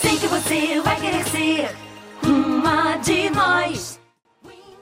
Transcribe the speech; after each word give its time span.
Sei 0.00 0.16
que 0.16 0.26
você 0.26 0.80
vai 0.80 0.96
querer 0.96 1.24
ser 1.24 1.70
uma 2.24 2.96
de 2.96 3.28
nós. 3.30 4.00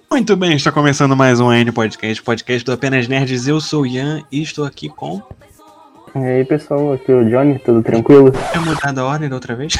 Muito 0.08 0.36
bem, 0.36 0.54
está 0.54 0.70
começando 0.70 1.16
mais 1.16 1.40
um 1.40 1.52
N 1.52 1.72
Podcast, 1.72 2.22
podcast 2.22 2.64
do 2.64 2.72
Apenas 2.72 3.08
Nerds. 3.08 3.48
Eu 3.48 3.60
sou 3.60 3.82
o 3.82 3.86
Ian 3.86 4.22
e 4.30 4.40
estou 4.42 4.64
aqui 4.64 4.88
com. 4.88 5.20
E 6.14 6.18
aí 6.18 6.44
pessoal, 6.44 6.92
aqui 6.92 7.10
é 7.10 7.14
o 7.16 7.28
Johnny, 7.28 7.58
tudo 7.58 7.82
tranquilo? 7.82 8.32
É 8.54 8.58
mudado 8.60 9.00
a 9.00 9.04
ordem 9.04 9.28
da 9.28 9.34
outra 9.34 9.56
vez? 9.56 9.74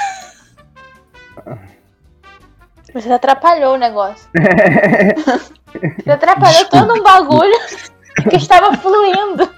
Você 2.93 3.13
atrapalhou 3.13 3.75
o 3.75 3.79
negócio. 3.79 4.29
Você 6.03 6.11
atrapalhou 6.11 6.65
todo 6.69 6.95
um 6.95 7.03
bagulho 7.03 7.59
que 8.29 8.37
estava 8.37 8.77
fluindo. 8.77 9.49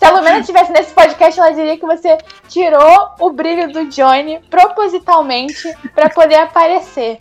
Se 0.00 0.06
a 0.06 0.12
Lumena 0.12 0.38
estivesse 0.38 0.72
nesse 0.72 0.94
podcast, 0.94 1.38
ela 1.38 1.50
diria 1.50 1.76
que 1.76 1.84
você 1.84 2.16
tirou 2.48 3.10
o 3.20 3.30
brilho 3.30 3.70
do 3.70 3.84
Johnny 3.90 4.40
propositalmente 4.48 5.70
para 5.94 6.08
poder 6.08 6.36
aparecer. 6.36 7.18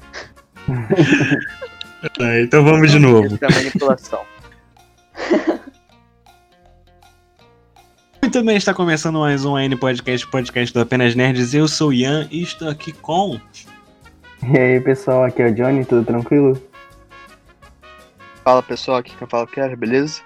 É, 2.17 2.43
então 2.43 2.63
vamos 2.63 2.91
de 2.91 2.97
novo. 2.97 3.37
É 3.41 3.53
manipulação. 3.53 4.21
Muito 8.21 8.41
bem, 8.41 8.55
está 8.55 8.73
começando 8.73 9.19
mais 9.19 9.43
um 9.43 9.59
N 9.59 9.75
Podcast, 9.75 10.25
podcast 10.27 10.73
do 10.73 10.79
Apenas 10.79 11.13
Nerds. 11.13 11.53
Eu 11.53 11.67
sou 11.67 11.89
o 11.89 11.93
Ian 11.93 12.25
e 12.31 12.41
estou 12.41 12.69
aqui 12.69 12.93
com. 12.93 13.37
E 14.41 14.57
aí 14.57 14.79
pessoal, 14.79 15.25
aqui 15.25 15.41
é 15.41 15.47
o 15.47 15.53
Johnny, 15.53 15.83
tudo 15.83 16.05
tranquilo? 16.05 16.57
Fala 18.45 18.63
pessoal, 18.63 18.99
aqui 18.99 19.13
quem 19.17 19.27
fala 19.27 19.43
é 19.43 19.45
o 19.45 19.47
Kerr, 19.49 19.75
beleza? 19.75 20.21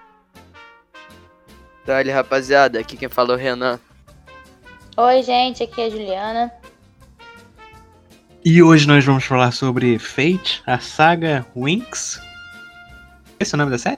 Dali 1.86 2.12
rapaziada, 2.12 2.80
aqui 2.80 2.96
quem 2.96 3.10
fala 3.10 3.34
é 3.34 3.36
o 3.36 3.38
Renan. 3.38 3.80
Oi, 4.96 5.24
gente, 5.24 5.64
aqui 5.64 5.82
é 5.82 5.86
a 5.86 5.90
Juliana. 5.90 6.52
E 8.46 8.64
hoje 8.64 8.88
nós 8.88 9.04
vamos 9.04 9.26
falar 9.26 9.52
sobre 9.52 10.00
Fate, 10.00 10.62
a 10.66 10.80
saga 10.80 11.46
Winx. 11.56 12.22
Esse 13.40 13.54
é 13.54 13.56
o 13.56 13.58
nome 13.58 13.72
da 13.72 13.78
série? 13.78 13.98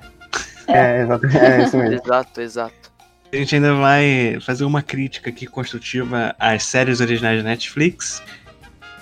É, 0.68 1.02
exato, 1.02 1.26
é 1.28 1.64
isso 1.64 1.78
mesmo. 1.78 1.94
Exato, 2.04 2.42
exato. 2.42 2.92
A 3.32 3.36
gente 3.36 3.56
ainda 3.56 3.76
vai 3.76 4.38
fazer 4.42 4.66
uma 4.66 4.82
crítica 4.82 5.30
aqui 5.30 5.46
construtiva 5.46 6.36
às 6.40 6.64
séries 6.64 7.02
originais 7.02 7.44
da 7.44 7.50
Netflix 7.50 8.24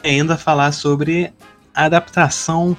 e 0.04 0.10
ainda 0.10 0.36
falar 0.36 0.72
sobre 0.72 1.32
a 1.74 1.86
adaptação 1.86 2.76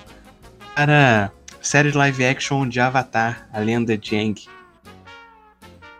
para 0.74 1.30
série 1.62 1.92
live 1.92 2.24
action 2.24 2.68
de 2.68 2.80
Avatar, 2.80 3.48
a 3.52 3.60
lenda 3.60 3.96
de 3.96 4.16
Aang. 4.16 4.53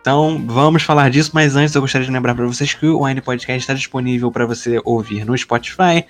Então, 0.05 0.39
vamos 0.45 0.83
falar 0.83 1.09
disso, 1.09 1.31
mas 1.33 1.55
antes 1.55 1.73
eu 1.73 1.81
gostaria 1.81 2.05
de 2.05 2.13
lembrar 2.13 2.35
para 2.35 2.45
vocês 2.45 2.75
que 2.75 2.85
o 2.85 3.03
Wine 3.03 3.21
Podcast 3.21 3.59
está 3.59 3.73
disponível 3.73 4.31
para 4.31 4.45
você 4.45 4.79
ouvir 4.85 5.25
no 5.25 5.35
Spotify, 5.35 6.05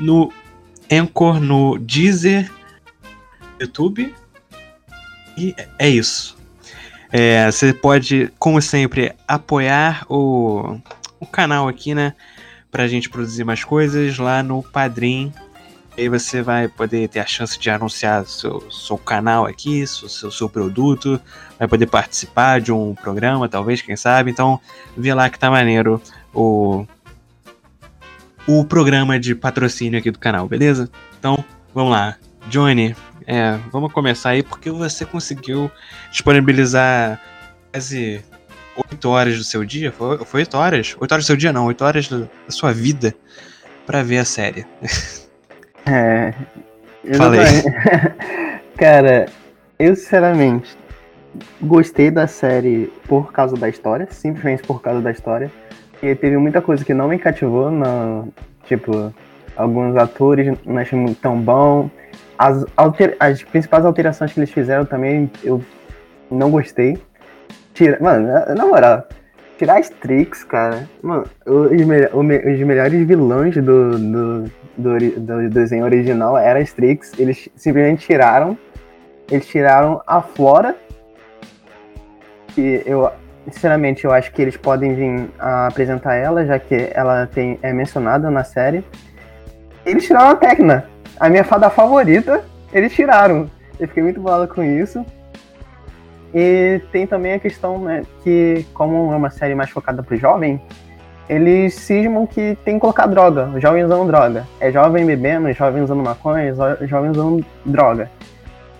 no 0.00 0.32
Anchor, 0.90 1.38
no 1.38 1.78
Deezer, 1.78 2.50
YouTube. 3.60 4.12
E 5.38 5.54
é 5.78 5.88
isso. 5.88 6.36
É, 7.12 7.48
você 7.48 7.72
pode, 7.72 8.32
como 8.36 8.60
sempre, 8.60 9.14
apoiar 9.28 10.04
o, 10.08 10.80
o 11.20 11.24
canal 11.24 11.68
aqui, 11.68 11.94
né? 11.94 12.14
Pra 12.68 12.88
gente 12.88 13.08
produzir 13.08 13.44
mais 13.44 13.62
coisas 13.62 14.18
lá 14.18 14.42
no 14.42 14.60
Padrim. 14.60 15.32
Aí 15.96 16.08
você 16.10 16.42
vai 16.42 16.68
poder 16.68 17.08
ter 17.08 17.20
a 17.20 17.26
chance 17.26 17.58
de 17.58 17.70
anunciar 17.70 18.26
seu, 18.26 18.70
seu 18.70 18.98
canal 18.98 19.46
aqui, 19.46 19.86
seu, 19.86 20.08
seu, 20.08 20.30
seu 20.30 20.48
produto, 20.48 21.18
vai 21.58 21.66
poder 21.66 21.86
participar 21.86 22.60
de 22.60 22.70
um 22.70 22.94
programa, 22.94 23.48
talvez, 23.48 23.80
quem 23.80 23.96
sabe. 23.96 24.30
Então, 24.30 24.60
vê 24.94 25.14
lá 25.14 25.30
que 25.30 25.38
tá 25.38 25.50
maneiro 25.50 26.00
o, 26.34 26.86
o 28.46 28.64
programa 28.64 29.18
de 29.18 29.34
patrocínio 29.34 29.98
aqui 29.98 30.10
do 30.10 30.18
canal, 30.18 30.46
beleza? 30.46 30.90
Então, 31.18 31.42
vamos 31.74 31.92
lá. 31.92 32.16
Johnny, 32.48 32.94
é, 33.26 33.58
vamos 33.72 33.90
começar 33.92 34.30
aí 34.30 34.42
porque 34.42 34.70
você 34.70 35.06
conseguiu 35.06 35.70
disponibilizar 36.10 37.20
quase 37.72 38.22
8 38.92 39.08
horas 39.08 39.38
do 39.38 39.44
seu 39.44 39.64
dia. 39.64 39.90
Foi, 39.90 40.18
foi 40.24 40.40
8 40.40 40.56
horas? 40.56 40.96
8 41.00 41.12
horas 41.12 41.24
do 41.24 41.26
seu 41.26 41.36
dia 41.36 41.52
não, 41.52 41.66
8 41.66 41.84
horas 41.84 42.08
da 42.08 42.28
sua 42.48 42.72
vida 42.72 43.14
pra 43.86 44.02
ver 44.02 44.18
a 44.18 44.24
série. 44.24 44.66
É. 45.86 46.32
Falei. 47.16 47.44
Cara, 48.76 49.26
eu 49.78 49.94
sinceramente 49.94 50.76
gostei 51.60 52.10
da 52.10 52.26
série 52.26 52.92
por 53.06 53.32
causa 53.32 53.56
da 53.56 53.68
história, 53.68 54.08
simplesmente 54.10 54.62
por 54.62 54.82
causa 54.82 55.00
da 55.00 55.10
história. 55.10 55.50
E 56.02 56.14
teve 56.14 56.36
muita 56.36 56.60
coisa 56.60 56.84
que 56.84 56.92
não 56.92 57.08
me 57.08 57.18
cativou, 57.18 57.70
não, 57.70 58.32
tipo, 58.64 59.12
alguns 59.56 59.96
atores 59.96 60.56
não 60.64 60.78
achei 60.78 60.98
muito 60.98 61.20
tão 61.20 61.40
bom. 61.40 61.90
As, 62.38 62.64
alter, 62.76 63.16
as 63.18 63.42
principais 63.42 63.84
alterações 63.84 64.32
que 64.32 64.40
eles 64.40 64.50
fizeram 64.50 64.84
também 64.84 65.30
eu 65.42 65.62
não 66.30 66.50
gostei. 66.50 66.98
Tira, 67.72 67.98
mano, 68.00 68.28
na, 68.54 68.66
moral, 68.66 69.06
tirar 69.58 69.78
as 69.78 69.88
Trix, 69.88 70.44
cara, 70.44 70.88
mano, 71.02 71.24
os, 71.46 71.70
me- 71.70 72.52
os 72.52 72.58
melhores 72.60 73.06
vilões 73.06 73.54
do, 73.54 73.98
do, 73.98 74.50
do, 74.76 74.98
do 75.20 75.50
desenho 75.50 75.84
original 75.84 76.36
eram 76.36 76.60
as 76.60 76.72
Trix. 76.72 77.12
Eles 77.18 77.48
simplesmente 77.56 78.06
tiraram. 78.06 78.56
Eles 79.30 79.46
tiraram 79.46 80.02
a 80.06 80.20
Flora. 80.20 80.76
Que 82.48 82.82
eu, 82.86 83.10
sinceramente, 83.50 84.04
eu 84.04 84.12
acho 84.12 84.32
que 84.32 84.40
eles 84.40 84.56
podem 84.56 84.94
vir 84.94 85.30
apresentar 85.38 86.14
ela, 86.14 86.44
já 86.44 86.58
que 86.58 86.90
ela 86.94 87.26
tem, 87.26 87.58
é 87.62 87.72
mencionada 87.72 88.30
na 88.30 88.44
série. 88.44 88.84
Eles 89.84 90.04
tiraram 90.04 90.30
a 90.30 90.36
Tecna, 90.36 90.88
a 91.18 91.28
minha 91.28 91.44
fada 91.44 91.70
favorita. 91.70 92.44
Eles 92.72 92.92
tiraram. 92.92 93.50
Eu 93.78 93.88
fiquei 93.88 94.02
muito 94.02 94.20
bolado 94.20 94.52
com 94.52 94.62
isso. 94.62 95.04
E 96.34 96.80
tem 96.92 97.06
também 97.06 97.34
a 97.34 97.38
questão, 97.38 97.78
né, 97.78 98.02
que 98.22 98.66
como 98.74 99.12
é 99.12 99.16
uma 99.16 99.30
série 99.30 99.54
mais 99.54 99.70
focada 99.70 100.02
pro 100.02 100.16
jovem, 100.16 100.60
eles 101.28 101.74
cismam 101.74 102.26
que 102.26 102.56
tem 102.64 102.74
que 102.74 102.80
colocar 102.80 103.06
droga, 103.06 103.50
jovens 103.60 103.86
usando 103.86 104.06
droga. 104.06 104.46
É 104.60 104.70
jovem 104.70 105.04
bebendo, 105.04 105.52
jovem 105.52 105.82
usando 105.82 106.02
maconha, 106.02 106.52
jo- 106.52 106.86
jovem 106.86 107.10
usando 107.10 107.44
droga. 107.64 108.10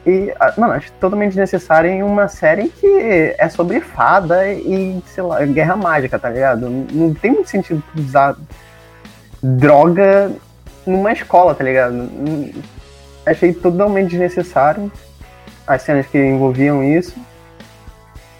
E, 0.06 0.32
ah, 0.38 0.54
mano, 0.56 0.74
acho 0.74 0.92
totalmente 1.00 1.30
desnecessário 1.30 1.90
em 1.90 2.02
uma 2.02 2.28
série 2.28 2.68
que 2.68 3.34
é 3.36 3.48
sobre 3.48 3.80
fada 3.80 4.48
e, 4.48 5.02
sei 5.06 5.24
lá, 5.24 5.44
guerra 5.44 5.74
mágica, 5.74 6.16
tá 6.18 6.30
ligado? 6.30 6.70
Não- 6.70 7.12
tem 7.14 7.32
muito 7.32 7.50
sentido 7.50 7.82
usar 7.96 8.36
droga 9.42 10.30
numa 10.86 11.12
escola, 11.12 11.54
tá 11.54 11.64
ligado? 11.64 12.08
Achei 13.24 13.52
totalmente 13.52 14.10
desnecessário 14.10 14.90
as 15.66 15.82
cenas 15.82 16.06
que 16.06 16.16
envolviam 16.18 16.84
isso. 16.84 17.16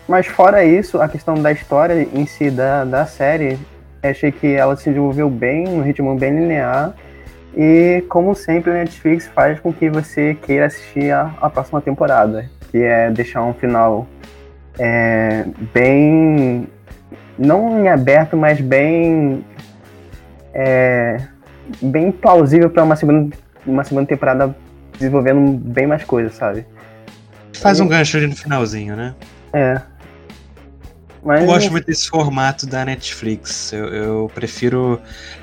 Mas 0.07 0.27
fora 0.27 0.65
isso, 0.65 1.03
a 1.03 1.09
questão 1.09 1.35
da 1.35 1.51
história 1.51 2.07
em 2.15 2.25
si 2.27 2.49
da, 2.49 2.85
da 2.85 3.05
série, 3.07 3.59
achei 4.03 4.31
que 4.33 4.47
ela 4.47 4.77
se 4.77 4.89
desenvolveu 4.89 5.29
bem, 5.29 5.69
um 5.69 5.83
ritmo 5.83 6.15
bem 6.17 6.35
linear. 6.35 6.95
E 7.57 8.05
como 8.09 8.35
sempre, 8.35 8.71
a 8.71 8.75
Netflix 8.75 9.27
faz 9.29 9.59
com 9.61 9.73
que 9.73 9.89
você 9.89 10.35
queira 10.35 10.67
assistir 10.67 11.11
a, 11.11 11.35
a 11.41 11.49
próxima 11.49 11.81
temporada, 11.81 12.51
que 12.71 12.79
é 12.79 13.11
deixar 13.11 13.43
um 13.43 13.55
final 13.55 14.07
é, 14.79 15.45
bem. 15.73 16.69
não 17.39 17.81
em 17.81 17.89
aberto, 17.89 18.37
mas 18.37 18.61
bem. 18.61 19.45
é, 20.53 21.21
bem 21.81 22.13
plausível 22.13 22.71
para 22.71 22.85
uma 22.85 22.97
segunda, 22.97 23.37
uma 23.67 23.85
segunda 23.85 24.07
temporada 24.07 24.55
desenvolvendo 24.99 25.53
bem 25.59 25.87
mais 25.87 26.05
coisas, 26.05 26.35
sabe? 26.35 26.67
Faz 27.55 27.81
um 27.81 27.89
gancho 27.89 28.17
ali 28.17 28.27
no 28.27 28.37
finalzinho, 28.37 28.95
né? 28.97 29.15
É. 29.53 29.81
Mas, 31.27 31.41
Eu 31.41 31.47
gosto 31.47 31.71
muito 31.73 31.87
desse 31.87 32.09
formato 32.09 32.67
da 32.67 32.85
Netflix. 32.85 33.73
Eu, 33.73 33.87
eu 33.87 34.31
prefiro 34.33 35.01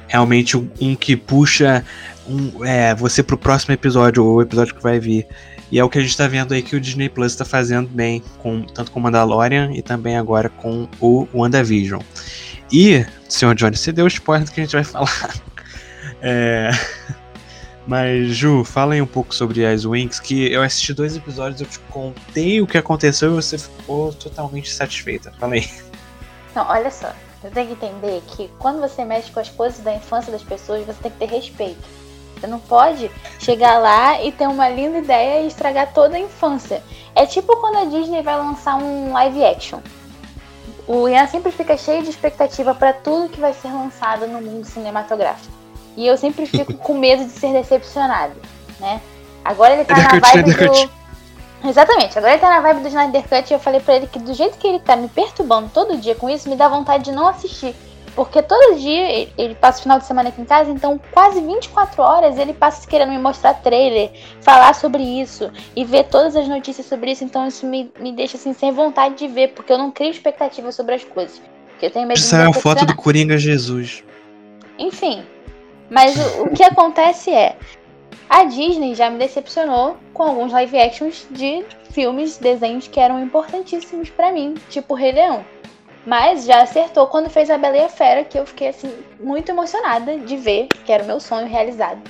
realmente 0.07 0.55
um, 0.55 0.95
que 0.95 1.17
puxa 1.17 1.83
um, 2.25 2.63
é, 2.63 2.95
você 2.95 3.21
pro 3.21 3.37
próximo 3.37 3.73
episódio, 3.73 4.23
ou 4.23 4.35
o 4.35 4.41
episódio 4.41 4.73
que 4.73 4.81
vai 4.81 4.97
vir. 4.97 5.27
E 5.69 5.77
é 5.77 5.83
o 5.83 5.89
que 5.89 5.97
a 5.97 6.01
gente 6.01 6.15
tá 6.15 6.25
vendo 6.25 6.53
aí 6.53 6.61
que 6.61 6.75
o 6.75 6.79
Disney 6.79 7.09
Plus 7.09 7.35
tá 7.35 7.43
fazendo 7.43 7.89
bem, 7.89 8.23
com, 8.37 8.61
tanto 8.63 8.91
com 8.91 8.99
Mandalorian 9.01 9.71
e 9.73 9.81
também 9.81 10.15
agora 10.15 10.47
com 10.47 10.87
o 11.01 11.27
WandaVision. 11.33 12.01
E, 12.71 13.05
senhor 13.27 13.53
Johnny, 13.53 13.75
você 13.75 13.91
deu 13.91 14.05
o 14.05 14.07
spoiler 14.07 14.45
do 14.45 14.51
que 14.53 14.61
a 14.61 14.63
gente 14.63 14.73
vai 14.73 14.85
falar. 14.85 15.35
É, 16.21 16.71
Mas, 17.85 18.29
Ju, 18.29 18.63
fala 18.63 18.93
aí 18.93 19.01
um 19.01 19.07
pouco 19.07 19.35
sobre 19.35 19.65
as 19.65 19.83
Winx, 19.83 20.19
que 20.19 20.51
eu 20.51 20.61
assisti 20.61 20.93
dois 20.93 21.17
episódios, 21.17 21.59
eu 21.59 21.67
te 21.67 21.79
contei 21.79 22.61
o 22.61 22.67
que 22.67 22.77
aconteceu 22.77 23.31
e 23.31 23.35
você 23.35 23.57
ficou 23.57 24.13
totalmente 24.13 24.71
satisfeita. 24.71 25.33
Fala 25.37 25.55
aí. 25.55 25.69
Não, 26.55 26.67
olha 26.69 26.89
só. 26.89 27.11
Você 27.41 27.49
tem 27.49 27.67
que 27.67 27.73
entender 27.73 28.21
que 28.27 28.49
quando 28.57 28.79
você 28.79 29.03
mexe 29.03 29.29
com 29.31 29.39
as 29.41 29.49
coisas 29.49 29.81
da 29.81 29.93
infância 29.93 30.31
das 30.31 30.43
pessoas, 30.43 30.85
você 30.85 31.01
tem 31.01 31.11
que 31.11 31.17
ter 31.17 31.25
respeito. 31.25 31.81
Você 32.39 32.47
não 32.47 32.59
pode 32.59 33.11
chegar 33.39 33.79
lá 33.79 34.23
e 34.23 34.31
ter 34.31 34.47
uma 34.47 34.69
linda 34.69 34.99
ideia 34.99 35.41
e 35.41 35.47
estragar 35.47 35.93
toda 35.93 36.15
a 36.15 36.19
infância. 36.19 36.81
É 37.13 37.25
tipo 37.25 37.57
quando 37.57 37.77
a 37.77 37.85
Disney 37.85 38.21
vai 38.21 38.37
lançar 38.37 38.77
um 38.77 39.11
live 39.11 39.43
action. 39.43 39.79
o 40.87 41.07
Ian 41.07 41.27
sempre 41.27 41.51
fica 41.51 41.75
cheio 41.75 42.01
de 42.03 42.09
expectativa 42.09 42.73
pra 42.73 42.93
tudo 42.93 43.29
que 43.29 43.41
vai 43.41 43.53
ser 43.53 43.69
lançado 43.69 44.25
no 44.25 44.41
mundo 44.41 44.65
cinematográfico. 44.65 45.62
E 45.95 46.07
eu 46.07 46.17
sempre 46.17 46.45
fico 46.45 46.73
com 46.73 46.93
medo 46.97 47.23
de 47.25 47.31
ser 47.31 47.53
decepcionado, 47.53 48.33
né? 48.79 48.99
Agora 49.45 49.73
ele 49.73 49.85
tá 49.85 49.95
na 49.97 50.19
vibe 50.19 50.51
do... 50.53 50.57
Cut. 50.69 50.89
Exatamente, 51.65 52.17
agora 52.17 52.33
ele 52.33 52.41
tá 52.41 52.49
na 52.49 52.59
vibe 52.59 52.81
do 52.81 52.87
Snyder 52.89 53.23
Cut 53.27 53.49
e 53.49 53.53
eu 53.53 53.59
falei 53.59 53.79
pra 53.79 53.95
ele 53.95 54.07
que 54.07 54.19
do 54.19 54.33
jeito 54.33 54.57
que 54.57 54.67
ele 54.67 54.79
tá 54.79 54.95
me 54.95 55.07
perturbando 55.07 55.69
todo 55.73 55.97
dia 55.97 56.13
com 56.15 56.29
isso, 56.29 56.49
me 56.49 56.55
dá 56.55 56.67
vontade 56.67 57.05
de 57.05 57.11
não 57.11 57.27
assistir. 57.27 57.73
Porque 58.15 58.43
todo 58.43 58.77
dia 58.77 59.09
ele- 59.09 59.33
ele 59.37 59.55
passa 59.55 59.79
o 59.79 59.83
final 59.83 59.97
de 59.97 60.05
semana 60.05 60.29
aqui 60.29 60.39
em 60.41 60.45
casa, 60.45 60.69
então 60.69 60.99
quase 61.11 61.41
24 61.41 62.01
horas 62.03 62.37
ele 62.37 62.53
passa 62.53 62.85
querendo 62.87 63.09
me 63.09 63.17
mostrar 63.17 63.55
trailer, 63.55 64.11
falar 64.41 64.75
sobre 64.75 65.01
isso 65.01 65.49
e 65.75 65.83
ver 65.83 66.03
todas 66.05 66.35
as 66.35 66.47
notícias 66.47 66.85
sobre 66.85 67.11
isso. 67.11 67.23
Então 67.23 67.47
isso 67.47 67.65
me, 67.65 67.91
me 67.99 68.11
deixa 68.11 68.37
assim 68.37 68.53
sem 68.53 68.71
vontade 68.71 69.15
de 69.15 69.27
ver, 69.27 69.49
porque 69.53 69.71
eu 69.73 69.77
não 69.79 69.89
crio 69.89 70.11
expectativa 70.11 70.71
sobre 70.71 70.95
as 70.95 71.03
coisas. 71.03 71.41
Porque 71.69 71.87
eu 71.87 71.91
tenho 71.91 72.07
medo 72.07 72.17
de 72.17 72.23
me 72.23 72.29
Saiu 72.29 72.49
a 72.51 72.53
foto 72.53 72.85
do. 72.85 72.95
Coringa 72.95 73.35
Jesus. 73.37 74.03
Enfim. 74.77 75.23
Mas 75.89 76.15
o, 76.15 76.43
o 76.43 76.49
que 76.51 76.63
acontece 76.63 77.31
é. 77.31 77.55
A 78.29 78.45
Disney 78.45 78.95
já 78.95 79.09
me 79.09 79.19
decepcionou 79.19 79.97
com 80.13 80.23
alguns 80.23 80.51
live 80.51 80.79
actions 80.79 81.27
de 81.29 81.63
filmes, 81.91 82.37
desenhos 82.37 82.87
que 82.87 82.99
eram 82.99 83.21
importantíssimos 83.21 84.09
pra 84.09 84.31
mim, 84.31 84.55
tipo 84.69 84.95
Rei 84.95 85.11
Leão. 85.11 85.45
Mas 86.05 86.45
já 86.45 86.61
acertou 86.61 87.07
quando 87.07 87.29
fez 87.29 87.49
a 87.49 87.57
Bela 87.57 87.77
e 87.77 87.81
a 87.81 87.89
Fera, 87.89 88.23
que 88.23 88.37
eu 88.37 88.45
fiquei 88.45 88.69
assim 88.69 88.91
muito 89.19 89.49
emocionada 89.49 90.17
de 90.17 90.35
ver, 90.35 90.67
que 90.67 90.91
era 90.91 91.03
o 91.03 91.07
meu 91.07 91.19
sonho 91.19 91.47
realizado. 91.47 92.01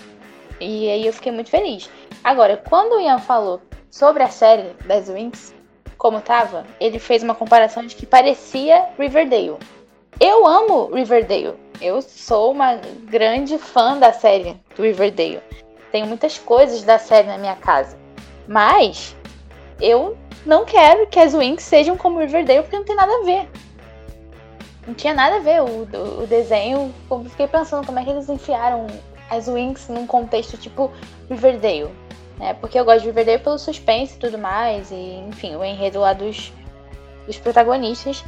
E 0.60 0.90
aí 0.90 1.06
eu 1.06 1.14
fiquei 1.14 1.32
muito 1.32 1.50
feliz. 1.50 1.90
Agora, 2.24 2.58
quando 2.70 2.94
o 2.94 3.02
Ian 3.02 3.20
falou 3.20 3.62
sobre 3.92 4.24
a 4.24 4.30
série 4.30 4.74
das 4.86 5.10
Winx, 5.10 5.54
como 5.98 6.22
tava, 6.22 6.66
ele 6.80 7.00
fez 7.00 7.22
uma 7.22 7.36
comparação 7.36 7.86
de 7.86 7.96
que 7.96 8.06
parecia 8.06 8.88
Riverdale. 8.98 9.58
Eu 10.20 10.48
amo 10.48 10.94
Riverdale. 10.94 11.56
Eu 11.82 12.02
sou 12.02 12.52
uma 12.52 12.76
grande 13.10 13.58
fã 13.58 13.98
da 13.98 14.14
série 14.14 14.56
do 14.76 14.84
Riverdale. 14.84 15.42
Tenho 15.92 16.08
muitas 16.08 16.38
coisas 16.38 16.84
da 16.84 16.98
série 16.98 17.28
na 17.28 17.38
minha 17.38 17.56
casa. 17.56 17.98
Mas 18.48 19.16
eu 19.82 20.18
não 20.46 20.66
quero 20.66 21.08
que 21.08 21.20
as 21.20 21.34
Winx 21.34 21.64
sejam 21.64 21.98
como 21.98 22.20
Riverdale 22.20 22.62
porque 22.64 22.78
não 22.78 22.86
tem 22.86 22.96
nada 22.96 23.12
a 23.12 23.24
ver. 23.24 23.50
Não 24.88 24.94
tinha 24.94 25.14
nada 25.14 25.38
a 25.38 25.40
ver 25.40 25.62
o, 25.62 25.66
o- 25.66 26.24
o 26.24 26.28
desenho. 26.28 26.94
Eu 27.10 27.24
fiquei 27.26 27.48
pensando 27.48 27.86
como 27.86 28.00
é 28.00 28.04
que 28.04 28.10
eles 28.10 28.28
enfiaram 28.30 28.88
as 29.30 29.48
Winx 29.48 29.88
num 29.90 30.06
contexto 30.08 30.58
tipo 30.58 30.92
Riverdale. 31.30 31.90
Né? 32.38 32.54
Porque 32.56 32.78
eu 32.80 32.84
gosto 32.86 33.02
de 33.02 33.08
Riverdale 33.08 33.40
pelo 33.40 33.58
suspense 33.60 34.16
e 34.16 34.20
tudo 34.20 34.38
mais. 34.38 34.92
E, 34.92 35.24
enfim, 35.30 35.56
o 35.56 35.64
enredo 35.64 36.00
lá 36.00 36.14
dos, 36.14 36.52
dos 37.26 37.38
protagonistas. 37.38 38.24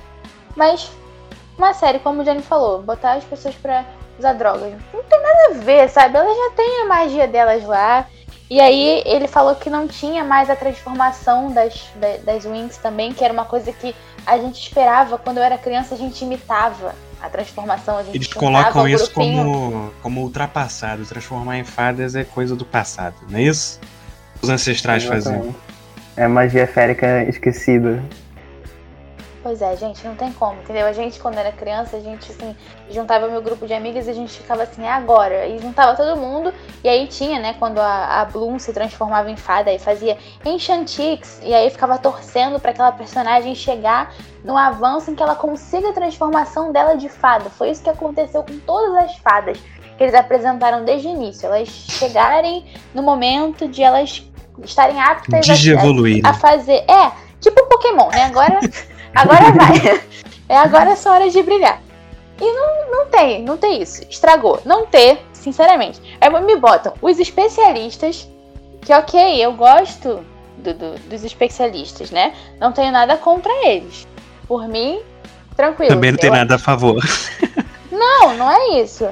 Mas 0.56 0.90
uma 1.58 1.74
série, 1.74 2.00
como 2.00 2.22
o 2.22 2.26
Johnny 2.26 2.42
falou, 2.42 2.82
botar 2.82 3.14
as 3.14 3.24
pessoas 3.24 3.56
pra 3.56 3.86
usar 4.18 4.34
drogas. 4.34 4.74
Não 4.94 5.04
tem 5.04 5.22
nada 5.22 5.48
a 5.52 5.54
ver, 5.64 5.90
sabe? 5.90 6.18
Elas 6.18 6.36
já 6.38 6.52
têm 6.56 6.82
a 6.82 6.86
magia 6.86 7.28
delas 7.28 7.64
lá. 7.66 8.06
E 8.50 8.62
aí 8.62 9.02
ele 9.06 9.28
falou 9.28 9.56
que 9.56 9.70
não 9.70 9.88
tinha 9.88 10.24
mais 10.24 10.50
a 10.50 10.56
transformação 10.56 11.52
das, 11.52 11.88
da- 11.96 12.18
das 12.34 12.46
Wings 12.46 12.78
também, 12.78 13.12
que 13.12 13.24
era 13.24 13.34
uma 13.34 13.46
coisa 13.46 13.72
que 13.74 13.96
a 14.26 14.38
gente 14.38 14.62
esperava 14.62 15.18
quando 15.18 15.38
eu 15.38 15.44
era 15.44 15.58
criança, 15.58 15.96
a 15.96 15.98
gente 15.98 16.24
imitava 16.24 16.94
a 17.22 17.28
transformação. 17.30 17.98
A 17.98 18.04
gente 18.04 18.16
Eles 18.16 18.28
colocam 18.34 18.88
isso 18.88 19.12
como, 19.12 19.92
como 20.02 20.22
ultrapassado. 20.22 21.04
Transformar 21.06 21.58
em 21.58 21.64
fadas 21.64 22.16
é 22.16 22.24
coisa 22.24 22.56
do 22.56 22.64
passado, 22.66 23.16
não 23.30 23.40
é 23.40 23.44
isso? 23.44 23.80
Os 24.42 24.50
ancestrais 24.50 25.04
faziam. 25.04 25.34
Exatamente. 25.36 25.58
É 26.16 26.28
magia 26.28 26.68
férica 26.68 27.24
esquecida. 27.24 28.02
Pois 29.46 29.62
é, 29.62 29.78
gente, 29.78 30.04
não 30.04 30.16
tem 30.16 30.34
como, 30.34 30.60
entendeu? 30.60 30.88
A 30.88 30.92
gente, 30.92 31.20
quando 31.20 31.38
era 31.38 31.52
criança, 31.52 31.98
a 31.98 32.00
gente, 32.00 32.32
assim, 32.32 32.56
juntava 32.90 33.28
meu 33.28 33.44
grupo 33.44 33.68
de 33.68 33.76
amigas 33.76 34.08
e 34.08 34.10
a 34.10 34.14
gente 34.14 34.40
ficava 34.40 34.64
assim, 34.64 34.84
é 34.84 34.92
agora. 34.92 35.46
E 35.46 35.60
juntava 35.60 35.96
todo 35.96 36.20
mundo, 36.20 36.52
e 36.84 36.90
aí 36.90 37.06
tinha, 37.06 37.38
né, 37.38 37.54
quando 37.60 37.78
a, 37.78 38.22
a 38.22 38.26
Bloom 38.26 38.58
se 38.58 38.74
transformava 38.74 39.30
em 39.30 39.38
fada 39.38 39.72
e 39.72 39.78
fazia 39.78 40.18
Enchantix, 40.44 41.40
e 41.44 41.54
aí 41.54 41.70
ficava 41.70 42.00
torcendo 42.00 42.60
pra 42.60 42.72
aquela 42.72 42.92
personagem 42.92 43.54
chegar 43.54 44.16
no 44.44 44.58
avanço 44.58 45.12
em 45.12 45.16
que 45.16 45.22
ela 45.22 45.36
consiga 45.36 45.90
a 45.90 45.94
transformação 45.94 46.72
dela 46.72 46.96
de 46.96 47.08
fada. 47.08 47.48
Foi 47.52 47.70
isso 47.70 47.84
que 47.84 47.90
aconteceu 47.92 48.42
com 48.42 48.58
todas 48.58 48.96
as 48.96 49.16
fadas 49.18 49.60
que 49.96 50.04
eles 50.04 50.16
apresentaram 50.16 50.84
desde 50.84 51.08
o 51.08 51.12
início. 51.12 51.46
Elas 51.46 51.68
chegarem 51.68 52.66
no 52.96 53.04
momento 53.04 53.68
de 53.68 53.84
elas 53.84 54.28
estarem 54.64 55.00
aptas 55.00 55.48
a, 55.48 55.54
Digievoluir. 55.54 56.26
a 56.26 56.34
fazer. 56.34 56.84
É, 56.90 57.12
tipo 57.40 57.64
Pokémon, 57.68 58.10
né? 58.10 58.24
Agora, 58.24 58.60
agora 59.16 59.52
vai. 59.52 60.02
É 60.48 60.56
agora 60.58 60.92
é 60.92 60.96
sua 60.96 61.14
hora 61.14 61.30
de 61.32 61.42
brilhar. 61.42 61.82
E 62.40 62.44
não, 62.46 62.92
não 62.92 63.06
tem, 63.08 63.42
não 63.42 63.58
tem 63.58 63.82
isso. 63.82 64.04
Estragou. 64.08 64.62
Não 64.64 64.86
ter, 64.86 65.26
sinceramente. 65.34 66.00
Aí 66.22 66.30
me 66.44 66.56
botam 66.58 66.94
os 67.02 67.18
especialistas, 67.18 68.30
que 68.82 68.94
ok, 68.94 69.44
eu 69.44 69.54
gosto 69.54 70.24
do- 70.60 70.74
do- 70.76 71.00
dos 71.10 71.24
especialistas, 71.24 72.12
né? 72.12 72.36
Não 72.60 72.72
tenho 72.72 72.92
nada 72.92 73.18
contra 73.18 73.52
eles. 73.68 74.08
Por 74.48 74.68
mim, 74.68 75.00
tranquilo. 75.56 75.96
Também 75.96 76.12
não 76.12 76.20
tem 76.20 76.30
Eu- 76.30 76.36
nada 76.36 76.56
a 76.56 76.60
favor. 76.60 77.02
não, 77.92 78.36
não 78.36 78.52
é 78.52 78.82
isso. 78.82 79.08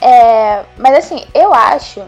É, 0.00 0.64
mas 0.78 0.96
assim, 0.96 1.22
eu 1.34 1.52
acho 1.52 2.02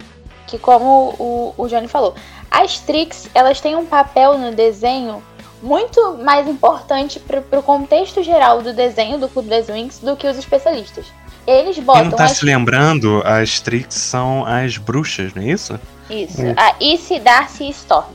que 0.46 0.58
como 0.58 1.14
o, 1.18 1.54
o 1.58 1.68
Johnny 1.68 1.86
falou, 1.86 2.14
as 2.50 2.78
Trix, 2.80 3.28
elas 3.34 3.60
têm 3.60 3.76
um 3.76 3.84
papel 3.84 4.38
no 4.38 4.52
desenho 4.52 5.22
muito 5.62 6.18
mais 6.18 6.48
importante 6.48 7.20
pro, 7.20 7.42
pro 7.42 7.62
contexto 7.62 8.22
geral 8.22 8.62
do 8.62 8.72
desenho 8.72 9.18
do 9.18 9.28
Clube 9.28 9.48
das 9.48 9.66
Winx 9.68 9.98
do 9.98 10.16
que 10.16 10.26
os 10.26 10.36
especialistas. 10.36 11.06
Eles 11.46 11.76
Quem 11.76 11.84
botam 11.84 12.04
não 12.04 12.12
tá 12.12 12.24
as... 12.24 12.32
se 12.32 12.44
lembrando, 12.44 13.22
as 13.24 13.60
Trix 13.60 13.94
são 13.94 14.44
as 14.44 14.76
bruxas, 14.76 15.34
não 15.34 15.42
é 15.42 15.46
isso? 15.46 15.78
Isso, 16.08 16.42
Isso. 16.42 16.54
a 16.56 16.74
Issy, 16.80 17.20
Darcy 17.20 17.64
e 17.64 17.70
Storm. 17.70 18.06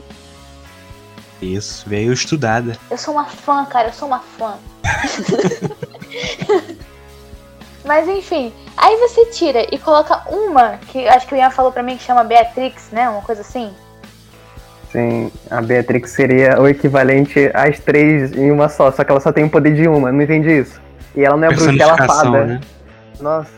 Isso, 1.40 1.84
veio 1.86 2.12
estudada. 2.12 2.78
Eu 2.90 2.98
sou 2.98 3.14
uma 3.14 3.24
fã, 3.26 3.64
cara, 3.64 3.88
eu 3.88 3.92
sou 3.92 4.08
uma 4.08 4.20
fã. 4.20 4.54
Mas 7.84 8.08
enfim, 8.08 8.52
aí 8.76 8.96
você 8.96 9.26
tira 9.26 9.66
e 9.70 9.78
coloca 9.78 10.22
uma, 10.28 10.78
que 10.88 11.06
acho 11.06 11.26
que 11.26 11.34
o 11.34 11.36
Ian 11.36 11.50
falou 11.50 11.70
pra 11.70 11.82
mim 11.82 11.96
que 11.96 12.02
chama 12.02 12.24
Beatrix, 12.24 12.90
né? 12.90 13.08
Uma 13.08 13.22
coisa 13.22 13.42
assim. 13.42 13.72
Sim, 14.96 15.30
a 15.50 15.60
Beatrix 15.60 16.10
seria 16.12 16.58
o 16.58 16.66
equivalente 16.66 17.50
às 17.52 17.78
três 17.78 18.32
em 18.32 18.50
uma 18.50 18.66
só, 18.66 18.90
só 18.90 19.04
que 19.04 19.10
ela 19.10 19.20
só 19.20 19.30
tem 19.30 19.44
o 19.44 19.50
poder 19.50 19.74
de 19.74 19.86
uma, 19.86 20.10
não 20.10 20.22
entendi 20.22 20.60
isso. 20.60 20.80
E 21.14 21.22
ela 21.22 21.36
não 21.36 21.48
é 21.48 21.54
bruxa, 21.54 21.82
ela 21.82 21.92
é 22.02 22.06
fada. 22.06 22.44
né? 22.46 22.60
Nossa, 23.20 23.50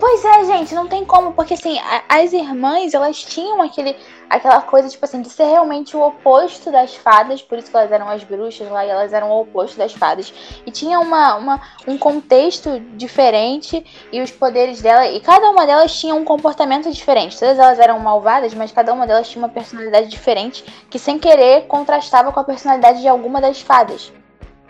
Pois 0.00 0.24
é, 0.24 0.44
gente, 0.44 0.74
não 0.74 0.88
tem 0.88 1.04
como, 1.04 1.32
porque 1.34 1.54
assim, 1.54 1.78
a- 1.78 2.02
as 2.20 2.32
irmãs, 2.32 2.94
elas 2.94 3.16
tinham 3.22 3.62
aquele, 3.62 3.94
aquela 4.32 4.62
coisa, 4.62 4.88
tipo 4.88 5.04
assim, 5.04 5.20
de 5.20 5.28
ser 5.28 5.44
realmente 5.44 5.94
o 5.94 6.00
oposto 6.00 6.70
das 6.70 6.94
fadas, 6.94 7.42
por 7.42 7.58
isso 7.58 7.70
que 7.70 7.76
elas 7.76 7.92
eram 7.92 8.08
as 8.08 8.24
bruxas 8.24 8.68
lá 8.70 8.84
e 8.84 8.88
elas 8.88 9.12
eram 9.12 9.30
o 9.30 9.42
oposto 9.42 9.76
das 9.76 9.92
fadas. 9.92 10.32
E 10.64 10.70
tinha 10.70 10.98
uma, 10.98 11.34
uma, 11.34 11.60
um 11.86 11.98
contexto 11.98 12.80
diferente 12.96 13.84
e 14.10 14.22
os 14.22 14.30
poderes 14.30 14.80
dela, 14.80 15.06
e 15.06 15.20
cada 15.20 15.50
uma 15.50 15.66
delas 15.66 15.94
tinha 15.94 16.14
um 16.14 16.24
comportamento 16.24 16.90
diferente. 16.90 17.38
Todas 17.38 17.58
elas 17.58 17.78
eram 17.78 17.98
malvadas, 17.98 18.54
mas 18.54 18.72
cada 18.72 18.94
uma 18.94 19.06
delas 19.06 19.28
tinha 19.28 19.44
uma 19.44 19.50
personalidade 19.50 20.08
diferente 20.08 20.64
que, 20.88 20.98
sem 20.98 21.18
querer, 21.18 21.66
contrastava 21.66 22.32
com 22.32 22.40
a 22.40 22.44
personalidade 22.44 23.02
de 23.02 23.08
alguma 23.08 23.38
das 23.38 23.60
fadas. 23.60 24.10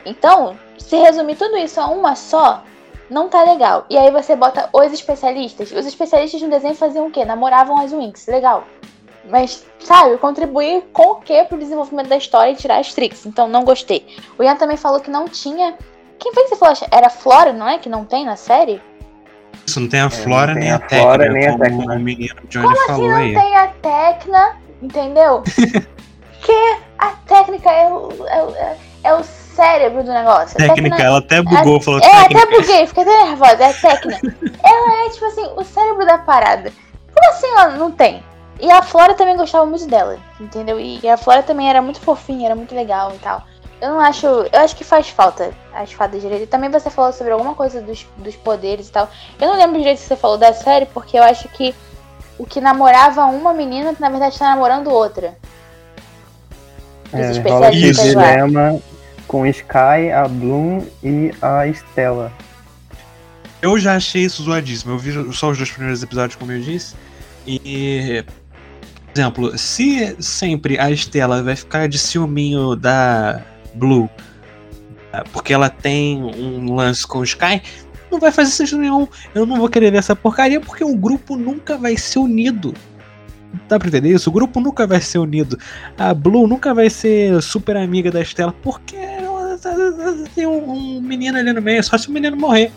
Então, 0.04 0.58
se 0.76 0.96
resumir 0.96 1.36
tudo 1.36 1.56
isso 1.56 1.80
a 1.80 1.86
uma 1.86 2.16
só, 2.16 2.64
não 3.08 3.28
tá 3.28 3.44
legal. 3.44 3.86
E 3.88 3.96
aí 3.96 4.10
você 4.10 4.34
bota 4.34 4.68
os 4.72 4.92
especialistas. 4.92 5.70
Os 5.70 5.86
especialistas 5.86 6.42
no 6.42 6.50
desenho 6.50 6.74
faziam 6.74 7.06
o 7.06 7.10
quê? 7.12 7.24
Namoravam 7.24 7.78
as 7.78 7.92
Winx. 7.92 8.26
Legal. 8.26 8.64
Mas, 9.30 9.64
sabe, 9.78 10.16
contribuir 10.18 10.82
com 10.92 11.12
o 11.12 11.14
quê 11.16 11.44
pro 11.48 11.56
desenvolvimento 11.58 12.08
da 12.08 12.16
história 12.16 12.50
e 12.50 12.56
tirar 12.56 12.78
as 12.78 12.92
tricks. 12.92 13.24
Então, 13.24 13.46
não 13.48 13.64
gostei. 13.64 14.06
O 14.38 14.42
Ian 14.42 14.56
também 14.56 14.76
falou 14.76 15.00
que 15.00 15.10
não 15.10 15.28
tinha. 15.28 15.74
Quem 16.18 16.32
foi 16.34 16.42
que 16.44 16.48
você 16.50 16.56
falou? 16.56 16.74
Era 16.90 17.08
Flora, 17.08 17.52
não 17.52 17.68
é? 17.68 17.78
Que 17.78 17.88
não 17.88 18.04
tem 18.04 18.24
na 18.24 18.36
série? 18.36 18.80
Isso 19.66 19.78
não 19.78 19.88
tem 19.88 20.00
a 20.00 20.04
não 20.04 20.10
Flora 20.10 20.52
tem 20.54 20.62
nem 20.62 20.72
a, 20.72 20.76
a 20.76 20.88
Flora, 20.88 21.28
nem 21.30 21.46
a 21.46 21.52
como 21.52 21.62
Tecna. 21.64 21.94
o 21.94 21.98
menino 22.00 22.34
Johnny 22.48 22.76
falou 22.86 23.08
Não 23.08 23.16
aí. 23.16 23.32
tem 23.34 23.56
a 23.56 23.66
Tecna, 23.68 24.56
entendeu? 24.82 25.42
que 26.42 26.76
a 26.98 27.10
técnica 27.28 27.70
é 27.70 27.88
o, 27.88 28.26
é, 28.26 28.42
o- 28.42 28.56
é- 28.56 28.76
é 29.04 29.14
o 29.14 29.22
cérebro 29.22 30.02
do 30.02 30.12
negócio. 30.12 30.56
A 30.62 30.66
Técnica, 30.68 31.02
ela 31.02 31.18
até 31.18 31.42
bugou, 31.42 31.80
falou 31.80 32.00
É, 32.00 32.08
técnica. 32.08 32.42
até 32.42 32.60
buguei, 32.60 32.86
fiquei 32.86 33.02
até 33.04 33.24
nervosa, 33.24 33.64
é 33.64 33.72
técnica. 33.72 34.36
ela 34.64 35.06
é, 35.06 35.10
tipo 35.10 35.24
assim, 35.26 35.48
o 35.56 35.62
cérebro 35.64 36.06
da 36.06 36.18
parada. 36.18 36.72
Como 37.14 37.30
assim 37.30 37.46
ela 37.48 37.70
não 37.76 37.90
tem? 37.92 38.22
E 38.62 38.70
a 38.70 38.80
Flora 38.80 39.14
também 39.14 39.36
gostava 39.36 39.66
muito 39.66 39.88
dela, 39.88 40.20
entendeu? 40.40 40.78
E 40.78 41.06
a 41.08 41.16
Flora 41.16 41.42
também 41.42 41.68
era 41.68 41.82
muito 41.82 42.00
fofinha, 42.00 42.46
era 42.46 42.54
muito 42.54 42.72
legal 42.72 43.12
e 43.12 43.18
tal. 43.18 43.42
Eu 43.80 43.90
não 43.90 43.98
acho. 43.98 44.24
Eu 44.24 44.60
acho 44.60 44.76
que 44.76 44.84
faz 44.84 45.08
falta 45.08 45.52
as 45.74 45.92
fadas 45.92 46.22
direito. 46.22 46.44
E 46.44 46.46
também 46.46 46.70
você 46.70 46.88
falou 46.88 47.12
sobre 47.12 47.32
alguma 47.32 47.56
coisa 47.56 47.82
dos, 47.82 48.06
dos 48.18 48.36
poderes 48.36 48.88
e 48.88 48.92
tal. 48.92 49.10
Eu 49.40 49.48
não 49.48 49.56
lembro 49.58 49.78
direito 49.78 49.98
o 49.98 50.02
que 50.02 50.06
você 50.06 50.14
falou 50.14 50.38
da 50.38 50.52
série, 50.52 50.86
porque 50.86 51.18
eu 51.18 51.24
acho 51.24 51.48
que 51.48 51.74
o 52.38 52.46
que 52.46 52.60
namorava 52.60 53.24
uma 53.24 53.52
menina, 53.52 53.92
na 53.98 54.08
verdade, 54.08 54.38
tá 54.38 54.50
namorando 54.50 54.92
outra. 54.92 55.36
Dos 57.10 57.38
é, 57.38 57.40
rola 57.40 57.68
esse 57.70 57.88
especialistas 57.88 58.14
lá. 58.14 58.30
dilema. 58.30 58.80
com 59.26 59.44
Sky, 59.44 60.12
a 60.14 60.28
Bloom 60.28 60.86
e 61.02 61.34
a 61.42 61.66
Stella. 61.66 62.32
Eu 63.60 63.76
já 63.76 63.96
achei 63.96 64.22
isso 64.22 64.44
zoadíssimo. 64.44 64.92
Eu 64.92 64.98
vi 64.98 65.34
só 65.34 65.50
os 65.50 65.56
dois 65.56 65.72
primeiros 65.72 66.00
episódios, 66.00 66.36
como 66.36 66.52
eu 66.52 66.60
disse. 66.60 66.94
E. 67.44 68.24
Exemplo, 69.14 69.56
se 69.58 70.16
sempre 70.20 70.78
a 70.78 70.90
Estela 70.90 71.42
vai 71.42 71.54
ficar 71.54 71.88
de 71.88 71.98
ciúminho 71.98 72.74
da 72.74 73.42
Blue 73.74 74.08
porque 75.32 75.52
ela 75.52 75.68
tem 75.68 76.22
um 76.22 76.74
lance 76.74 77.06
com 77.06 77.18
o 77.18 77.24
Sky, 77.24 77.60
não 78.10 78.18
vai 78.18 78.32
fazer 78.32 78.50
sentido 78.50 78.80
nenhum. 78.80 79.06
Eu 79.34 79.44
não 79.44 79.56
vou 79.56 79.68
querer 79.68 79.90
ver 79.90 79.98
essa 79.98 80.16
porcaria 80.16 80.60
porque 80.60 80.84
o 80.84 80.96
grupo 80.96 81.36
nunca 81.36 81.76
vai 81.76 81.96
ser 81.96 82.18
unido. 82.18 82.74
Dá 83.68 83.78
pra 83.78 83.88
entender 83.88 84.10
isso? 84.10 84.30
O 84.30 84.32
grupo 84.32 84.60
nunca 84.60 84.86
vai 84.86 85.00
ser 85.00 85.18
unido. 85.18 85.58
A 85.98 86.14
Blue 86.14 86.46
nunca 86.46 86.72
vai 86.72 86.88
ser 86.88 87.42
super 87.42 87.76
amiga 87.76 88.10
da 88.10 88.22
Estela 88.22 88.54
porque 88.62 88.96
ela 88.96 89.58
tem 90.34 90.46
um, 90.46 90.70
um 90.70 91.00
menino 91.00 91.38
ali 91.38 91.52
no 91.52 91.60
meio, 91.60 91.82
só 91.84 91.98
se 91.98 92.08
o 92.08 92.12
menino 92.12 92.36
morrer. 92.36 92.72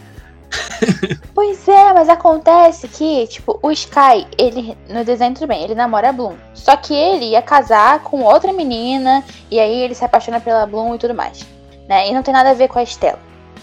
Pois 1.34 1.68
é, 1.68 1.94
mas 1.94 2.08
acontece 2.08 2.88
que, 2.88 3.28
tipo, 3.28 3.60
o 3.62 3.72
Sky, 3.72 4.26
ele, 4.38 4.78
no 4.90 5.04
desenho 5.04 5.34
tudo 5.34 5.48
bem, 5.48 5.64
ele 5.64 5.76
namora 5.76 6.10
a 6.10 6.12
Bloom. 6.14 6.36
Só 6.54 6.76
que 6.78 6.94
ele 6.94 7.26
ia 7.26 7.42
casar 7.42 8.00
com 8.04 8.24
outra 8.24 8.54
menina, 8.54 9.24
e 9.52 9.60
aí 9.60 9.82
ele 9.82 9.94
se 9.94 10.06
apaixona 10.06 10.40
pela 10.40 10.66
Bloom 10.66 10.96
e 10.96 10.98
tudo 10.98 11.14
mais. 11.14 11.46
Né? 11.88 12.10
E 12.10 12.14
não 12.14 12.24
tem 12.24 12.34
nada 12.34 12.52
a 12.52 12.54
ver 12.54 12.68
com 12.68 12.80
a 12.80 12.84
Estela. 12.84 13.20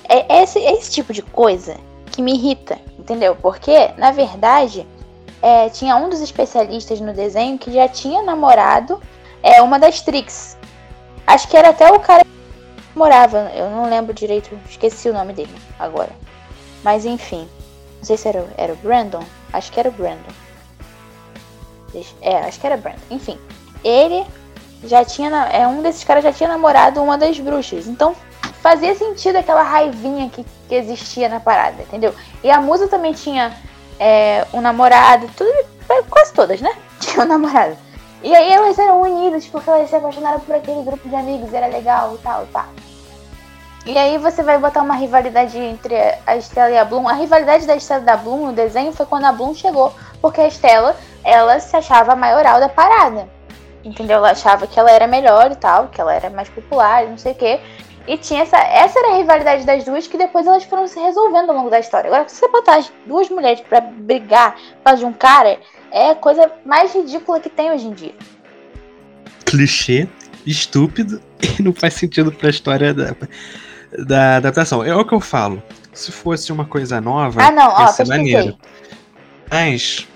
É 0.09 0.43
esse, 0.43 0.59
esse 0.59 0.91
tipo 0.91 1.13
de 1.13 1.23
coisa 1.23 1.77
que 2.11 2.21
me 2.21 2.35
irrita, 2.35 2.79
entendeu? 2.99 3.35
Porque, 3.41 3.91
na 3.97 4.11
verdade, 4.11 4.87
é, 5.41 5.69
tinha 5.71 5.97
um 5.97 6.09
dos 6.09 6.21
especialistas 6.21 7.01
no 7.01 7.13
desenho 7.13 7.59
que 7.59 7.73
já 7.73 7.89
tinha 7.89 8.23
namorado 8.23 9.01
é, 9.43 9.61
uma 9.63 9.79
das 9.79 10.03
Trix. 10.03 10.57
Acho 11.27 11.49
que 11.49 11.57
era 11.57 11.71
até 11.71 11.91
o 11.91 11.99
cara 11.99 12.23
que 12.23 12.99
morava, 12.99 13.51
eu 13.55 13.71
não 13.71 13.89
lembro 13.89 14.13
direito, 14.13 14.51
esqueci 14.69 15.09
o 15.09 15.15
nome 15.15 15.33
dele 15.33 15.55
agora. 15.79 16.11
Mas 16.83 17.05
enfim. 17.05 17.49
Não 17.99 18.05
sei 18.05 18.17
se 18.17 18.29
era, 18.29 18.47
era 18.57 18.73
o 18.73 18.77
Brandon. 18.77 19.23
Acho 19.53 19.71
que 19.71 19.79
era 19.79 19.89
o 19.89 19.93
Brandon. 19.93 20.33
É, 22.21 22.39
acho 22.39 22.61
que 22.61 22.67
era 22.67 22.77
Brandon. 22.77 23.01
Enfim. 23.11 23.39
Ele 23.85 24.25
já 24.85 25.05
tinha. 25.05 25.31
É, 25.47 25.67
um 25.67 25.83
desses 25.83 26.05
caras 26.05 26.25
já 26.25 26.33
tinha 26.33 26.49
namorado 26.49 27.03
uma 27.03 27.17
das 27.17 27.39
bruxas. 27.39 27.87
Então 27.87 28.15
fazia 28.63 28.95
sentido 28.95 29.37
aquela 29.37 29.63
raivinha 29.63 30.29
que, 30.31 30.45
que 30.69 30.75
existia 30.75 31.29
na 31.29 31.41
parada, 31.41 31.83
entendeu? 31.83 32.15
E 32.45 32.51
a 32.51 32.61
musa 32.61 32.87
também 32.87 33.13
tinha 33.13 33.57
é, 33.99 34.47
um 34.53 34.61
namorado, 34.61 35.29
tudo, 35.37 35.51
quase 36.09 36.33
todas, 36.33 36.61
né? 36.61 36.71
Tinha 37.01 37.25
um 37.25 37.29
namorado. 37.29 37.77
E 38.23 38.33
aí 38.33 38.53
elas 38.53 38.79
eram 38.79 39.03
unidas 39.03 39.47
porque 39.47 39.69
elas 39.69 39.91
se 39.91 39.97
apaixonaram 39.97 40.39
por 40.41 40.55
aquele 40.55 40.83
grupo 40.83 41.09
de 41.09 41.15
amigos, 41.17 41.53
era 41.53 41.67
legal 41.67 42.15
e 42.15 42.19
tal, 42.19 42.47
tá. 42.53 42.69
E 43.85 43.99
aí 43.99 44.17
você 44.17 44.45
vai 44.45 44.59
botar 44.59 44.81
uma 44.81 44.95
rivalidade 44.95 45.59
entre 45.59 45.95
a 46.25 46.37
Estela 46.37 46.71
e 46.71 46.79
a 46.79 46.85
Bloom. 46.85 47.09
A 47.09 47.15
rivalidade 47.15 47.67
da 47.67 47.75
Estela 47.75 48.01
e 48.01 48.05
da 48.05 48.17
Bloom 48.17 48.47
no 48.47 48.53
desenho 48.53 48.93
foi 48.93 49.05
quando 49.07 49.25
a 49.25 49.33
Bloom 49.33 49.55
chegou, 49.55 49.93
porque 50.21 50.41
a 50.41 50.47
Estela, 50.47 50.97
ela 51.25 51.59
se 51.59 51.77
achava 51.77 52.13
a 52.13 52.17
maioral 52.17 52.61
da 52.61 52.69
parada. 52.69 53.29
Entendeu? 53.85 54.19
Ela 54.19 54.31
achava 54.31 54.69
que 54.69 54.79
ela 54.79 54.91
era 54.91 55.09
melhor 55.09 55.51
e 55.51 55.57
tal, 55.57 55.89
que 55.89 56.01
ela 56.01 56.15
era 56.15 56.31
mais 56.31 56.49
popular, 56.49 57.07
não 57.07 57.19
sei 57.19 57.33
o 57.33 57.35
quê. 57.35 57.61
E 58.07 58.17
tinha 58.17 58.43
essa. 58.43 58.57
Essa 58.57 59.01
era 59.01 59.15
a 59.15 59.17
rivalidade 59.17 59.65
das 59.65 59.85
duas 59.85 60.07
que 60.07 60.17
depois 60.17 60.47
elas 60.47 60.63
foram 60.63 60.87
se 60.87 61.01
resolvendo 61.01 61.51
ao 61.51 61.57
longo 61.57 61.71
da 61.71 61.81
história. 61.81 62.09
Agora, 62.09 62.29
se 62.29 62.37
você 62.37 62.49
botar 62.49 62.77
as 62.77 62.93
duas 63.05 63.29
mulheres 63.29 63.61
para 63.61 63.81
brigar 63.81 64.57
por 64.85 64.97
de 64.97 65.05
um 65.05 65.13
cara, 65.13 65.59
é 65.91 66.11
a 66.11 66.15
coisa 66.15 66.51
mais 66.65 66.95
ridícula 66.95 67.41
que 67.41 67.51
tem 67.51 67.73
hoje 67.73 67.87
em 67.87 67.93
dia. 67.93 68.15
Clichê, 69.45 70.09
estúpido 70.47 71.21
e 71.59 71.63
não 71.63 71.73
faz 71.73 71.95
sentido 71.95 72.31
pra 72.33 72.51
história 72.51 72.95
da, 72.95 73.15
da 73.99 74.37
adaptação. 74.37 74.85
É 74.85 74.95
o 74.95 75.05
que 75.05 75.15
eu 75.15 75.21
falo. 75.21 75.63
Se 75.93 76.11
fosse 76.11 76.51
uma 76.51 76.65
coisa 76.65 77.01
nova, 77.01 77.43
ah, 77.43 77.51
não, 77.51 77.69
ó, 77.69 77.87
ser 77.89 78.07
maneiro. 78.07 78.57
Mas, 79.51 80.09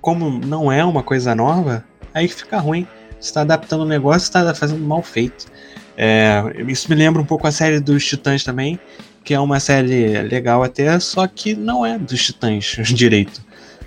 como 0.00 0.30
não 0.30 0.72
é 0.72 0.82
uma 0.84 1.02
coisa 1.02 1.34
nova, 1.34 1.84
aí 2.14 2.26
fica 2.28 2.58
ruim. 2.58 2.86
Você 3.20 3.34
tá 3.34 3.42
adaptando 3.42 3.80
o 3.80 3.84
um 3.84 3.88
negócio, 3.88 4.26
você 4.26 4.32
tá 4.32 4.54
fazendo 4.54 4.82
mal 4.82 5.02
feito. 5.02 5.46
É, 5.96 6.42
isso 6.68 6.88
me 6.88 6.94
lembra 6.94 7.20
um 7.20 7.24
pouco 7.24 7.46
a 7.46 7.52
série 7.52 7.80
dos 7.80 8.06
Titãs 8.06 8.44
também, 8.44 8.78
que 9.24 9.34
é 9.34 9.40
uma 9.40 9.58
série 9.58 10.22
legal 10.22 10.62
até, 10.62 10.98
só 11.00 11.26
que 11.26 11.54
não 11.54 11.84
é 11.84 11.98
dos 11.98 12.24
Titãs 12.24 12.76
direito, 12.94 13.42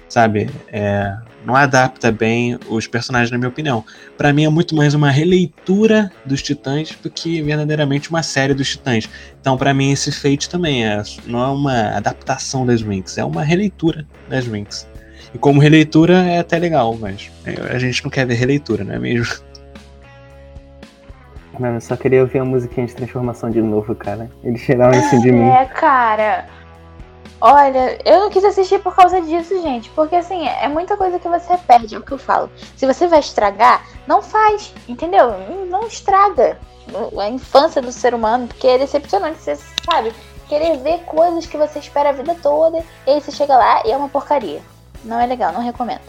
sabe? 0.10 0.50
É, 0.68 1.16
não 1.46 1.56
adapta 1.56 2.12
bem 2.12 2.58
os 2.70 2.88
personagens, 2.88 3.32
na 3.32 3.38
minha 3.38 3.50
opinião. 3.50 3.84
Para 4.18 4.32
mim 4.32 4.46
é 4.46 4.50
muito 4.50 4.76
mais 4.76 4.94
uma 4.94 5.10
releitura 5.10 6.12
dos 6.26 6.42
Titãs 6.42 6.96
do 7.02 7.10
que 7.10 7.42
verdadeiramente 7.42 8.10
uma 8.10 8.24
série 8.24 8.54
dos 8.54 8.70
Titãs. 8.70 9.10
Então, 9.40 9.58
para 9.58 9.74
mim, 9.74 9.92
esse 9.92 10.12
Fate 10.12 10.50
também 10.50 10.86
é, 10.86 11.02
não 11.26 11.44
é 11.44 11.48
uma 11.48 11.98
adaptação 11.98 12.66
das 12.66 12.82
Winx, 12.82 13.18
é 13.18 13.24
uma 13.24 13.44
releitura 13.44 14.06
das 14.30 14.46
Winx. 14.46 14.88
E 15.34 15.38
como 15.38 15.60
releitura 15.62 16.24
é 16.24 16.40
até 16.40 16.60
legal, 16.60 16.98
mas 17.00 17.32
a 17.70 17.80
gente 17.80 18.04
não 18.04 18.12
quer 18.12 18.26
ver 18.26 18.36
releitura, 18.36 18.84
não 18.84 18.94
é 18.94 19.00
mesmo? 19.00 19.34
Mano, 21.60 21.78
eu 21.78 21.82
só 21.82 21.96
queria 21.96 22.22
ouvir 22.22 22.40
a 22.40 22.46
musiquinha 22.46 22.88
de 22.88 22.96
transformação 22.96 23.50
de 23.50 23.62
novo, 23.62 23.94
cara. 23.94 24.30
Eles 24.44 24.62
tiraram 24.62 24.98
isso 24.98 25.22
de 25.22 25.32
mim. 25.32 25.48
É, 25.48 25.66
cara. 25.66 26.46
Olha, 27.42 27.98
eu 28.06 28.20
não 28.20 28.30
quis 28.30 28.44
assistir 28.46 28.80
por 28.80 28.96
causa 28.96 29.20
disso, 29.20 29.60
gente. 29.64 29.90
Porque 29.90 30.16
assim, 30.16 30.48
é 30.48 30.68
muita 30.68 30.96
coisa 30.96 31.18
que 31.18 31.28
você 31.28 31.58
perde, 31.58 31.96
é 31.96 31.98
o 31.98 32.04
que 32.04 32.12
eu 32.12 32.20
falo. 32.20 32.52
Se 32.78 32.86
você 32.86 33.08
vai 33.08 33.20
estragar, 33.20 33.84
não 34.06 34.22
faz, 34.22 34.72
entendeu? 34.88 35.34
Não 35.68 35.88
estraga 35.88 36.60
a 37.20 37.30
infância 37.30 37.82
do 37.82 37.92
ser 37.92 38.14
humano, 38.14 38.48
porque 38.48 38.68
é 38.68 38.78
decepcionante, 38.78 39.40
você 39.40 39.58
sabe? 39.90 40.14
Querer 40.48 40.78
ver 40.78 41.00
coisas 41.06 41.46
que 41.48 41.58
você 41.58 41.80
espera 41.80 42.10
a 42.10 42.14
vida 42.14 42.36
toda, 42.44 42.84
e 43.08 43.10
aí 43.10 43.22
você 43.22 43.32
chega 43.32 43.58
lá 43.58 43.82
e 43.86 43.92
é 43.92 43.98
uma 43.98 44.10
porcaria. 44.10 44.62
Não 45.04 45.20
é 45.20 45.26
legal, 45.26 45.52
não 45.52 45.62
recomendo. 45.62 46.02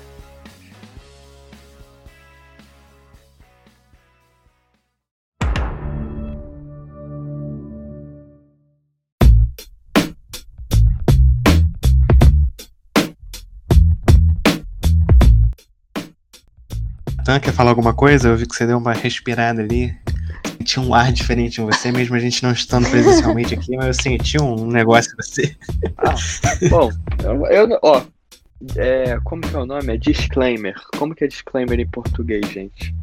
Quer 17.41 17.53
falar 17.53 17.71
alguma 17.71 17.95
coisa? 17.95 18.29
Eu 18.29 18.37
vi 18.37 18.47
que 18.47 18.55
você 18.55 18.67
deu 18.67 18.79
uma 18.79 18.93
respirada 18.93 19.63
ali. 19.63 19.95
Tinha 20.65 20.85
um 20.85 20.95
ar 20.95 21.13
diferente 21.13 21.61
em 21.61 21.65
você, 21.65 21.91
mesmo 21.91 22.15
a 22.15 22.19
gente 22.21 22.43
não 22.43 22.53
estando 22.53 22.89
presencialmente 22.89 23.55
aqui, 23.55 23.77
mas 23.77 23.87
eu 23.87 23.95
senti 23.95 24.41
um 24.41 24.67
negócio 24.67 25.13
em 25.13 25.17
você. 25.17 25.57
Ah, 25.99 26.15
bom, 26.71 26.91
eu, 27.25 27.47
eu 27.47 27.79
ó, 27.83 28.03
é, 28.77 29.19
como 29.25 29.43
que 29.43 29.55
é 29.55 29.59
o 29.59 29.67
nome? 29.67 29.93
É 29.93 29.97
disclaimer. 29.97 30.75
Como 30.97 31.15
que 31.15 31.25
é 31.25 31.27
disclaimer 31.27 31.81
em 31.81 31.87
português, 31.87 32.47
gente? 32.49 32.95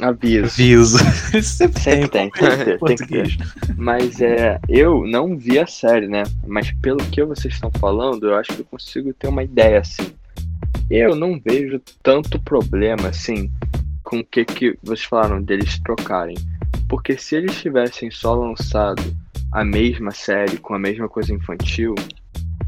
Aviso. 0.00 0.46
Aviso. 0.46 0.98
Sempre, 1.42 1.80
Sempre 1.80 2.08
tem, 2.08 2.08
tem, 2.08 2.30
que 2.30 2.64
ter, 2.64 2.78
tem 2.78 2.96
que 2.96 3.06
ter. 3.06 3.36
Mas 3.76 4.20
é, 4.20 4.58
eu 4.68 5.06
não 5.06 5.36
vi 5.36 5.58
a 5.58 5.66
série, 5.66 6.08
né? 6.08 6.22
Mas 6.46 6.70
pelo 6.80 7.04
que 7.06 7.22
vocês 7.22 7.54
estão 7.54 7.70
falando, 7.78 8.28
eu 8.28 8.34
acho 8.36 8.52
que 8.52 8.60
eu 8.60 8.66
consigo 8.66 9.12
ter 9.12 9.28
uma 9.28 9.42
ideia 9.42 9.80
assim. 9.80 10.12
Eu 10.90 11.14
não 11.14 11.38
vejo 11.38 11.80
tanto 12.02 12.40
problema 12.40 13.08
assim 13.08 13.48
com 14.02 14.18
o 14.18 14.24
que, 14.24 14.44
que 14.44 14.76
vocês 14.82 15.04
falaram 15.04 15.40
deles 15.40 15.78
trocarem. 15.78 16.36
Porque 16.88 17.16
se 17.16 17.36
eles 17.36 17.60
tivessem 17.60 18.10
só 18.10 18.34
lançado 18.34 19.00
a 19.52 19.64
mesma 19.64 20.10
série 20.10 20.56
com 20.58 20.74
a 20.74 20.78
mesma 20.80 21.08
coisa 21.08 21.32
infantil, 21.32 21.94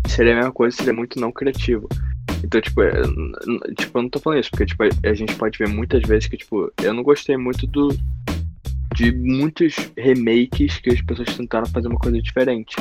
seria 0.06 0.34
a 0.34 0.36
mesma 0.36 0.52
coisa, 0.52 0.76
seria 0.76 0.92
muito 0.92 1.18
não 1.18 1.32
criativo. 1.32 1.88
Então, 2.44 2.60
tipo, 2.60 2.82
eu, 2.82 3.02
tipo, 3.76 3.98
eu 3.98 4.02
não 4.02 4.08
tô 4.08 4.20
falando 4.20 4.40
isso, 4.40 4.50
porque 4.50 4.66
tipo, 4.66 4.84
a 4.84 5.14
gente 5.14 5.34
pode 5.34 5.58
ver 5.58 5.68
muitas 5.68 6.02
vezes 6.02 6.28
que, 6.28 6.36
tipo, 6.36 6.72
eu 6.80 6.94
não 6.94 7.02
gostei 7.02 7.36
muito 7.36 7.66
do. 7.66 7.88
De 8.94 9.10
muitos 9.10 9.74
remakes 9.96 10.78
que 10.78 10.90
as 10.90 11.00
pessoas 11.00 11.34
tentaram 11.34 11.66
fazer 11.66 11.88
uma 11.88 11.98
coisa 11.98 12.20
diferente. 12.20 12.76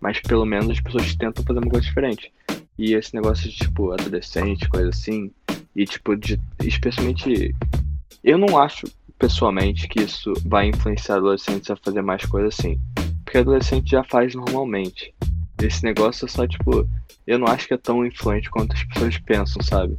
Mas 0.00 0.20
pelo 0.20 0.44
menos 0.44 0.70
as 0.70 0.80
pessoas 0.80 1.16
tentam 1.16 1.42
fazer 1.42 1.58
uma 1.58 1.70
coisa 1.70 1.86
diferente. 1.86 2.30
E 2.78 2.94
esse 2.94 3.14
negócio 3.14 3.48
de, 3.48 3.56
tipo, 3.56 3.92
adolescente, 3.92 4.68
coisa 4.68 4.88
assim. 4.88 5.30
E, 5.74 5.84
tipo, 5.84 6.16
de, 6.16 6.40
especialmente. 6.62 7.54
Eu 8.22 8.38
não 8.38 8.58
acho, 8.58 8.86
pessoalmente, 9.18 9.86
que 9.88 10.02
isso 10.02 10.32
vai 10.44 10.68
influenciar 10.68 11.16
adolescentes 11.16 11.70
a 11.70 11.76
fazer 11.76 12.02
mais 12.02 12.24
coisas 12.24 12.58
assim. 12.58 12.80
Porque 13.24 13.38
adolescente 13.38 13.90
já 13.90 14.02
faz 14.04 14.34
normalmente. 14.34 15.14
Esse 15.62 15.84
negócio 15.84 16.26
é 16.26 16.28
só, 16.28 16.46
tipo, 16.46 16.88
eu 17.26 17.38
não 17.38 17.46
acho 17.46 17.66
que 17.66 17.74
é 17.74 17.78
tão 17.78 18.04
influente 18.04 18.50
quanto 18.50 18.74
as 18.74 18.84
pessoas 18.84 19.18
pensam, 19.18 19.62
sabe? 19.62 19.98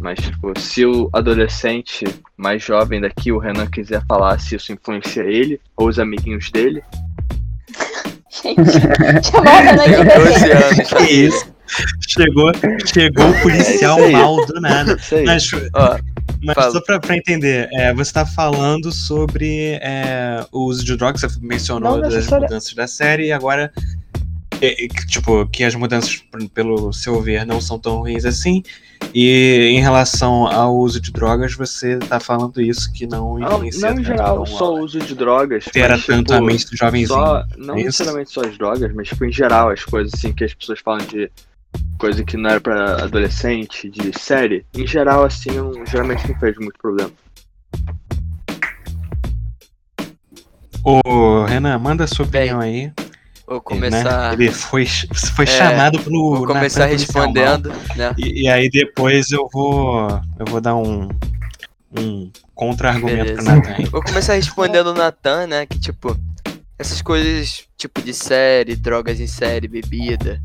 Mas, 0.00 0.18
tipo, 0.18 0.58
se 0.58 0.84
o 0.84 1.08
adolescente 1.12 2.04
mais 2.36 2.62
jovem 2.62 3.00
daqui, 3.00 3.32
o 3.32 3.38
Renan, 3.38 3.66
quiser 3.66 4.04
falar 4.06 4.38
se 4.38 4.54
isso 4.54 4.72
influencia 4.72 5.22
ele 5.22 5.60
ou 5.76 5.88
os 5.88 5.98
amiguinhos 5.98 6.50
dele. 6.50 6.82
Gente, 8.42 8.60
bebê. 8.64 10.18
12 10.18 10.50
anos. 10.50 10.88
Que 10.96 11.12
isso? 11.12 11.54
Chegou, 12.06 12.52
chegou 12.84 13.30
o 13.30 13.40
policial 13.42 13.98
É 13.98 14.10
mal 14.10 14.44
do 14.44 14.60
nada. 14.60 14.98
Aí. 15.12 15.24
Mas, 15.24 15.50
Ó, 15.74 15.98
Mas 16.42 16.54
Fala. 16.54 16.72
só 16.72 16.80
pra, 16.80 17.00
pra 17.00 17.16
entender, 17.16 17.68
é, 17.72 17.92
você 17.94 18.12
tá 18.12 18.26
falando 18.26 18.92
sobre 18.92 19.78
é, 19.80 20.44
o 20.52 20.66
uso 20.66 20.84
de 20.84 20.96
drogas, 20.96 21.22
você 21.22 21.38
mencionou 21.40 21.98
Não 21.98 22.08
das 22.08 22.26
mudanças 22.28 22.74
da 22.74 22.86
série, 22.86 23.26
e 23.28 23.32
agora, 23.32 23.72
é, 24.60 24.84
é, 24.84 24.88
que, 24.88 25.06
tipo, 25.06 25.46
que 25.48 25.64
as 25.64 25.74
mudanças, 25.74 26.24
pelo 26.52 26.92
seu 26.92 27.20
ver, 27.20 27.44
não 27.46 27.60
são 27.60 27.78
tão 27.78 27.98
ruins 27.98 28.24
assim, 28.24 28.62
e 29.14 29.68
em 29.72 29.80
relação 29.80 30.46
ao 30.46 30.74
uso 30.76 31.00
de 31.00 31.12
drogas, 31.12 31.54
você 31.54 31.98
tá 31.98 32.18
falando 32.18 32.60
isso, 32.60 32.92
que 32.92 33.06
não 33.06 33.38
Não, 33.38 33.46
influencia 33.64 33.80
não 33.80 33.92
em 33.92 33.94
tanto, 33.96 34.06
geral, 34.06 34.36
não 34.36 34.46
só 34.46 34.74
o 34.74 34.80
uso 34.80 34.98
de 34.98 35.14
drogas. 35.14 35.64
mas, 35.74 36.06
tanto 36.06 36.24
tipo, 36.32 36.32
a 36.34 36.40
mente 36.40 36.70
do 36.70 36.76
jovenzinho. 36.76 37.08
Só, 37.08 37.44
não 37.56 37.74
é 37.74 37.84
necessariamente 37.84 38.30
só 38.30 38.40
as 38.42 38.56
drogas, 38.56 38.92
mas 38.94 39.08
tipo, 39.08 39.24
em 39.24 39.32
geral, 39.32 39.70
as 39.70 39.84
coisas 39.84 40.12
assim 40.14 40.32
que 40.32 40.44
as 40.44 40.54
pessoas 40.54 40.80
falam 40.80 41.04
de 41.06 41.30
coisa 41.98 42.24
que 42.24 42.36
não 42.36 42.50
era 42.50 42.60
pra 42.60 43.02
adolescente, 43.04 43.88
de 43.90 44.16
série, 44.18 44.64
em 44.74 44.86
geral, 44.86 45.24
assim, 45.24 45.50
eu 45.50 45.72
não- 45.72 45.86
geralmente 45.86 46.26
não 46.30 46.38
vejo 46.38 46.60
muito 46.60 46.78
problema. 46.78 47.10
Ô, 50.82 51.44
Renan, 51.44 51.78
manda 51.78 52.06
sua 52.06 52.26
opinião 52.26 52.60
aí. 52.60 52.92
Vou 53.46 53.56
né? 53.56 53.62
começar, 53.62 54.32
Ele 54.34 54.50
foi, 54.50 54.86
foi 54.86 55.44
É, 55.44 55.48
chamado 55.48 56.00
pelo. 56.02 56.36
vou 56.36 56.46
começar 56.46 56.86
Natan 56.88 56.88
policial 56.88 57.32
mal. 57.32 57.34
respondendo, 57.34 57.72
né? 57.96 58.14
E, 58.18 58.42
e 58.42 58.48
aí 58.48 58.70
depois 58.70 59.30
eu 59.30 59.48
vou. 59.52 60.08
Eu 60.38 60.46
vou 60.46 60.60
dar 60.60 60.76
um. 60.76 61.08
Um 61.96 62.30
contra-argumento 62.54 63.34
pro 63.36 63.44
aí. 63.76 63.84
Vou 63.84 64.02
começar 64.02 64.34
respondendo 64.34 64.88
o 64.88 64.94
Natan, 64.94 65.46
né? 65.46 65.64
Que 65.64 65.78
tipo, 65.78 66.18
essas 66.78 67.00
coisas, 67.00 67.64
tipo, 67.76 68.02
de 68.02 68.12
série, 68.12 68.74
drogas 68.74 69.20
em 69.20 69.28
série, 69.28 69.68
bebida, 69.68 70.42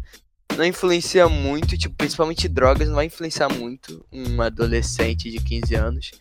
não 0.56 0.64
influencia 0.66 1.28
muito, 1.28 1.78
tipo, 1.78 1.96
principalmente 1.96 2.48
drogas, 2.48 2.88
não 2.88 2.96
vai 2.96 3.06
influenciar 3.06 3.50
muito 3.50 4.06
um 4.12 4.40
adolescente 4.42 5.32
de 5.32 5.40
15 5.40 5.74
anos. 5.76 6.12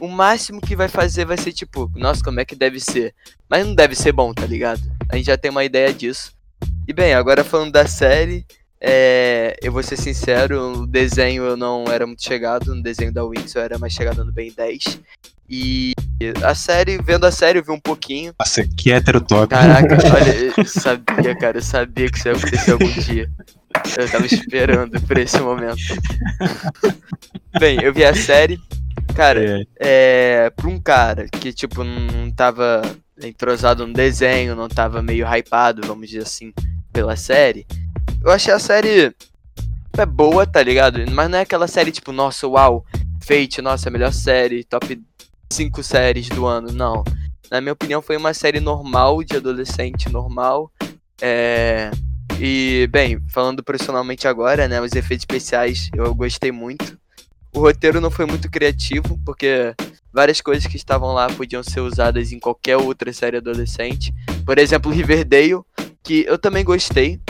O 0.00 0.08
máximo 0.08 0.60
que 0.60 0.76
vai 0.76 0.88
fazer 0.88 1.24
vai 1.24 1.36
ser 1.36 1.52
tipo, 1.52 1.90
nossa, 1.94 2.22
como 2.22 2.40
é 2.40 2.44
que 2.44 2.54
deve 2.54 2.80
ser? 2.80 3.14
Mas 3.48 3.66
não 3.66 3.74
deve 3.74 3.94
ser 3.94 4.12
bom, 4.12 4.32
tá 4.32 4.46
ligado? 4.46 4.80
A 5.10 5.16
gente 5.16 5.26
já 5.26 5.36
tem 5.36 5.50
uma 5.50 5.64
ideia 5.64 5.92
disso. 5.92 6.32
E 6.86 6.92
bem, 6.92 7.14
agora 7.14 7.44
falando 7.44 7.72
da 7.72 7.86
série, 7.86 8.46
é, 8.80 9.56
eu 9.62 9.72
vou 9.72 9.82
ser 9.82 9.96
sincero, 9.96 10.82
o 10.82 10.86
desenho 10.86 11.42
eu 11.42 11.56
não 11.56 11.84
era 11.86 12.06
muito 12.06 12.22
chegado, 12.22 12.74
no 12.74 12.82
desenho 12.82 13.12
da 13.12 13.24
Winx 13.24 13.54
eu 13.54 13.62
era 13.62 13.78
mais 13.78 13.92
chegado 13.92 14.24
no 14.24 14.32
Ben 14.32 14.52
10. 14.52 15.00
E 15.50 15.92
a 16.42 16.54
série, 16.54 16.98
vendo 16.98 17.24
a 17.24 17.30
série, 17.30 17.58
eu 17.58 17.64
vi 17.64 17.70
um 17.70 17.80
pouquinho. 17.80 18.34
Nossa, 18.38 18.66
que 18.66 18.92
hétero 18.92 19.20
top. 19.20 19.48
Caraca, 19.48 19.96
olha, 20.14 20.52
eu 20.56 20.64
sabia, 20.66 21.34
cara, 21.34 21.58
eu 21.58 21.62
sabia 21.62 22.10
que 22.10 22.18
isso 22.18 22.28
ia 22.28 22.34
acontecer 22.34 22.72
algum 22.72 22.90
dia. 22.90 23.30
Eu 23.98 24.10
tava 24.10 24.26
esperando 24.26 25.00
por 25.00 25.16
esse 25.16 25.38
momento. 25.40 25.78
Bem, 27.58 27.82
eu 27.82 27.94
vi 27.94 28.04
a 28.04 28.14
série. 28.14 28.58
Cara, 29.14 29.62
É, 29.80 30.46
é. 30.46 30.50
Pra 30.50 30.68
um 30.68 30.80
cara 30.80 31.26
que, 31.28 31.52
tipo, 31.52 31.82
não 31.84 32.30
tava 32.30 32.82
entrosado 33.22 33.86
no 33.86 33.92
desenho, 33.92 34.54
não 34.54 34.68
tava 34.68 35.02
meio 35.02 35.26
hypado, 35.26 35.86
vamos 35.86 36.08
dizer 36.08 36.22
assim, 36.22 36.52
pela 36.92 37.16
série. 37.16 37.66
Eu 38.24 38.30
achei 38.30 38.52
a 38.52 38.58
série. 38.58 39.14
É 39.96 40.06
boa, 40.06 40.46
tá 40.46 40.62
ligado? 40.62 40.98
Mas 41.10 41.28
não 41.28 41.38
é 41.38 41.42
aquela 41.42 41.66
série 41.66 41.90
tipo, 41.90 42.12
nossa, 42.12 42.46
uau, 42.46 42.84
Fate, 43.24 43.60
nossa, 43.60 43.88
a 43.88 43.92
melhor 43.92 44.12
série, 44.12 44.62
top 44.62 45.02
5 45.52 45.82
séries 45.82 46.28
do 46.28 46.46
ano, 46.46 46.72
não. 46.72 47.02
Na 47.50 47.60
minha 47.60 47.72
opinião, 47.72 48.00
foi 48.00 48.16
uma 48.16 48.32
série 48.32 48.60
normal, 48.60 49.24
de 49.24 49.36
adolescente 49.36 50.08
normal. 50.08 50.70
É. 51.20 51.90
E, 52.40 52.88
bem, 52.92 53.18
falando 53.30 53.64
profissionalmente 53.64 54.28
agora, 54.28 54.68
né, 54.68 54.80
os 54.80 54.92
efeitos 54.92 55.22
especiais 55.22 55.90
eu 55.94 56.14
gostei 56.14 56.52
muito. 56.52 56.96
O 57.58 57.60
roteiro 57.60 58.00
não 58.00 58.08
foi 58.08 58.24
muito 58.24 58.48
criativo, 58.48 59.18
porque 59.26 59.74
várias 60.12 60.40
coisas 60.40 60.64
que 60.64 60.76
estavam 60.76 61.12
lá 61.12 61.26
podiam 61.26 61.60
ser 61.60 61.80
usadas 61.80 62.30
em 62.30 62.38
qualquer 62.38 62.76
outra 62.76 63.12
série 63.12 63.38
adolescente. 63.38 64.14
Por 64.46 64.58
exemplo, 64.58 64.92
Riverdale, 64.92 65.60
que 66.04 66.24
eu 66.28 66.38
também 66.38 66.64
gostei 66.64 67.20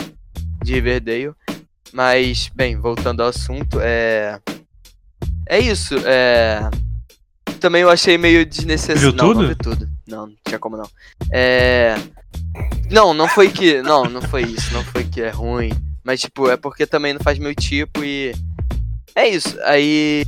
de 0.62 0.74
Riverdale. 0.74 1.32
Mas, 1.94 2.50
bem, 2.54 2.76
voltando 2.76 3.22
ao 3.22 3.30
assunto, 3.30 3.78
é. 3.80 4.38
É 5.48 5.58
isso, 5.58 5.94
é. 6.04 6.60
Também 7.58 7.80
eu 7.80 7.88
achei 7.88 8.18
meio 8.18 8.44
desnecessário. 8.44 9.00
Viu 9.00 9.12
não, 9.12 9.28
tudo? 9.28 9.40
não 9.40 9.48
vi 9.48 9.54
tudo. 9.54 9.88
Não, 10.06 10.26
não 10.26 10.36
tinha 10.46 10.58
como 10.58 10.76
não. 10.76 10.90
É. 11.32 11.94
Não, 12.90 13.14
não 13.14 13.28
foi 13.28 13.50
que. 13.50 13.80
Não, 13.80 14.04
não 14.04 14.20
foi 14.20 14.42
isso. 14.42 14.74
Não 14.74 14.84
foi 14.84 15.04
que 15.04 15.22
é 15.22 15.30
ruim. 15.30 15.70
Mas, 16.04 16.20
tipo, 16.20 16.50
é 16.50 16.56
porque 16.58 16.86
também 16.86 17.14
não 17.14 17.20
faz 17.22 17.38
meu 17.38 17.54
tipo 17.54 18.04
e. 18.04 18.34
É 19.18 19.28
isso. 19.28 19.58
Aí. 19.64 20.24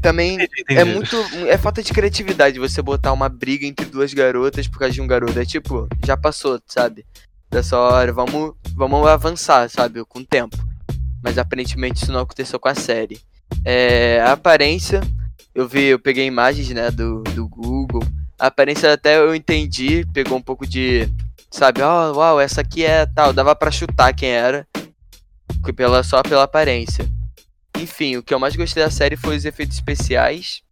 Também 0.00 0.36
entendi. 0.36 0.64
é 0.68 0.84
muito. 0.84 1.14
É 1.46 1.58
falta 1.58 1.82
de 1.82 1.92
criatividade 1.92 2.58
você 2.58 2.80
botar 2.80 3.12
uma 3.12 3.28
briga 3.28 3.66
entre 3.66 3.84
duas 3.84 4.14
garotas 4.14 4.66
por 4.66 4.78
causa 4.78 4.94
de 4.94 5.02
um 5.02 5.06
garoto. 5.06 5.38
É 5.38 5.44
tipo, 5.44 5.86
já 6.02 6.16
passou, 6.16 6.58
sabe? 6.66 7.04
Dessa 7.50 7.78
hora, 7.78 8.10
vamos, 8.10 8.54
vamos 8.74 9.06
avançar, 9.06 9.68
sabe? 9.68 10.02
Com 10.06 10.20
o 10.20 10.24
tempo. 10.24 10.56
Mas 11.22 11.36
aparentemente 11.36 12.02
isso 12.02 12.10
não 12.10 12.20
aconteceu 12.20 12.58
com 12.58 12.70
a 12.70 12.74
série. 12.74 13.20
É, 13.66 14.18
a 14.22 14.32
aparência, 14.32 15.02
eu 15.54 15.68
vi, 15.68 15.84
eu 15.84 15.98
peguei 15.98 16.24
imagens, 16.24 16.70
né, 16.70 16.90
do, 16.90 17.22
do 17.22 17.46
Google. 17.46 18.02
A 18.38 18.46
aparência 18.46 18.90
até 18.90 19.18
eu 19.18 19.34
entendi, 19.34 20.06
pegou 20.14 20.38
um 20.38 20.42
pouco 20.42 20.66
de. 20.66 21.06
Sabe, 21.50 21.82
ó, 21.82 22.12
uau, 22.12 22.40
essa 22.40 22.62
aqui 22.62 22.82
é 22.82 23.04
tal. 23.04 23.34
Dava 23.34 23.54
pra 23.54 23.70
chutar 23.70 24.14
quem 24.14 24.30
era. 24.30 24.66
Pela, 25.76 26.02
só 26.02 26.22
pela 26.22 26.44
aparência. 26.44 27.06
Enfim, 27.82 28.16
o 28.16 28.22
que 28.22 28.32
eu 28.32 28.38
mais 28.38 28.54
gostei 28.54 28.80
da 28.80 28.90
série 28.90 29.16
foi 29.16 29.36
os 29.36 29.44
efeitos 29.44 29.74
especiais. 29.74 30.62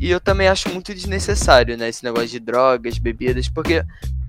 E 0.00 0.10
eu 0.10 0.18
também 0.18 0.48
acho 0.48 0.70
muito 0.70 0.94
desnecessário, 0.94 1.76
né? 1.76 1.90
Esse 1.90 2.02
negócio 2.02 2.28
de 2.28 2.40
drogas, 2.40 2.96
bebidas, 2.96 3.46
porque. 3.46 3.84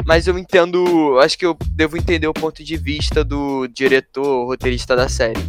Mas 0.05 0.27
eu 0.27 0.37
entendo. 0.37 1.17
Acho 1.19 1.37
que 1.37 1.45
eu 1.45 1.57
devo 1.71 1.95
entender 1.95 2.27
o 2.27 2.33
ponto 2.33 2.61
de 2.65 2.75
vista 2.75 3.23
do 3.23 3.65
diretor, 3.67 4.45
roteirista 4.45 4.93
da 4.93 5.07
série. 5.07 5.39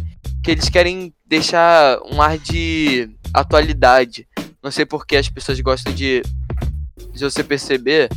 Que 0.41 0.51
eles 0.51 0.69
querem 0.69 1.13
deixar 1.25 1.99
um 2.09 2.21
ar 2.21 2.37
de 2.37 3.09
atualidade. 3.33 4.25
Não 4.63 4.71
sei 4.71 4.85
porque 4.85 5.17
as 5.17 5.27
pessoas 5.27 5.59
gostam 5.59 5.93
de. 5.93 6.21
Se 7.13 7.23
você 7.25 7.43
perceber, 7.43 8.07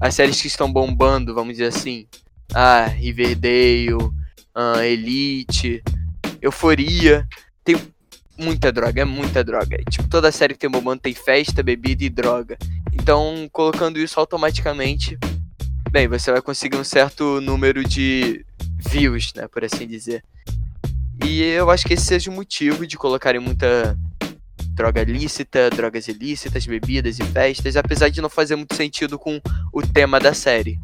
as 0.00 0.12
séries 0.12 0.40
que 0.40 0.48
estão 0.48 0.72
bombando, 0.72 1.32
vamos 1.32 1.52
dizer 1.52 1.68
assim. 1.68 2.08
Ah, 2.52 2.86
Riverdale, 2.86 4.10
ah, 4.52 4.84
Elite, 4.84 5.84
Euforia. 6.42 7.26
Tem 7.66 7.76
muita 8.38 8.70
droga, 8.70 9.02
é 9.02 9.04
muita 9.04 9.42
droga. 9.42 9.76
Tipo, 9.90 10.08
toda 10.08 10.30
série 10.30 10.54
que 10.54 10.60
tem 10.60 10.70
bombando 10.70 11.00
tem 11.02 11.12
festa, 11.12 11.64
bebida 11.64 12.04
e 12.04 12.08
droga. 12.08 12.56
Então, 12.92 13.48
colocando 13.50 13.98
isso 13.98 14.20
automaticamente, 14.20 15.18
bem, 15.90 16.06
você 16.06 16.30
vai 16.30 16.40
conseguir 16.40 16.76
um 16.76 16.84
certo 16.84 17.40
número 17.40 17.82
de 17.82 18.46
views, 18.88 19.32
né, 19.34 19.48
por 19.48 19.64
assim 19.64 19.84
dizer. 19.84 20.22
E 21.24 21.42
eu 21.42 21.68
acho 21.68 21.84
que 21.84 21.94
esse 21.94 22.04
seja 22.04 22.30
o 22.30 22.34
motivo 22.34 22.86
de 22.86 22.96
colocarem 22.96 23.40
muita 23.40 23.98
droga 24.74 25.02
lícita, 25.02 25.68
drogas 25.68 26.06
ilícitas, 26.06 26.66
bebidas 26.66 27.18
e 27.18 27.24
festas, 27.24 27.76
apesar 27.76 28.10
de 28.10 28.20
não 28.20 28.28
fazer 28.28 28.54
muito 28.54 28.76
sentido 28.76 29.18
com 29.18 29.40
o 29.72 29.82
tema 29.82 30.20
da 30.20 30.32
série. 30.32 30.78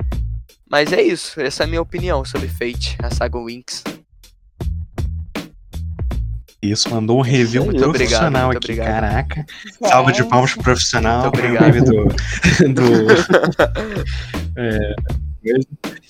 Mas 0.68 0.92
é 0.92 1.00
isso, 1.00 1.40
essa 1.40 1.62
é 1.62 1.64
a 1.64 1.68
minha 1.68 1.82
opinião 1.82 2.24
sobre 2.24 2.48
Fate, 2.48 2.96
a 3.00 3.08
saga 3.08 3.38
Winx. 3.38 3.84
Isso, 6.62 6.88
mandou 6.90 7.18
um 7.18 7.22
review 7.22 7.64
Muito 7.64 7.82
profissional 7.82 8.46
obrigado, 8.46 8.46
muito 8.46 8.58
aqui. 8.58 8.72
obrigado. 8.72 9.00
Caraca. 9.00 9.46
Salva 9.82 10.12
de 10.12 10.24
palmas 10.24 10.52
pro 10.54 10.62
profissional. 10.62 11.22
Muito 11.22 11.38
pro 11.38 11.48
obrigado. 11.48 11.84
do. 11.84 12.04
do 12.72 13.06
é, 14.56 14.94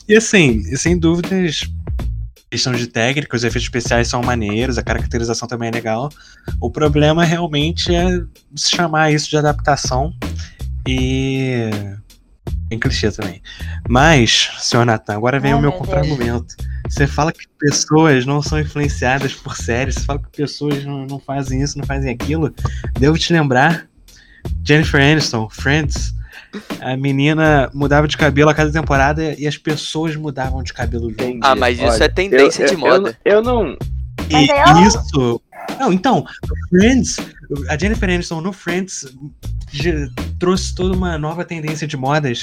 e 0.06 0.14
assim, 0.14 0.62
sem 0.76 0.98
dúvidas, 0.98 1.62
questão 2.50 2.74
de 2.74 2.86
técnica, 2.86 3.34
os 3.34 3.44
efeitos 3.44 3.62
especiais 3.62 4.08
são 4.08 4.22
maneiros, 4.22 4.76
a 4.76 4.82
caracterização 4.82 5.48
também 5.48 5.70
é 5.70 5.72
legal. 5.72 6.10
O 6.60 6.70
problema 6.70 7.24
realmente 7.24 7.94
é 7.94 8.22
chamar 8.54 9.10
isso 9.10 9.30
de 9.30 9.38
adaptação 9.38 10.12
e. 10.86 11.70
Em 12.72 12.78
clichê 12.78 13.10
também. 13.12 13.42
Mas, 13.88 14.50
senhor 14.58 14.84
Natan, 14.86 15.14
agora 15.14 15.38
vem 15.38 15.52
Ai, 15.52 15.58
o 15.58 15.60
meu 15.60 15.70
meu 15.70 15.78
contra-argumento. 15.78 16.54
Você 16.88 17.06
fala 17.06 17.32
que 17.32 17.46
pessoas 17.58 18.24
não 18.26 18.40
são 18.42 18.58
influenciadas 18.58 19.34
por 19.34 19.56
séries, 19.56 19.94
você 19.96 20.04
fala 20.04 20.18
que 20.20 20.36
pessoas 20.36 20.84
não, 20.84 21.06
não 21.06 21.18
fazem 21.18 21.60
isso, 21.62 21.78
não 21.78 21.84
fazem 21.84 22.10
aquilo. 22.10 22.52
Devo 22.98 23.18
te 23.18 23.32
lembrar, 23.32 23.86
Jennifer 24.64 25.00
Aniston, 25.00 25.48
Friends, 25.50 26.14
a 26.80 26.96
menina 26.96 27.70
mudava 27.72 28.08
de 28.08 28.16
cabelo 28.16 28.50
a 28.50 28.54
cada 28.54 28.70
temporada 28.72 29.34
e 29.38 29.46
as 29.46 29.56
pessoas 29.56 30.16
mudavam 30.16 30.62
de 30.62 30.72
cabelo 30.72 31.08
junto. 31.10 31.40
Ah, 31.42 31.54
mas 31.54 31.78
isso 31.78 31.86
Olha, 31.88 32.04
é 32.04 32.08
tendência 32.08 32.64
eu- 32.64 32.68
de 32.68 32.74
eu- 32.74 32.78
moda. 32.78 33.18
Eu, 33.24 33.32
eu 33.34 33.42
não. 33.42 33.76
E 34.30 34.86
isso. 34.86 35.40
Não, 35.78 35.92
então, 35.92 36.24
Friends, 36.68 37.16
a 37.68 37.78
Jennifer 37.78 38.08
Aniston 38.10 38.40
no 38.40 38.52
Friends 38.52 39.06
trouxe 40.38 40.74
toda 40.74 40.94
uma 40.94 41.16
nova 41.18 41.44
tendência 41.44 41.86
de 41.86 41.96
modas. 41.96 42.40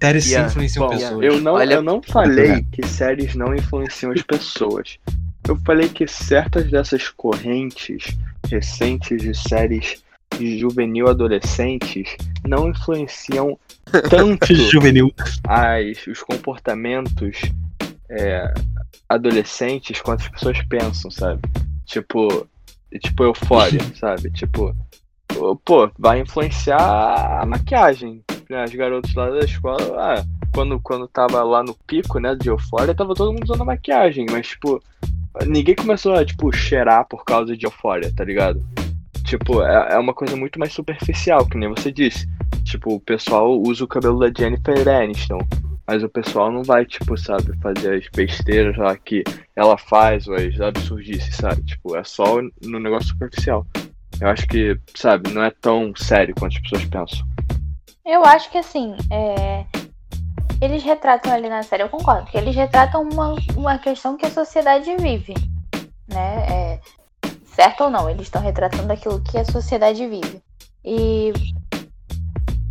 Séries 0.00 0.24
sim 0.24 0.30
Yeah. 0.30 0.48
influenciam 0.50 0.86
Bom, 0.88 0.96
pessoas. 0.96 1.24
eu 1.24 1.40
não, 1.40 1.54
Olha- 1.54 1.74
eu 1.74 1.82
não 1.82 2.02
falei 2.02 2.62
que 2.72 2.86
séries 2.86 3.34
não 3.34 3.54
influenciam 3.54 4.12
as 4.12 4.22
pessoas. 4.22 4.98
Eu 5.46 5.56
falei 5.64 5.88
que 5.88 6.06
certas 6.06 6.70
dessas 6.70 7.08
correntes 7.08 8.16
recentes 8.50 9.20
de 9.22 9.34
séries 9.34 10.02
de 10.38 10.58
juvenil 10.58 11.08
adolescentes 11.08 12.14
não 12.46 12.68
influenciam 12.68 13.58
tanto 14.10 14.54
juvenil. 14.54 15.10
as, 15.46 16.06
os 16.06 16.22
comportamentos 16.22 17.40
é, 18.10 18.52
adolescentes 19.08 20.00
quanto 20.00 20.20
as 20.22 20.28
pessoas 20.28 20.60
pensam, 20.68 21.10
sabe? 21.10 21.40
Tipo, 21.86 22.46
tipo 23.00 23.24
euforia, 23.24 23.80
sabe? 23.98 24.30
Tipo, 24.32 24.74
pô, 25.64 25.90
vai 25.98 26.20
influenciar 26.20 27.40
a 27.42 27.46
maquiagem. 27.46 28.22
Né? 28.48 28.62
As 28.62 28.74
garotas 28.74 29.14
lá 29.14 29.30
da 29.30 29.40
escola, 29.40 29.78
ah, 29.96 30.24
quando, 30.54 30.80
quando 30.80 31.06
tava 31.06 31.42
lá 31.42 31.62
no 31.62 31.74
pico, 31.86 32.18
né, 32.18 32.34
de 32.34 32.48
euforia, 32.48 32.94
tava 32.94 33.14
todo 33.14 33.32
mundo 33.32 33.44
usando 33.44 33.64
maquiagem, 33.64 34.26
mas, 34.30 34.48
tipo, 34.48 34.82
ninguém 35.46 35.74
começou 35.74 36.14
a, 36.14 36.24
tipo, 36.24 36.50
cheirar 36.52 37.06
por 37.06 37.24
causa 37.24 37.56
de 37.56 37.66
euforia, 37.66 38.12
tá 38.14 38.24
ligado? 38.24 38.62
Tipo, 39.24 39.62
é, 39.62 39.94
é 39.94 39.98
uma 39.98 40.14
coisa 40.14 40.34
muito 40.34 40.58
mais 40.58 40.72
superficial, 40.72 41.46
que 41.46 41.58
nem 41.58 41.68
você 41.68 41.92
disse. 41.92 42.26
Tipo, 42.64 42.94
o 42.94 43.00
pessoal 43.00 43.60
usa 43.60 43.84
o 43.84 43.88
cabelo 43.88 44.18
da 44.18 44.32
Jennifer 44.34 44.88
Aniston, 44.88 45.38
mas 45.86 46.02
o 46.02 46.08
pessoal 46.08 46.50
não 46.50 46.62
vai, 46.62 46.86
tipo, 46.86 47.16
sabe, 47.18 47.56
fazer 47.58 47.94
as 47.94 48.08
besteiras 48.08 48.76
lá 48.78 48.96
que 48.96 49.22
ela 49.54 49.76
faz, 49.76 50.26
ou 50.26 50.34
as 50.34 50.58
absurdices, 50.60 51.36
sabe? 51.36 51.62
Tipo, 51.64 51.96
é 51.96 52.04
só 52.04 52.40
no 52.62 52.80
negócio 52.80 53.08
superficial. 53.08 53.66
Eu 54.20 54.28
acho 54.28 54.46
que, 54.46 54.78
sabe, 54.94 55.30
não 55.30 55.44
é 55.44 55.50
tão 55.50 55.92
sério 55.94 56.34
quanto 56.34 56.56
as 56.56 56.62
pessoas 56.62 56.84
pensam. 56.86 57.26
Eu 58.08 58.24
acho 58.24 58.50
que 58.50 58.56
assim, 58.56 58.96
é... 59.10 59.66
eles 60.62 60.82
retratam 60.82 61.30
ali 61.30 61.46
na 61.46 61.62
série, 61.62 61.82
eu 61.82 61.90
concordo, 61.90 62.30
que 62.30 62.38
eles 62.38 62.56
retratam 62.56 63.02
uma, 63.02 63.36
uma 63.54 63.78
questão 63.78 64.16
que 64.16 64.24
a 64.24 64.30
sociedade 64.30 64.96
vive, 64.96 65.34
né? 66.08 66.46
É... 66.48 66.80
Certo 67.54 67.84
ou 67.84 67.90
não, 67.90 68.08
eles 68.08 68.22
estão 68.22 68.40
retratando 68.40 68.90
aquilo 68.90 69.20
que 69.20 69.36
a 69.36 69.44
sociedade 69.44 70.06
vive. 70.06 70.42
E. 70.82 71.34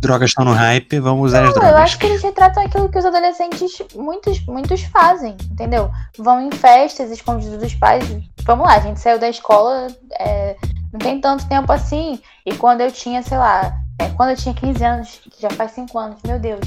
Drogas 0.00 0.30
estão 0.30 0.44
no 0.44 0.52
hype, 0.52 0.98
vamos 0.98 1.26
usar 1.26 1.42
não, 1.42 1.48
as 1.48 1.54
drogas. 1.54 1.70
Eu 1.70 1.76
acho 1.78 1.98
que 1.98 2.06
eles 2.06 2.22
retratam 2.22 2.64
aquilo 2.64 2.88
que 2.88 2.98
os 2.98 3.04
adolescentes, 3.04 3.78
muitos, 3.94 4.44
muitos 4.46 4.82
fazem, 4.84 5.36
entendeu? 5.52 5.88
Vão 6.18 6.40
em 6.40 6.50
festas 6.50 7.12
escondidos 7.12 7.58
dos 7.58 7.74
pais. 7.74 8.04
Vamos 8.44 8.66
lá, 8.66 8.76
a 8.76 8.80
gente 8.80 8.98
saiu 8.98 9.20
da 9.20 9.28
escola, 9.28 9.86
é... 10.18 10.56
não 10.92 10.98
tem 10.98 11.20
tanto 11.20 11.46
tempo 11.46 11.70
assim. 11.70 12.20
E 12.44 12.54
quando 12.54 12.80
eu 12.80 12.90
tinha, 12.90 13.22
sei 13.22 13.36
lá, 13.38 13.78
é, 13.98 14.08
quando 14.10 14.30
eu 14.30 14.36
tinha 14.36 14.54
15 14.54 14.84
anos, 14.84 15.20
que 15.30 15.42
já 15.42 15.50
faz 15.50 15.72
5 15.72 15.98
anos, 15.98 16.18
meu 16.24 16.38
Deus. 16.38 16.60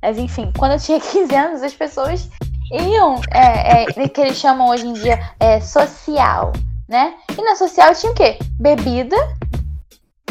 Mas 0.00 0.18
enfim, 0.18 0.52
quando 0.56 0.72
eu 0.72 0.78
tinha 0.78 0.98
15 1.00 1.34
anos, 1.34 1.62
as 1.62 1.74
pessoas 1.74 2.28
iam, 2.72 3.20
é, 3.30 3.82
é, 3.82 4.08
que 4.08 4.20
eles 4.20 4.36
chamam 4.36 4.68
hoje 4.68 4.86
em 4.86 4.92
dia 4.92 5.18
é, 5.40 5.60
social, 5.60 6.52
né? 6.88 7.14
E 7.36 7.42
na 7.42 7.56
social 7.56 7.94
tinha 7.94 8.12
o 8.12 8.14
quê? 8.14 8.38
Bebida, 8.58 9.16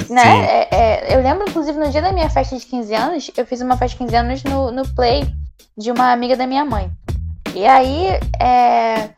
né? 0.09 0.45
É, 0.45 0.75
é, 0.75 1.15
eu 1.15 1.21
lembro, 1.21 1.49
inclusive, 1.49 1.77
no 1.77 1.89
dia 1.89 2.01
da 2.01 2.11
minha 2.11 2.29
festa 2.29 2.57
de 2.57 2.65
15 2.65 2.95
anos, 2.95 3.31
eu 3.35 3.45
fiz 3.45 3.61
uma 3.61 3.77
festa 3.77 3.97
de 3.97 4.05
15 4.05 4.15
anos 4.15 4.43
no, 4.43 4.71
no 4.71 4.87
Play 4.93 5.27
de 5.77 5.91
uma 5.91 6.11
amiga 6.11 6.35
da 6.35 6.47
minha 6.47 6.63
mãe. 6.63 6.91
E 7.55 7.65
aí, 7.65 8.07
é, 8.39 9.09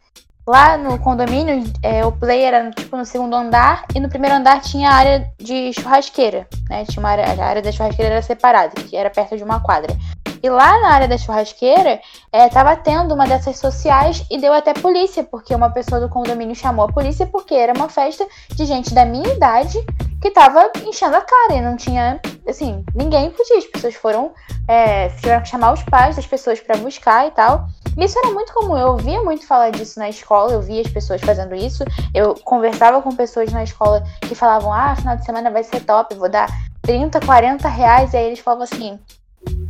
Lá 0.50 0.80
no 0.80 0.98
condomínio, 0.98 1.64
é, 1.84 2.04
o 2.04 2.12
play 2.12 2.42
era 2.42 2.72
tipo 2.72 2.98
no 2.98 3.06
segundo 3.06 3.36
andar 3.36 3.86
e 3.94 4.00
no 4.00 4.10
primeiro 4.10 4.36
andar 4.36 4.60
tinha 4.62 4.90
a 4.90 4.96
área 4.96 5.32
de 5.38 5.72
churrasqueira, 5.74 6.48
né? 6.68 6.86
Tinha 6.86 7.00
uma 7.00 7.10
área, 7.10 7.24
a 7.24 7.46
área 7.46 7.62
da 7.62 7.72
churrasqueira 7.72 8.14
era 8.14 8.22
separada, 8.24 8.74
que 8.82 8.98
era 8.98 9.12
perto 9.12 9.38
de 9.38 9.44
uma 9.44 9.60
quadra. 9.60 9.96
E 10.42 10.50
lá 10.50 10.82
na 10.82 10.90
área 10.90 11.08
da 11.08 11.20
churrasqueira, 11.20 12.00
é, 12.34 12.50
tava 12.50 12.76
tendo 12.76 13.14
uma 13.14 13.28
dessas 13.28 13.60
sociais 13.60 14.26
e 14.28 14.40
deu 14.40 14.52
até 14.52 14.74
polícia, 14.74 15.24
porque 15.24 15.54
uma 15.54 15.70
pessoa 15.70 16.02
do 16.02 16.10
condomínio 16.10 16.56
chamou 16.56 16.86
a 16.86 16.92
polícia 16.92 17.28
porque 17.28 17.54
era 17.54 17.72
uma 17.74 17.88
festa 17.88 18.26
de 18.56 18.66
gente 18.66 18.92
da 18.92 19.06
minha 19.06 19.32
idade 19.32 19.78
que 20.22 20.32
tava 20.32 20.72
enchendo 20.86 21.16
a 21.16 21.22
cara 21.22 21.54
e 21.54 21.62
não 21.62 21.76
tinha, 21.76 22.20
assim, 22.48 22.84
ninguém 22.94 23.30
podia. 23.32 23.58
As 23.58 23.66
pessoas 23.66 23.96
foram, 23.96 24.34
é, 24.68 25.10
tiveram 25.10 25.42
que 25.42 25.50
chamar 25.50 25.74
os 25.74 25.84
pais 25.84 26.16
das 26.16 26.28
pessoas 26.28 26.60
para 26.60 26.78
buscar 26.78 27.28
e 27.28 27.32
tal. 27.32 27.68
Isso 27.98 28.18
era 28.20 28.32
muito 28.32 28.54
comum, 28.54 28.78
eu 28.78 28.90
ouvia 28.90 29.22
muito 29.22 29.46
falar 29.46 29.72
disso 29.72 30.00
na 30.00 30.10
escola, 30.10 30.54
eu 30.54 30.62
via 30.62 30.82
as 30.82 30.90
pessoas 30.90 31.22
fazendo 31.22 31.56
isso. 31.56 31.84
Eu 32.14 32.36
conversava 32.36 33.02
com 33.02 33.16
pessoas 33.16 33.52
na 33.52 33.64
escola 33.64 34.04
que 34.22 34.36
falavam: 34.36 34.74
ah, 34.74 34.96
final 34.96 35.16
de 35.16 35.26
semana 35.26 35.52
vai 35.52 35.64
ser 35.64 35.82
top, 35.82 36.16
vou 36.16 36.30
dar 36.30 36.48
30, 36.82 37.20
40 37.20 37.68
reais. 37.68 38.14
E 38.14 38.18
aí 38.18 38.26
eles 38.28 38.40
falavam 38.40 38.64
assim: 38.64 39.00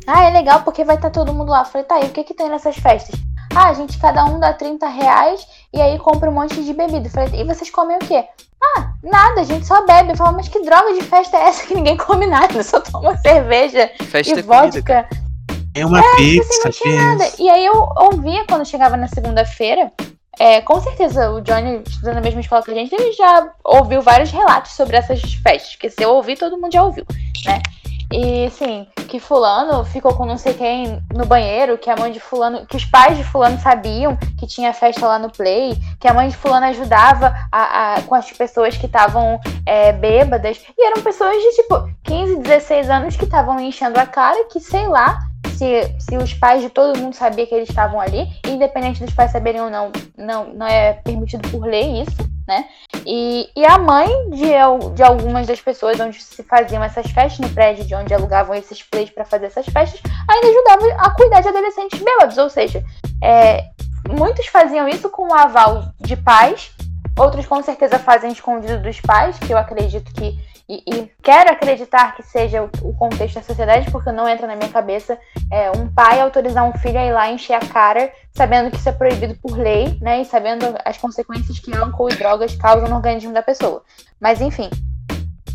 ah, 0.07 0.25
é 0.25 0.31
legal 0.31 0.63
porque 0.63 0.83
vai 0.83 0.95
estar 0.95 1.09
tá 1.09 1.13
todo 1.13 1.33
mundo 1.33 1.49
lá. 1.49 1.61
Eu 1.61 1.65
falei: 1.65 1.85
tá, 1.85 1.99
e 2.01 2.05
o 2.05 2.09
que, 2.09 2.23
que 2.23 2.33
tem 2.33 2.49
nessas 2.49 2.75
festas? 2.75 3.19
Ah, 3.55 3.69
a 3.69 3.73
gente, 3.73 3.97
cada 3.97 4.25
um 4.25 4.39
dá 4.39 4.53
30 4.53 4.87
reais 4.87 5.45
e 5.73 5.81
aí 5.81 5.97
compra 5.97 6.29
um 6.29 6.33
monte 6.33 6.63
de 6.63 6.73
bebida. 6.73 7.07
Eu 7.07 7.11
falei: 7.11 7.41
e 7.41 7.43
vocês 7.43 7.69
comem 7.69 7.97
o 7.97 7.99
quê? 7.99 8.25
Ah, 8.61 8.91
nada, 9.03 9.41
a 9.41 9.43
gente 9.43 9.65
só 9.65 9.85
bebe. 9.85 10.11
Eu 10.11 10.17
falo, 10.17 10.35
mas 10.35 10.47
que 10.47 10.61
droga 10.61 10.93
de 10.93 11.01
festa 11.01 11.37
é 11.37 11.41
essa 11.41 11.65
que 11.65 11.73
ninguém 11.73 11.97
come 11.97 12.27
nada, 12.27 12.61
só 12.63 12.79
toma 12.79 13.17
cerveja 13.21 13.89
festa 14.09 14.39
e 14.39 14.41
vodka. 14.41 15.03
Comida, 15.03 15.29
é 15.73 15.85
uma 15.85 15.99
é, 15.99 16.15
pizza, 16.15 16.69
assim, 16.69 16.95
nada. 16.95 17.31
E 17.37 17.49
aí 17.49 17.65
eu 17.65 17.87
ouvia 17.97 18.45
quando 18.47 18.65
chegava 18.65 18.97
na 18.97 19.07
segunda-feira. 19.07 19.91
É, 20.39 20.61
com 20.61 20.79
certeza, 20.79 21.31
o 21.31 21.41
Johnny, 21.41 21.81
estudando 21.85 22.15
na 22.15 22.21
mesma 22.21 22.39
escola 22.39 22.63
que 22.63 22.71
a 22.71 22.73
gente, 22.73 22.93
ele 22.93 23.11
já 23.11 23.51
ouviu 23.63 24.01
vários 24.01 24.31
relatos 24.31 24.71
sobre 24.71 24.95
essas 24.95 25.21
festas. 25.21 25.71
Porque 25.73 25.89
se 25.89 26.01
eu 26.01 26.11
ouvir, 26.11 26.37
todo 26.37 26.57
mundo 26.57 26.71
já 26.71 26.83
ouviu, 26.83 27.05
né? 27.45 27.61
E 28.11 28.45
assim, 28.45 28.87
que 29.07 29.19
fulano 29.19 29.83
ficou 29.85 30.15
com 30.15 30.25
não 30.25 30.37
sei 30.37 30.53
quem 30.53 31.03
no 31.13 31.25
banheiro, 31.25 31.77
que 31.77 31.89
a 31.89 31.95
mãe 31.95 32.11
de 32.11 32.19
fulano, 32.19 32.65
que 32.65 32.75
os 32.75 32.85
pais 32.85 33.17
de 33.17 33.23
fulano 33.23 33.59
sabiam 33.59 34.17
que 34.37 34.47
tinha 34.47 34.73
festa 34.73 35.05
lá 35.05 35.19
no 35.19 35.31
play, 35.31 35.77
que 35.99 36.07
a 36.07 36.13
mãe 36.13 36.29
de 36.29 36.35
fulano 36.35 36.65
ajudava 36.67 37.33
a, 37.51 37.95
a 37.95 38.01
com 38.01 38.15
as 38.15 38.31
pessoas 38.31 38.75
que 38.77 38.87
estavam 38.87 39.39
é, 39.65 39.91
bêbadas. 39.91 40.59
E 40.77 40.87
eram 40.87 41.03
pessoas 41.03 41.35
de 41.35 41.55
tipo 41.55 41.89
15, 42.03 42.37
16 42.37 42.89
anos 42.89 43.15
que 43.15 43.25
estavam 43.25 43.59
enchendo 43.59 43.99
a 43.99 44.05
cara, 44.05 44.45
que 44.45 44.59
sei 44.59 44.87
lá, 44.87 45.19
se, 45.59 45.93
se 45.99 46.17
os 46.17 46.33
pais 46.33 46.61
de 46.61 46.69
todo 46.69 46.97
mundo 46.97 47.13
sabiam 47.13 47.45
que 47.45 47.53
eles 47.53 47.67
estavam 47.67 47.99
ali, 47.99 48.25
independente 48.47 49.03
dos 49.03 49.13
pais 49.13 49.31
saberem 49.31 49.59
ou 49.59 49.69
não, 49.69 49.91
não, 50.17 50.53
não 50.53 50.65
é 50.65 50.93
permitido 50.93 51.49
por 51.49 51.65
lei 51.65 52.01
isso, 52.01 52.15
né? 52.47 52.65
E, 53.05 53.49
e 53.55 53.65
a 53.65 53.77
mãe 53.77 54.07
de, 54.29 54.53
de 54.95 55.03
algumas 55.03 55.45
das 55.45 55.59
pessoas 55.59 55.99
onde 55.99 56.23
se 56.23 56.43
faziam 56.43 56.81
essas 56.81 57.11
festas, 57.11 57.39
no 57.39 57.53
prédio 57.53 57.85
de 57.85 57.93
onde 57.93 58.13
alugavam 58.13 58.55
esses 58.55 58.81
plays 58.81 59.09
para 59.09 59.25
fazer 59.25 59.47
essas 59.47 59.65
festas, 59.65 60.01
ainda 60.29 60.47
ajudava 60.47 61.03
a 61.03 61.11
cuidar 61.11 61.41
de 61.41 61.49
adolescentes 61.49 62.01
bêbados, 62.01 62.37
ou 62.37 62.49
seja, 62.49 62.81
é, 63.21 63.65
muitos 64.07 64.47
faziam 64.47 64.87
isso 64.87 65.09
com 65.09 65.27
o 65.27 65.33
aval 65.33 65.91
de 65.99 66.15
pais, 66.15 66.71
outros 67.17 67.45
com 67.45 67.61
certeza 67.61 67.99
fazem 67.99 68.31
escondido 68.31 68.81
dos 68.81 69.01
pais, 69.01 69.37
que 69.37 69.51
eu 69.51 69.57
acredito 69.57 70.13
que 70.13 70.39
e, 70.69 70.83
e, 70.85 71.11
quero 71.23 71.51
acreditar 71.51 72.15
que 72.15 72.21
seja 72.21 72.61
o, 72.61 72.69
o, 72.83 72.93
contexto 72.93 73.35
da 73.35 73.41
sociedade, 73.41 73.89
porque 73.89 74.11
não 74.11 74.29
entra 74.29 74.45
na 74.45 74.55
minha 74.55 74.69
cabeça 74.69 75.17
é, 75.51 75.71
um 75.71 75.91
pai 75.91 76.21
autorizar 76.21 76.63
um 76.63 76.77
filho 76.77 76.99
a 76.99 77.05
ir 77.05 77.11
lá 77.11 77.31
encher 77.31 77.55
a 77.55 77.59
cara, 77.59 78.13
sabendo 78.31 78.69
que 78.69 78.77
isso 78.77 78.87
é 78.87 78.91
proibido 78.91 79.33
por 79.41 79.57
lei, 79.57 79.97
né? 79.99 80.21
E 80.21 80.25
sabendo 80.25 80.65
as 80.85 80.95
consequências 80.95 81.57
que 81.57 81.75
álcool 81.75 82.09
e 82.11 82.15
drogas 82.15 82.55
causam 82.55 82.87
no 82.87 82.97
organismo 82.97 83.33
da 83.33 83.41
pessoa. 83.41 83.83
Mas 84.19 84.41
enfim. 84.41 84.69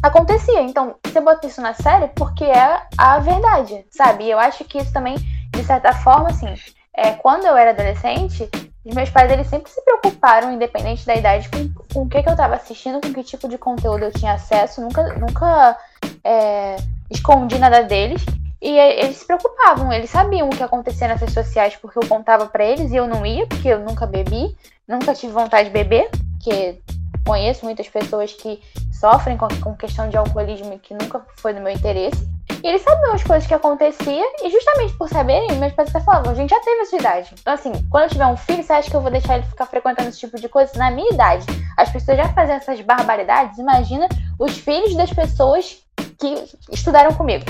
Acontecia, 0.03 0.61
então 0.61 0.97
você 1.03 1.21
bota 1.21 1.47
isso 1.47 1.63
na 1.63 1.75
série 1.75 2.09
porque 2.09 2.45
é 2.45 2.83
a 2.99 3.21
verdade, 3.21 3.87
sabe? 3.91 4.25
E 4.25 4.31
eu 4.33 4.39
acho 4.39 4.65
que 4.65 4.79
isso 4.79 4.93
também, 4.93 5.15
de 5.51 5.65
certa 5.65 5.93
forma, 5.93 6.29
assim, 6.29 6.53
é, 6.93 7.13
quando 7.13 7.45
eu 7.47 7.57
era 7.57 7.71
adolescente, 7.71 8.51
os 8.85 8.95
meus 8.95 9.11
pais 9.11 9.31
eles 9.31 9.47
sempre 9.47 9.71
se 9.71 9.83
preocuparam, 9.83 10.53
independente 10.53 11.07
da 11.07 11.15
idade, 11.15 11.49
com, 11.49 11.84
com 11.95 12.03
o 12.03 12.09
que, 12.09 12.21
que 12.23 12.29
eu 12.29 12.33
estava 12.33 12.57
assistindo, 12.57 13.01
com 13.01 13.15
que 13.15 13.23
tipo 13.23 13.49
de 13.49 13.57
conteúdo 13.57 14.05
eu 14.05 14.13
tinha 14.13 14.33
acesso. 14.33 14.81
Nunca, 14.81 15.15
nunca 15.15 15.79
é, 16.25 16.77
escondi 17.09 17.57
nada 17.57 17.83
deles. 17.85 18.23
E 18.61 18.77
eles 18.79 19.19
se 19.19 19.27
preocupavam, 19.27 19.93
eles 19.93 20.11
sabiam 20.11 20.49
o 20.49 20.51
que 20.51 20.63
acontecia 20.63 21.07
nas 21.07 21.21
redes 21.21 21.35
sociais 21.35 21.77
porque 21.77 21.99
eu 21.99 22.09
contava 22.09 22.47
para 22.47 22.65
eles 22.65 22.91
e 22.91 22.97
eu 22.97 23.07
não 23.07 23.25
ia, 23.25 23.47
porque 23.47 23.69
eu 23.69 23.79
nunca 23.79 24.07
bebi, 24.07 24.57
nunca 24.89 25.15
tive 25.15 25.35
vontade 25.35 25.69
de 25.69 25.75
beber, 25.75 26.09
porque 26.33 26.81
conheço 27.27 27.67
muitas 27.67 27.87
pessoas 27.89 28.33
que 28.33 28.59
sofrem 28.91 29.37
com, 29.37 29.49
com 29.63 29.77
questão 29.77 30.09
de 30.09 30.17
alcoolismo 30.17 30.73
e 30.73 30.79
que 30.79 30.95
nunca 30.95 31.21
foi 31.37 31.53
do 31.53 31.61
meu 31.61 31.73
interesse. 31.73 32.27
E 32.65 32.67
eles 32.67 32.81
sabiam 32.81 33.13
as 33.13 33.23
coisas 33.23 33.47
que 33.47 33.53
aconteciam, 33.53 34.27
e 34.43 34.51
justamente 34.51 34.95
por 34.95 35.07
saberem, 35.07 35.55
meus 35.59 35.75
pais 35.75 35.91
até 35.91 36.01
falavam, 36.01 36.33
a 36.33 36.35
gente 36.35 36.49
já 36.49 36.59
teve 36.61 36.81
essa 36.81 36.97
idade. 36.97 37.35
Então, 37.39 37.53
assim, 37.53 37.73
quando 37.91 38.05
eu 38.05 38.09
tiver 38.09 38.27
um 38.27 38.39
filho, 38.39 38.63
você 38.63 38.73
acha 38.73 38.89
que 38.89 38.97
eu 38.97 39.03
vou 39.03 39.11
deixar 39.11 39.37
ele 39.37 39.45
ficar 39.45 39.67
frequentando 39.67 40.09
esse 40.09 40.21
tipo 40.21 40.41
de 40.41 40.49
coisa? 40.49 40.73
Na 40.79 40.91
minha 40.91 41.13
idade, 41.13 41.45
as 41.77 41.91
pessoas 41.91 42.17
já 42.17 42.27
faziam 42.33 42.57
essas 42.57 42.81
barbaridades, 42.81 43.59
imagina 43.59 44.09
os 44.39 44.57
filhos 44.57 44.97
das 44.97 45.13
pessoas 45.13 45.77
que 46.19 46.43
estudaram 46.73 47.13
comigo. 47.13 47.45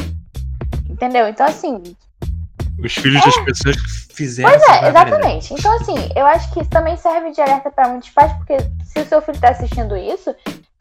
Entendeu? 0.90 1.29
Então, 1.29 1.46
assim. 1.46 1.81
Os 2.83 2.94
filhos 2.94 3.22
é. 3.22 3.24
das 3.24 3.37
pessoas 3.44 3.77
que 3.77 4.14
fizeram. 4.16 4.50
Pois 4.50 4.62
é, 4.68 4.88
exatamente. 4.88 5.55
Então, 5.55 5.72
assim, 5.77 6.09
eu 6.16 6.27
acho 6.27 6.53
que 6.53 6.61
isso 6.61 6.70
também 6.70 6.96
serve 6.96 7.31
de 7.31 7.40
alerta 7.40 7.70
para 7.70 7.87
muitos 7.87 8.11
pais, 8.11 8.33
porque 8.33 8.57
se 8.85 8.98
o 8.98 9.07
seu 9.07 9.22
filho 9.22 9.37
está 9.37 9.50
assistindo 9.50 9.96
isso, 9.96 10.35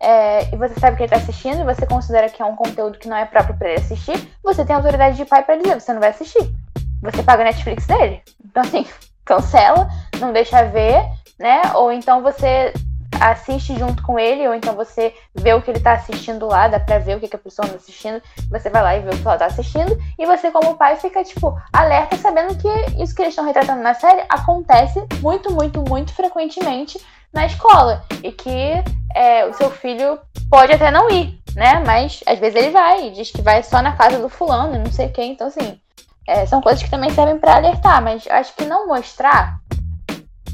é, 0.04 0.54
e 0.54 0.58
você 0.58 0.78
sabe 0.80 0.98
que 0.98 1.04
ele 1.04 1.13
está 1.13 1.18
assistindo 1.18 1.62
e 1.62 1.63
você 1.63 1.86
considera 1.86 2.30
que 2.30 2.42
é 2.42 2.46
um 2.46 2.58
conteúdo 2.58 3.00
que 3.00 3.08
não 3.08 3.16
é 3.16 3.26
próprio 3.26 3.56
para 3.56 3.70
ele 3.70 3.80
assistir, 3.80 4.30
você 4.44 4.66
tem 4.66 4.76
autoridade 4.76 5.16
de 5.16 5.24
pai 5.24 5.44
para 5.44 5.56
dizer, 5.56 5.80
você 5.80 5.94
não 5.94 6.02
vai 6.02 6.10
assistir. 6.10 6.54
Você 7.02 7.24
paga 7.24 7.42
a 7.42 7.46
Netflix 7.46 7.88
dele. 7.88 8.22
Então, 8.46 8.63
assim, 8.63 8.86
cancela, 9.24 9.88
não 10.20 10.34
deixa 10.34 10.63
ver, 10.66 11.06
né? 11.39 11.62
Ou 11.76 11.89
então 11.92 12.22
você 12.22 12.74
assiste 13.22 13.78
junto 13.78 14.04
com 14.04 14.20
ele, 14.20 14.46
ou 14.46 14.54
então 14.54 14.76
você 14.76 15.13
vê 15.34 15.54
o 15.54 15.62
que 15.62 15.72
ele 15.72 15.80
tá 15.80 15.94
assistindo 15.94 16.48
lá, 16.48 16.68
dá 16.68 16.80
pra 16.80 17.00
ver 17.00 17.16
o 17.16 17.20
que, 17.20 17.28
que 17.30 17.36
a 17.36 17.39
pessoa 17.39 17.66
tá 17.66 17.76
assistindo, 17.76 18.22
você 18.50 18.70
vai 18.70 18.82
lá 18.82 18.98
e 18.98 19.02
vê 19.02 19.10
o 19.12 19.18
que 19.18 19.26
ela 19.26 19.38
tá 19.38 19.46
assistindo, 19.46 19.98
e 20.20 20.26
você, 20.26 20.52
como 20.52 20.76
pai, 20.76 20.98
fica, 20.98 21.24
tipo, 21.24 21.58
alerta 21.72 22.18
sabendo 22.18 22.58
que 22.58 22.68
isso 23.02 23.16
que 23.16 23.22
eles 23.22 23.34
estão 23.34 23.46
retratando 23.46 23.82
na 23.82 23.94
série 23.94 24.24
acontece 24.28 25.02
muito, 25.22 25.54
muito, 25.54 25.82
muito 25.88 26.13
frequentemente 26.13 27.00
na 27.34 27.46
escola. 27.46 28.04
E 28.24 28.32
que 28.32 28.84
é, 29.15 29.46
o 29.46 29.54
seu 29.54 29.69
filho 29.69 30.19
pode 30.50 30.72
até 30.72 30.91
não 30.91 31.10
ir, 31.10 31.39
né? 31.56 31.84
Mas 31.86 32.24
às 32.26 32.39
vezes 32.39 32.56
ele 32.56 32.72
vai 32.72 33.08
e 33.08 33.12
diz 33.12 33.32
que 33.32 33.41
vai 33.41 33.63
só 33.63 33.82
na 33.82 33.96
casa 33.96 34.19
do 34.19 34.30
fulano, 34.30 34.78
não 34.78 34.91
sei 34.91 35.10
quem. 35.10 35.32
Então, 35.32 35.48
assim, 35.48 35.80
é, 36.28 36.46
são 36.46 36.62
coisas 36.62 36.82
que 36.82 36.89
também 36.89 37.10
servem 37.10 37.38
para 37.38 37.56
alertar, 37.56 38.02
mas 38.02 38.26
acho 38.28 38.56
que 38.56 38.65
não 38.65 38.88
mostrar 38.88 39.60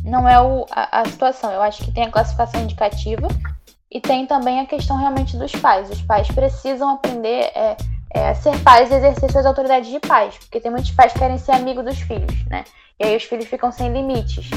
não 0.03 0.27
é 0.27 0.41
o, 0.41 0.65
a, 0.71 1.01
a, 1.01 1.05
situação. 1.05 1.51
Eu 1.51 1.61
acho 1.61 1.83
que 1.83 1.91
tem 1.91 2.03
a 2.03 2.11
classificação 2.11 2.61
indicativa 2.61 3.27
e 3.91 3.99
tem 3.99 4.25
também 4.25 4.59
a 4.59 4.65
questão 4.65 4.97
realmente 4.97 5.37
dos 5.37 5.51
pais. 5.51 5.89
Os 5.89 6.01
pais 6.01 6.27
precisam 6.29 6.89
aprender 6.89 7.51
é, 7.55 7.77
é, 8.13 8.29
a 8.29 8.35
ser 8.35 8.57
pais 8.59 8.89
e 8.91 8.95
exercer 8.95 9.31
suas 9.31 9.45
autoridades 9.45 9.89
de 9.89 9.99
pais, 9.99 10.37
porque 10.37 10.59
tem 10.59 10.71
muitos 10.71 10.91
pais 10.91 11.13
que 11.13 11.19
querem 11.19 11.37
ser 11.37 11.51
amigo 11.51 11.83
dos 11.83 11.99
filhos, 11.99 12.45
né? 12.45 12.63
E 12.99 13.05
aí 13.05 13.15
os 13.15 13.23
filhos 13.23 13.45
ficam 13.45 13.71
sem 13.71 13.91
limites. 13.91 14.49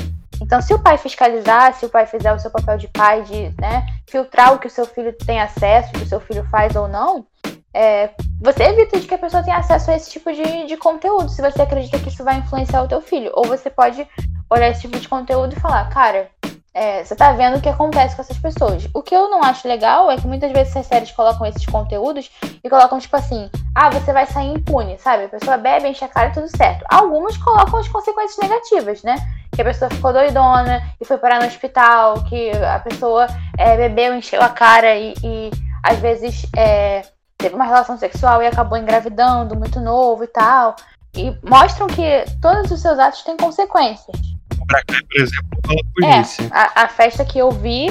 Então, 0.53 0.61
se 0.61 0.75
o 0.75 0.79
pai 0.79 0.99
fiscalizar, 0.99 1.73
se 1.73 1.87
o 1.87 1.89
pai 1.89 2.05
fizer 2.05 2.31
o 2.31 2.39
seu 2.39 2.51
papel 2.51 2.77
de 2.77 2.87
pai, 2.87 3.23
de 3.23 3.55
né, 3.59 3.87
filtrar 4.07 4.53
o 4.53 4.59
que 4.59 4.67
o 4.67 4.71
seu 4.71 4.85
filho 4.85 5.11
tem 5.15 5.41
acesso, 5.41 5.89
o 5.89 5.93
que 5.93 6.03
o 6.03 6.07
seu 6.07 6.21
filho 6.21 6.45
faz 6.51 6.77
ou 6.77 6.87
não, 6.87 7.27
é, 7.73 8.11
você 8.39 8.65
evita 8.65 9.01
de 9.01 9.07
que 9.07 9.15
a 9.15 9.19
pessoa 9.19 9.43
tenha 9.43 9.57
acesso 9.57 9.91
a 9.91 9.97
esse 9.97 10.11
tipo 10.11 10.31
de, 10.31 10.67
de 10.67 10.77
conteúdo, 10.77 11.31
se 11.31 11.41
você 11.41 11.63
acredita 11.63 11.99
que 11.99 12.11
isso 12.11 12.23
vai 12.23 12.37
influenciar 12.37 12.83
o 12.83 12.87
teu 12.87 13.01
filho. 13.01 13.31
Ou 13.33 13.47
você 13.47 13.71
pode 13.71 14.07
olhar 14.51 14.69
esse 14.69 14.83
tipo 14.83 15.01
de 15.01 15.09
conteúdo 15.09 15.55
e 15.57 15.59
falar, 15.59 15.89
cara, 15.89 16.29
é, 16.75 17.05
você 17.05 17.15
tá 17.15 17.33
vendo 17.33 17.59
o 17.59 17.61
que 17.61 17.69
acontece 17.69 18.17
com 18.17 18.23
essas 18.23 18.39
pessoas. 18.39 18.89
O 18.95 19.03
que 19.03 19.15
eu 19.15 19.29
não 19.29 19.43
acho 19.43 19.69
legal 19.69 20.11
é 20.11 20.17
que 20.17 20.27
muitas 20.27 20.51
vezes 20.53 20.75
as 20.75 20.87
séries 20.87 21.11
colocam 21.13 21.47
esses 21.47 21.67
conteúdos 21.67 22.31
e 22.65 22.71
colocam, 22.71 22.99
tipo 22.99 23.15
assim, 23.15 23.51
ah, 23.75 23.91
você 23.91 24.13
vai 24.13 24.27
sair 24.27 24.55
impune, 24.55 24.97
sabe? 24.99 25.25
A 25.25 25.29
pessoa 25.29 25.59
bebe, 25.59 25.89
enche 25.89 26.05
a 26.05 26.09
cara 26.09 26.31
e 26.31 26.33
tudo 26.33 26.49
certo. 26.57 26.85
Algumas 26.89 27.37
colocam 27.37 27.79
as 27.79 27.89
consequências 27.89 28.39
negativas, 28.39 29.03
né? 29.03 29.17
Que 29.55 29.61
a 29.61 29.65
pessoa 29.65 29.91
ficou 29.91 30.13
doidona 30.13 30.83
e 30.99 31.05
foi 31.05 31.19
parar 31.19 31.41
no 31.41 31.47
hospital, 31.47 32.25
que 32.25 32.51
a 32.51 32.79
pessoa 32.79 33.27
é, 33.59 33.77
bebeu, 33.77 34.15
encheu 34.15 34.41
a 34.41 34.49
cara 34.49 34.97
e, 34.97 35.15
e 35.23 35.51
às 35.83 35.99
vezes 35.99 36.47
é, 36.57 37.03
teve 37.37 37.55
uma 37.55 37.67
relação 37.67 37.99
sexual 37.99 38.43
e 38.43 38.47
acabou 38.47 38.79
engravidando 38.79 39.55
muito 39.55 39.79
novo 39.79 40.25
e 40.25 40.29
tal. 40.29 40.75
E 41.15 41.37
mostram 41.43 41.87
que 41.87 42.25
todos 42.41 42.71
os 42.71 42.81
seus 42.81 42.99
atos 42.99 43.23
têm 43.23 43.37
consequências. 43.37 44.32
Braga, 44.67 45.05
por 45.09 45.21
exemplo, 45.21 45.59
fala 45.67 45.81
polícia. 45.95 46.43
É, 46.45 46.49
a, 46.53 46.85
a, 46.85 46.89
festa 46.89 47.25
que 47.25 47.39
eu 47.39 47.51
vi 47.51 47.87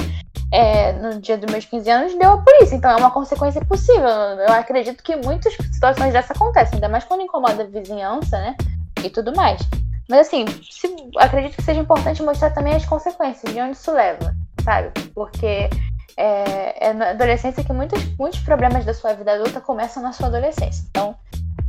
é, 0.52 0.92
no 0.92 1.20
dia 1.20 1.38
dos 1.38 1.50
meus 1.50 1.64
15 1.64 1.90
anos 1.90 2.18
deu 2.18 2.32
a 2.32 2.38
polícia, 2.38 2.76
então 2.76 2.90
é 2.90 2.96
uma 2.96 3.10
consequência 3.10 3.64
possível. 3.64 4.06
Eu 4.06 4.52
acredito 4.52 5.02
que 5.02 5.16
muitas 5.16 5.54
situações 5.54 6.12
dessas 6.12 6.32
acontecem, 6.32 6.74
ainda 6.74 6.88
mais 6.88 7.04
quando 7.04 7.22
incomoda 7.22 7.62
a 7.62 7.66
vizinhança, 7.66 8.38
né? 8.38 8.56
E 9.02 9.10
tudo 9.10 9.34
mais. 9.34 9.60
Mas 10.08 10.26
assim, 10.26 10.44
se, 10.70 10.94
acredito 11.16 11.56
que 11.56 11.62
seja 11.62 11.80
importante 11.80 12.22
mostrar 12.22 12.50
também 12.50 12.74
as 12.74 12.84
consequências, 12.84 13.52
de 13.52 13.60
onde 13.60 13.72
isso 13.72 13.92
leva, 13.92 14.34
sabe? 14.62 14.90
Porque 15.14 15.70
é, 16.16 16.88
é 16.88 16.92
na 16.92 17.10
adolescência 17.10 17.64
que 17.64 17.72
muitos, 17.72 18.04
muitos 18.18 18.40
problemas 18.40 18.84
da 18.84 18.92
sua 18.92 19.14
vida 19.14 19.32
adulta 19.32 19.60
começam 19.60 20.02
na 20.02 20.12
sua 20.12 20.26
adolescência. 20.26 20.84
Então, 20.90 21.16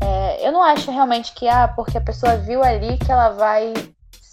é, 0.02 0.46
eu 0.48 0.52
não 0.52 0.62
acho 0.62 0.92
realmente 0.92 1.34
que, 1.34 1.48
ah, 1.48 1.70
porque 1.70 1.98
a 1.98 2.02
pessoa 2.02 2.36
viu 2.36 2.62
ali 2.64 2.98
que 2.98 3.12
ela 3.12 3.30
vai 3.30 3.74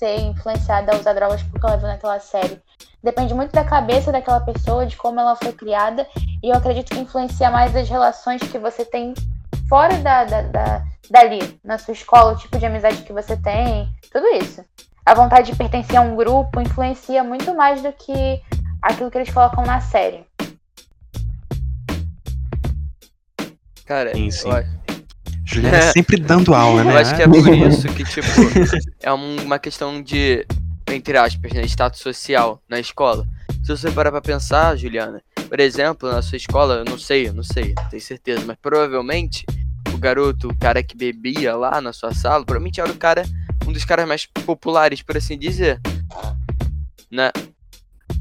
ser 0.01 0.19
influenciada 0.23 0.93
a 0.93 0.97
usar 0.97 1.13
drogas 1.13 1.43
porque 1.43 1.67
ela 1.67 1.77
viu 1.77 1.87
naquela 1.87 2.19
série. 2.19 2.59
Depende 3.03 3.35
muito 3.35 3.53
da 3.53 3.63
cabeça 3.63 4.11
daquela 4.11 4.41
pessoa, 4.41 4.87
de 4.87 4.97
como 4.97 5.21
ela 5.21 5.37
foi 5.37 5.53
criada, 5.53 6.07
e 6.43 6.49
eu 6.49 6.57
acredito 6.57 6.91
que 6.91 6.99
influencia 6.99 7.51
mais 7.51 7.77
as 7.77 7.89
relações 7.89 8.41
que 8.43 8.59
você 8.59 8.83
tem 8.85 9.13
fora 9.69 9.99
da, 9.99 10.25
da, 10.25 10.43
da 10.43 10.85
dali, 11.11 11.61
na 11.63 11.77
sua 11.77 11.93
escola, 11.93 12.33
o 12.33 12.37
tipo 12.37 12.59
de 12.59 12.65
amizade 12.65 13.03
que 13.03 13.13
você 13.13 13.37
tem, 13.37 13.89
tudo 14.11 14.27
isso. 14.29 14.65
A 15.05 15.15
vontade 15.15 15.51
de 15.51 15.59
pertencer 15.59 15.97
a 15.97 16.01
um 16.01 16.17
grupo 16.17 16.61
influencia 16.61 17.23
muito 17.23 17.55
mais 17.55 17.83
do 17.83 17.93
que 17.93 18.43
aquilo 18.81 19.11
que 19.11 19.19
eles 19.19 19.31
colocam 19.31 19.65
na 19.65 19.81
série. 19.81 20.25
Cara, 23.85 24.15
sim, 24.15 24.31
sim. 24.31 24.49
Juliana 25.51 25.77
é 25.77 25.83
sempre 25.93 26.17
dando 26.17 26.55
aula, 26.55 26.85
né? 26.85 26.93
Eu 26.93 26.99
acho 26.99 27.15
que 27.15 27.23
é 27.23 27.29
por 27.29 27.55
isso 27.55 27.89
que, 27.89 28.05
tipo, 28.05 28.29
é 29.01 29.13
uma 29.13 29.59
questão 29.59 30.03
de, 30.03 30.47
entre 30.89 31.19
aspas, 31.19 31.53
né, 31.53 31.63
status 31.63 32.01
social 32.01 32.63
na 32.69 32.79
escola. 32.79 33.27
Se 33.63 33.77
você 33.77 33.91
parar 33.91 34.11
pra 34.11 34.21
pensar, 34.21 34.77
Juliana, 34.77 35.23
por 35.49 35.61
exemplo, 35.61 36.11
na 36.11 36.23
sua 36.23 36.37
escola, 36.37 36.77
eu 36.77 36.85
não 36.85 36.99
sei, 36.99 37.29
eu 37.29 37.35
não 37.35 37.43
sei, 37.43 37.75
tenho 37.91 38.03
certeza, 38.03 38.43
mas 38.47 38.57
provavelmente 38.61 39.45
o 39.93 39.99
garoto, 39.99 40.49
o 40.49 40.57
cara 40.57 40.83
que 40.83 40.97
bebia 40.97 41.57
lá 41.57 41.81
na 41.81 41.93
sua 41.93 42.15
sala, 42.15 42.45
provavelmente 42.45 42.81
era 42.81 42.91
o 42.91 42.97
cara, 42.97 43.25
um 43.67 43.73
dos 43.73 43.85
caras 43.85 44.07
mais 44.07 44.27
populares, 44.27 45.03
por 45.03 45.17
assim 45.17 45.39
dizer. 45.39 45.81
Né? 47.11 47.31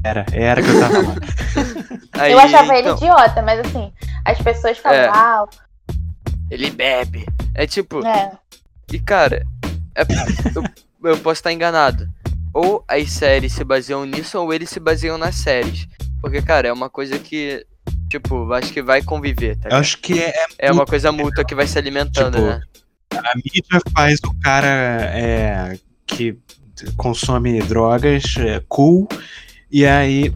Era, 0.02 0.26
era 0.32 0.62
que 0.62 0.68
eu 0.68 0.80
tava 0.80 0.94
falando. 0.94 1.20
Aí, 2.12 2.32
eu 2.32 2.38
achava 2.38 2.76
ele 2.76 2.88
então... 2.88 2.96
idiota, 2.96 3.42
mas 3.42 3.60
assim, 3.60 3.92
as 4.24 4.38
pessoas 4.40 4.78
falavam, 4.78 5.48
é. 5.52 5.69
Ele 6.50 6.70
bebe. 6.70 7.26
É 7.54 7.66
tipo. 7.66 8.04
É. 8.04 8.32
E 8.92 8.98
cara, 8.98 9.46
é, 9.94 10.02
eu, 10.54 11.10
eu 11.10 11.18
posso 11.18 11.40
estar 11.40 11.52
enganado. 11.52 12.08
Ou 12.52 12.84
as 12.88 13.10
séries 13.10 13.52
se 13.52 13.62
baseiam 13.62 14.04
nisso, 14.04 14.38
ou 14.38 14.52
eles 14.52 14.70
se 14.70 14.80
baseiam 14.80 15.16
nas 15.16 15.36
séries. 15.36 15.86
Porque, 16.20 16.42
cara, 16.42 16.68
é 16.68 16.72
uma 16.72 16.90
coisa 16.90 17.18
que, 17.18 17.64
tipo, 18.08 18.52
acho 18.52 18.72
que 18.72 18.82
vai 18.82 19.02
conviver, 19.02 19.56
tá 19.56 19.68
Eu 19.70 19.76
acho 19.76 19.98
que 19.98 20.20
é. 20.20 20.34
É 20.58 20.72
uma 20.72 20.84
coisa 20.84 21.12
mútua 21.12 21.44
que 21.44 21.54
vai 21.54 21.66
se 21.66 21.78
alimentando, 21.78 22.34
tipo, 22.34 22.46
né? 22.46 22.60
A 23.12 23.36
mídia 23.36 23.80
faz 23.94 24.18
o 24.24 24.34
cara 24.40 24.66
é, 24.66 25.78
que 26.06 26.36
consome 26.96 27.60
drogas 27.60 28.34
é, 28.38 28.62
cool, 28.68 29.08
e 29.70 29.86
aí. 29.86 30.34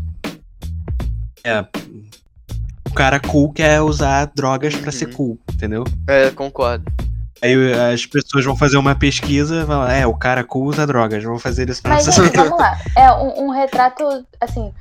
É, 1.42 1.66
cara 2.94 3.18
cool 3.18 3.52
quer 3.52 3.80
usar 3.82 4.26
drogas 4.26 4.74
para 4.76 4.92
ser 4.92 5.08
uhum. 5.08 5.12
cool, 5.12 5.38
entendeu? 5.54 5.84
É, 6.08 6.30
concordo. 6.30 6.84
Aí 7.42 7.54
as 7.92 8.06
pessoas 8.06 8.44
vão 8.44 8.56
fazer 8.56 8.76
uma 8.76 8.94
pesquisa 8.94 9.56
e 9.56 9.64
vão, 9.64 9.86
é, 9.86 10.06
o 10.06 10.14
cara 10.14 10.44
cool 10.44 10.66
usa 10.66 10.86
drogas, 10.86 11.22
vou 11.22 11.38
fazer 11.38 11.68
isso 11.68 11.82
pra 11.82 11.94
Mas, 11.94 12.04
gente, 12.04 12.36
vamos 12.36 12.58
lá. 12.58 12.78
É 12.96 13.12
um, 13.12 13.46
um, 13.46 13.50
retrato, 13.50 14.04
assim, 14.40 14.72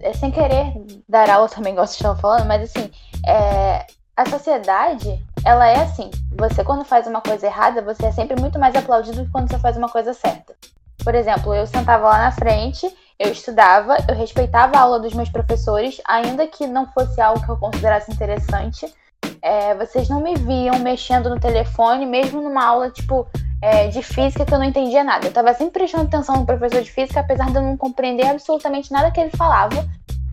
é, 0.00 0.12
sem 0.12 0.30
querer 0.30 0.74
dar 1.08 1.28
aula 1.28 1.48
também, 1.48 1.74
gosto 1.74 1.92
de 1.92 1.98
estar 1.98 2.14
falando, 2.16 2.46
mas 2.46 2.62
assim, 2.62 2.90
é, 3.26 3.86
a 4.16 4.28
sociedade, 4.28 5.18
ela 5.44 5.66
é 5.66 5.82
assim. 5.82 6.10
Você, 6.36 6.62
quando 6.62 6.84
faz 6.84 7.06
uma 7.06 7.20
coisa 7.20 7.46
errada, 7.46 7.82
você 7.82 8.06
é 8.06 8.12
sempre 8.12 8.40
muito 8.40 8.58
mais 8.58 8.74
aplaudido 8.76 9.16
do 9.16 9.24
que 9.24 9.32
quando 9.32 9.50
você 9.50 9.58
faz 9.58 9.76
uma 9.76 9.88
coisa 9.88 10.14
certa. 10.14 10.54
Por 11.02 11.14
exemplo, 11.14 11.54
eu 11.54 11.66
sentava 11.66 12.08
lá 12.08 12.18
na 12.18 12.32
frente 12.32 12.86
eu 13.18 13.32
estudava, 13.32 13.96
eu 14.08 14.14
respeitava 14.14 14.76
a 14.76 14.80
aula 14.80 15.00
dos 15.00 15.12
meus 15.12 15.28
professores, 15.28 16.00
ainda 16.04 16.46
que 16.46 16.66
não 16.66 16.86
fosse 16.92 17.20
algo 17.20 17.44
que 17.44 17.50
eu 17.50 17.56
considerasse 17.56 18.12
interessante. 18.12 18.86
É, 19.42 19.74
vocês 19.74 20.08
não 20.08 20.20
me 20.20 20.34
viam 20.34 20.78
mexendo 20.78 21.30
no 21.30 21.38
telefone, 21.38 22.06
mesmo 22.06 22.40
numa 22.40 22.64
aula, 22.64 22.90
tipo, 22.90 23.26
é, 23.60 23.88
de 23.88 24.02
física 24.02 24.44
que 24.44 24.52
eu 24.52 24.58
não 24.58 24.64
entendia 24.64 25.04
nada. 25.04 25.26
Eu 25.26 25.30
estava 25.30 25.52
sempre 25.54 25.80
prestando 25.80 26.04
atenção 26.04 26.36
no 26.36 26.46
professor 26.46 26.82
de 26.82 26.90
física, 26.90 27.20
apesar 27.20 27.50
de 27.50 27.56
eu 27.56 27.62
não 27.62 27.76
compreender 27.76 28.26
absolutamente 28.26 28.92
nada 28.92 29.10
que 29.10 29.20
ele 29.20 29.30
falava, 29.30 29.86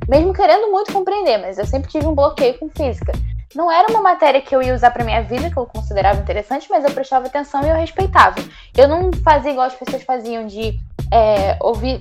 mesmo 0.07 0.33
querendo 0.33 0.71
muito 0.71 0.93
compreender, 0.93 1.37
mas 1.37 1.57
eu 1.57 1.65
sempre 1.65 1.89
tive 1.89 2.05
um 2.07 2.15
bloqueio 2.15 2.57
com 2.59 2.69
física. 2.69 3.11
Não 3.55 3.71
era 3.71 3.89
uma 3.89 4.01
matéria 4.01 4.41
que 4.41 4.53
eu 4.53 4.61
ia 4.61 4.75
usar 4.75 4.91
para 4.91 5.03
minha 5.03 5.23
vida, 5.23 5.49
que 5.49 5.57
eu 5.57 5.65
considerava 5.65 6.19
interessante, 6.19 6.67
mas 6.69 6.83
eu 6.83 6.91
prestava 6.91 7.27
atenção 7.27 7.63
e 7.63 7.69
eu 7.69 7.75
respeitava. 7.75 8.35
Eu 8.75 8.87
não 8.87 9.11
fazia 9.23 9.51
igual 9.51 9.67
as 9.67 9.75
pessoas 9.75 10.03
faziam 10.03 10.45
de 10.45 10.77
é, 11.11 11.57
ouvir 11.61 11.97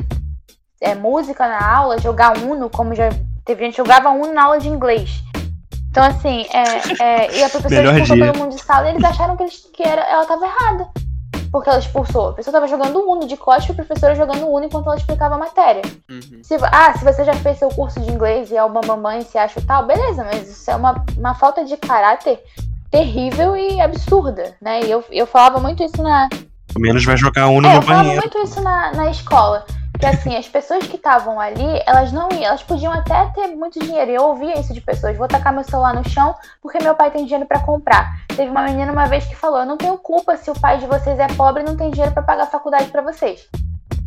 é, 0.81 0.95
música 0.95 1.47
na 1.47 1.77
aula, 1.77 1.99
jogar 1.99 2.37
Uno, 2.39 2.69
como 2.69 2.95
já 2.95 3.09
teve 3.45 3.65
gente 3.67 3.77
jogava 3.77 4.11
Uno 4.11 4.33
na 4.33 4.45
aula 4.45 4.59
de 4.59 4.69
inglês. 4.69 5.23
Então, 5.95 6.03
assim, 6.03 6.45
é, 6.53 7.05
é, 7.05 7.39
e 7.39 7.45
a 7.45 7.49
professora 7.49 7.83
Melhor 7.83 7.93
expulsou 7.93 8.17
dia. 8.17 8.33
todo 8.33 8.39
mundo 8.41 8.57
de 8.57 8.61
sala 8.61 8.89
e 8.89 8.91
eles 8.95 9.05
acharam 9.05 9.37
que, 9.37 9.45
eles, 9.45 9.71
que 9.73 9.81
era, 9.85 10.03
ela 10.03 10.23
estava 10.23 10.45
errada. 10.45 10.89
Porque 11.53 11.71
ela 11.71 11.79
expulsou. 11.79 12.31
A 12.31 12.33
pessoa 12.33 12.51
estava 12.51 12.67
jogando 12.67 13.09
Uno 13.09 13.29
de 13.29 13.37
costas 13.37 13.69
e 13.69 13.71
a 13.71 13.75
professora 13.77 14.13
jogando 14.17 14.45
Uno 14.49 14.65
enquanto 14.65 14.87
ela 14.87 14.97
explicava 14.97 15.37
a 15.37 15.39
matéria. 15.39 15.83
Uhum. 16.11 16.41
Se, 16.43 16.57
ah, 16.65 16.99
se 16.99 17.05
você 17.05 17.25
já 17.25 17.33
fez 17.35 17.59
seu 17.59 17.69
curso 17.69 18.01
de 18.01 18.11
inglês 18.11 18.51
e 18.51 18.57
é 18.57 18.65
uma 18.65 18.81
mamãe 18.85 19.21
se 19.21 19.39
acha 19.39 19.61
tal, 19.65 19.87
beleza, 19.87 20.25
mas 20.25 20.51
isso 20.51 20.69
é 20.69 20.75
uma, 20.75 21.05
uma 21.17 21.37
falta 21.37 21.65
de 21.65 21.77
caráter 21.77 22.43
terrível 22.91 23.57
e 23.57 23.81
absurda, 23.81 24.57
né? 24.61 24.81
E 24.85 24.91
eu, 24.91 25.05
eu 25.13 25.29
falava 25.29 25.61
muito 25.61 25.81
isso 25.85 26.03
na. 26.03 26.29
Menos 26.77 27.05
vai 27.05 27.17
jogar 27.17 27.47
Uno 27.47 27.69
é, 27.69 27.75
no 27.75 27.81
banheiro. 27.83 27.83
Eu 27.83 27.83
falava 27.83 28.21
muito 28.21 28.39
isso 28.43 28.61
na, 28.61 28.93
na 28.95 29.11
escola. 29.13 29.65
Que 30.05 30.09
assim, 30.09 30.37
as 30.37 30.47
pessoas 30.47 30.87
que 30.87 30.97
estavam 30.97 31.41
ali, 31.41 31.65
elas 31.87 32.13
não 32.13 32.29
iam, 32.31 32.45
elas 32.45 32.63
podiam 32.63 32.93
até 32.93 33.25
ter 33.31 33.47
muito 33.57 33.81
dinheiro. 33.81 34.11
Eu 34.11 34.25
ouvia 34.25 34.61
isso 34.61 34.75
de 34.75 34.81
pessoas, 34.83 35.17
vou 35.17 35.27
tacar 35.27 35.51
meu 35.51 35.65
celular 35.65 35.95
no 35.95 36.07
chão 36.07 36.35
porque 36.61 36.77
meu 36.77 36.95
pai 36.95 37.11
tem 37.11 37.25
dinheiro 37.25 37.47
para 37.47 37.61
comprar. 37.61 38.13
Teve 38.29 38.51
uma 38.51 38.65
menina 38.65 38.93
uma 38.93 39.07
vez 39.07 39.25
que 39.25 39.35
falou: 39.35 39.61
"Eu 39.61 39.65
não 39.65 39.79
tenho 39.79 39.97
culpa 39.97 40.37
se 40.37 40.51
o 40.51 40.61
pai 40.61 40.77
de 40.77 40.87
vocês 40.87 41.19
é 41.19 41.27
pobre 41.29 41.63
e 41.63 41.65
não 41.65 41.75
tem 41.75 41.91
dinheiro 41.91 42.13
para 42.13 42.23
pagar 42.23 42.43
a 42.43 42.49
faculdade 42.49 42.91
para 42.91 43.01
vocês". 43.01 43.49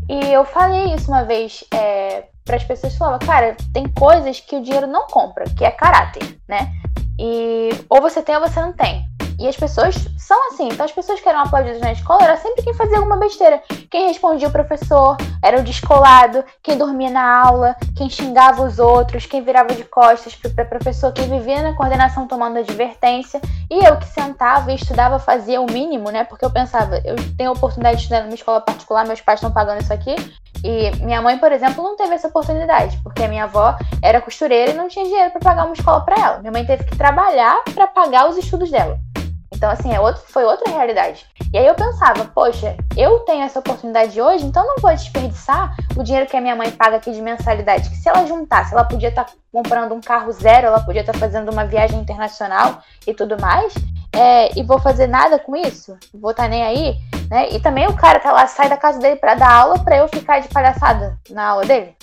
E 0.08 0.32
eu 0.32 0.46
falei 0.46 0.94
isso 0.94 1.10
uma 1.10 1.24
vez 1.24 1.64
é, 1.74 2.26
para 2.46 2.58
as 2.58 2.64
pessoas 2.64 2.96
falava, 2.96 3.18
cara, 3.26 3.58
tem 3.74 3.90
coisas 3.90 4.40
que 4.40 4.56
o 4.56 4.62
dinheiro 4.62 4.86
não 4.86 5.08
compra, 5.08 5.46
que 5.46 5.66
é 5.66 5.72
caráter, 5.72 6.40
né? 6.48 6.74
E 7.18 7.70
ou 7.90 8.02
você 8.02 8.22
tem 8.22 8.36
ou 8.36 8.42
você 8.42 8.62
não 8.62 8.72
tem. 8.72 9.04
E 9.40 9.48
as 9.48 9.56
pessoas 9.56 9.96
são 10.18 10.48
assim. 10.50 10.70
Então, 10.70 10.86
as 10.86 10.92
pessoas 10.92 11.20
que 11.20 11.30
eram 11.30 11.42
aplaudidas 11.42 11.80
na 11.80 11.92
escola 11.92 12.24
era 12.24 12.38
sempre 12.38 12.64
quem 12.64 12.74
fazia 12.74 12.98
alguma 12.98 13.18
besteira. 13.18 13.62
Quem 13.90 14.08
respondia 14.08 14.48
o 14.48 14.52
professor 14.52 15.16
era 15.44 15.60
o 15.60 15.64
descolado, 15.64 16.44
quem 16.64 16.78
dormia 16.78 17.10
na 17.10 17.42
aula, 17.42 17.76
quem 17.96 18.10
xingava 18.10 18.64
os 18.64 18.80
outros, 18.80 19.26
quem 19.26 19.42
virava 19.42 19.74
de 19.74 19.84
costas 19.84 20.36
para 20.36 20.64
o 20.64 20.70
professor, 20.70 21.12
quem 21.14 21.30
vivia 21.30 21.62
na 21.62 21.74
coordenação 21.74 22.28
tomando 22.28 22.58
advertência. 22.58 23.40
E 23.70 23.86
eu 23.86 23.98
que 23.98 24.08
sentava 24.08 24.72
e 24.72 24.76
estudava, 24.76 25.20
fazia 25.20 25.62
o 25.62 25.72
mínimo, 25.72 26.10
né? 26.10 26.24
Porque 26.24 26.44
eu 26.44 26.52
pensava, 26.52 26.98
eu 27.06 27.16
tenho 27.38 27.50
a 27.50 27.54
oportunidade 27.54 27.98
de 27.98 28.04
estudar 28.04 28.24
numa 28.24 28.34
escola 28.34 28.62
particular, 28.62 29.06
meus 29.06 29.22
pais 29.22 29.40
estão 29.40 29.52
pagando 29.52 29.82
isso 29.82 29.94
aqui. 29.94 30.16
E 30.64 30.92
minha 31.04 31.22
mãe, 31.22 31.38
por 31.38 31.52
exemplo, 31.52 31.84
não 31.84 31.96
teve 31.96 32.16
essa 32.16 32.28
oportunidade, 32.28 32.98
porque 33.04 33.24
a 33.24 33.28
minha 33.28 33.44
avó 33.44 33.76
era 34.02 34.20
costureira 34.20 34.72
e 34.72 34.74
não 34.74 34.88
tinha 34.88 35.06
dinheiro 35.06 35.32
para 35.32 35.42
pagar 35.42 35.66
uma 35.66 35.74
escola 35.74 36.02
para 36.02 36.20
ela. 36.20 36.40
Minha 36.40 36.52
mãe 36.52 36.66
teve 36.66 36.84
que 36.84 36.98
trabalhar 36.98 37.64
para 37.74 37.88
pagar 37.88 38.28
os 38.28 38.38
estudos 38.38 38.72
dela. 38.72 39.00
Então, 39.54 39.70
assim, 39.70 39.94
é 39.94 40.00
outro, 40.00 40.22
foi 40.28 40.44
outra 40.44 40.72
realidade. 40.72 41.26
E 41.54 41.58
aí 41.58 41.66
eu 41.66 41.76
pensava, 41.76 42.26
poxa, 42.26 42.76
eu 42.96 43.20
tenho 43.20 43.44
essa 43.44 43.60
oportunidade 43.60 44.20
hoje, 44.22 44.46
então 44.46 44.66
não 44.66 44.76
vou 44.82 44.92
desperdiçar 44.92 45.76
o 45.96 46.04
dinheiro 46.04 46.28
que 46.28 46.36
a 46.36 46.42
minha 46.42 46.56
mãe 46.56 46.70
paga 46.72 46.98
aqui 46.98 47.12
de 47.12 47.22
mensalidade. 47.22 47.90
Que 47.90 47.96
se 47.96 48.10
ela 48.10 48.26
juntasse, 48.26 48.74
ela 48.74 48.84
podia 48.84 49.10
estar 49.10 49.24
tá 49.24 49.32
comprando 49.52 49.94
um 49.94 50.02
carro 50.02 50.32
zero, 50.32 50.68
ela 50.68 50.82
podia 50.82 51.02
estar 51.02 51.14
tá 51.14 51.20
fazendo 51.20 51.52
uma 51.52 51.66
viagem 51.66 52.00
internacional 52.00 52.82
e 53.06 53.14
tudo 53.14 53.40
mais. 53.40 53.74
É, 54.14 54.58
e 54.58 54.64
vou 54.64 54.80
fazer 54.80 55.08
nada 55.08 55.40
com 55.40 55.56
isso? 55.56 55.98
Vou 56.14 56.32
estar 56.32 56.44
tá 56.44 56.50
nem 56.50 56.64
aí? 56.64 56.96
Né? 57.30 57.52
E 57.52 57.60
também 57.60 57.88
o 57.88 57.96
cara 57.96 58.20
tá 58.20 58.32
lá, 58.32 58.48
sai 58.48 58.70
da 58.70 58.78
casa 58.78 59.00
dele 59.00 59.16
para 59.16 59.36
dar 59.36 59.52
aula 59.52 59.80
para 59.80 59.98
eu 59.98 60.08
ficar 60.08 60.40
de 60.40 60.50
palhaçada 60.50 61.18
na 61.30 61.48
aula 61.48 61.66
dele. 61.66 61.96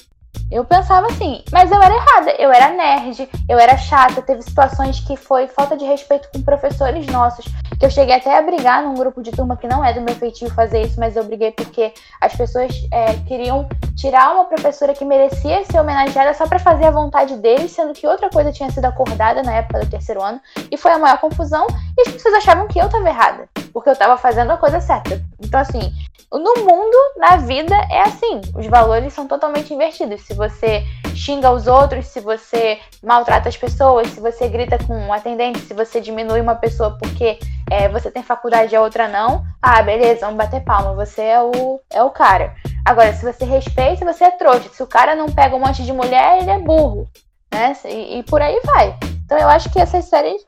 Eu 0.50 0.64
pensava 0.64 1.06
assim, 1.08 1.42
mas 1.50 1.70
eu 1.70 1.82
era 1.82 1.94
errada, 1.94 2.30
eu 2.38 2.52
era 2.52 2.70
nerd, 2.70 3.28
eu 3.48 3.58
era 3.58 3.76
chata, 3.76 4.22
teve 4.22 4.42
situações 4.42 5.00
que 5.00 5.16
foi 5.16 5.48
falta 5.48 5.76
de 5.76 5.84
respeito 5.84 6.28
com 6.32 6.42
professores 6.42 7.06
nossos, 7.06 7.46
que 7.78 7.84
eu 7.84 7.90
cheguei 7.90 8.14
até 8.14 8.38
a 8.38 8.42
brigar 8.42 8.82
num 8.82 8.94
grupo 8.94 9.22
de 9.22 9.32
turma 9.32 9.56
que 9.56 9.66
não 9.66 9.84
é 9.84 9.92
do 9.92 10.00
meu 10.00 10.14
feitio 10.14 10.48
fazer 10.50 10.82
isso, 10.82 11.00
mas 11.00 11.16
eu 11.16 11.24
briguei 11.24 11.50
porque 11.50 11.92
as 12.20 12.36
pessoas 12.36 12.72
é, 12.92 13.14
queriam 13.26 13.68
tirar 13.96 14.32
uma 14.32 14.44
professora 14.44 14.94
que 14.94 15.04
merecia 15.04 15.64
ser 15.64 15.80
homenageada 15.80 16.34
só 16.34 16.46
para 16.46 16.58
fazer 16.58 16.84
a 16.84 16.90
vontade 16.90 17.36
deles, 17.36 17.72
sendo 17.72 17.92
que 17.92 18.06
outra 18.06 18.30
coisa 18.30 18.52
tinha 18.52 18.70
sido 18.70 18.84
acordada 18.84 19.42
na 19.42 19.54
época 19.54 19.80
do 19.80 19.90
terceiro 19.90 20.22
ano, 20.22 20.40
e 20.70 20.76
foi 20.76 20.92
a 20.92 20.98
maior 20.98 21.18
confusão, 21.18 21.66
e 21.96 22.02
as 22.02 22.12
pessoas 22.12 22.34
achavam 22.34 22.68
que 22.68 22.78
eu 22.78 22.86
estava 22.86 23.08
errada, 23.08 23.48
porque 23.74 23.88
eu 23.88 23.94
estava 23.94 24.16
fazendo 24.16 24.52
a 24.52 24.56
coisa 24.56 24.80
certa. 24.80 25.20
Então, 25.40 25.60
assim, 25.60 25.92
no 26.32 26.64
mundo, 26.64 26.96
na 27.16 27.36
vida, 27.36 27.74
é 27.90 28.02
assim. 28.02 28.40
Os 28.56 28.66
valores 28.68 29.12
são 29.12 29.26
totalmente 29.26 29.74
invertidos. 29.74 30.22
Se 30.22 30.32
você 30.32 30.84
xinga 31.14 31.50
os 31.50 31.66
outros, 31.66 32.06
se 32.06 32.20
você 32.20 32.78
maltrata 33.02 33.48
as 33.48 33.56
pessoas, 33.56 34.08
se 34.08 34.20
você 34.20 34.48
grita 34.48 34.78
com 34.78 34.94
um 34.94 35.12
atendente, 35.12 35.58
se 35.58 35.74
você 35.74 36.00
diminui 36.00 36.40
uma 36.40 36.54
pessoa 36.54 36.96
porque 36.98 37.38
é, 37.70 37.88
você 37.88 38.10
tem 38.10 38.22
faculdade 38.22 38.72
e 38.72 38.76
a 38.76 38.80
outra 38.80 39.08
não, 39.08 39.44
ah, 39.60 39.82
beleza, 39.82 40.26
vamos 40.26 40.36
bater 40.36 40.62
palma, 40.64 40.94
você 40.94 41.22
é 41.22 41.40
o, 41.40 41.80
é 41.92 42.02
o 42.02 42.10
cara. 42.10 42.54
Agora, 42.84 43.12
se 43.12 43.24
você 43.24 43.44
respeita, 43.44 44.04
você 44.04 44.24
é 44.24 44.30
trouxa. 44.30 44.68
Se 44.72 44.82
o 44.82 44.86
cara 44.86 45.16
não 45.16 45.26
pega 45.26 45.56
um 45.56 45.60
monte 45.60 45.82
de 45.82 45.92
mulher, 45.92 46.38
ele 46.40 46.50
é 46.50 46.58
burro. 46.58 47.08
Né? 47.52 47.76
E, 47.86 48.18
e 48.18 48.22
por 48.22 48.40
aí 48.40 48.60
vai. 48.64 48.96
Então 49.24 49.38
eu 49.38 49.48
acho 49.48 49.70
que 49.70 49.80
essas 49.80 50.04
séries. 50.04 50.44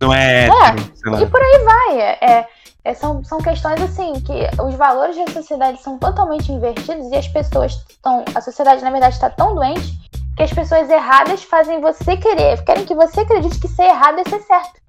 Não 0.00 0.14
é. 0.14 0.46
é 0.46 1.22
e 1.22 1.26
por 1.26 1.40
aí 1.40 1.64
vai. 1.64 2.00
é, 2.00 2.18
é 2.20 2.48
é, 2.84 2.94
são, 2.94 3.22
são 3.22 3.38
questões 3.38 3.80
assim 3.82 4.14
que 4.20 4.62
os 4.62 4.74
valores 4.74 5.16
da 5.16 5.26
sociedade 5.32 5.82
são 5.82 5.98
totalmente 5.98 6.50
invertidos 6.50 7.10
e 7.10 7.16
as 7.16 7.28
pessoas 7.28 7.72
estão. 7.88 8.24
A 8.34 8.40
sociedade, 8.40 8.82
na 8.82 8.90
verdade, 8.90 9.14
está 9.14 9.28
tão 9.28 9.54
doente 9.54 9.98
que 10.36 10.42
as 10.42 10.52
pessoas 10.52 10.88
erradas 10.88 11.42
fazem 11.42 11.80
você 11.80 12.16
querer, 12.16 12.62
querem 12.64 12.86
que 12.86 12.94
você 12.94 13.20
acredite 13.20 13.58
que 13.58 13.68
ser 13.68 13.84
errado 13.84 14.20
é 14.20 14.24
ser 14.24 14.40
certo. 14.40 14.80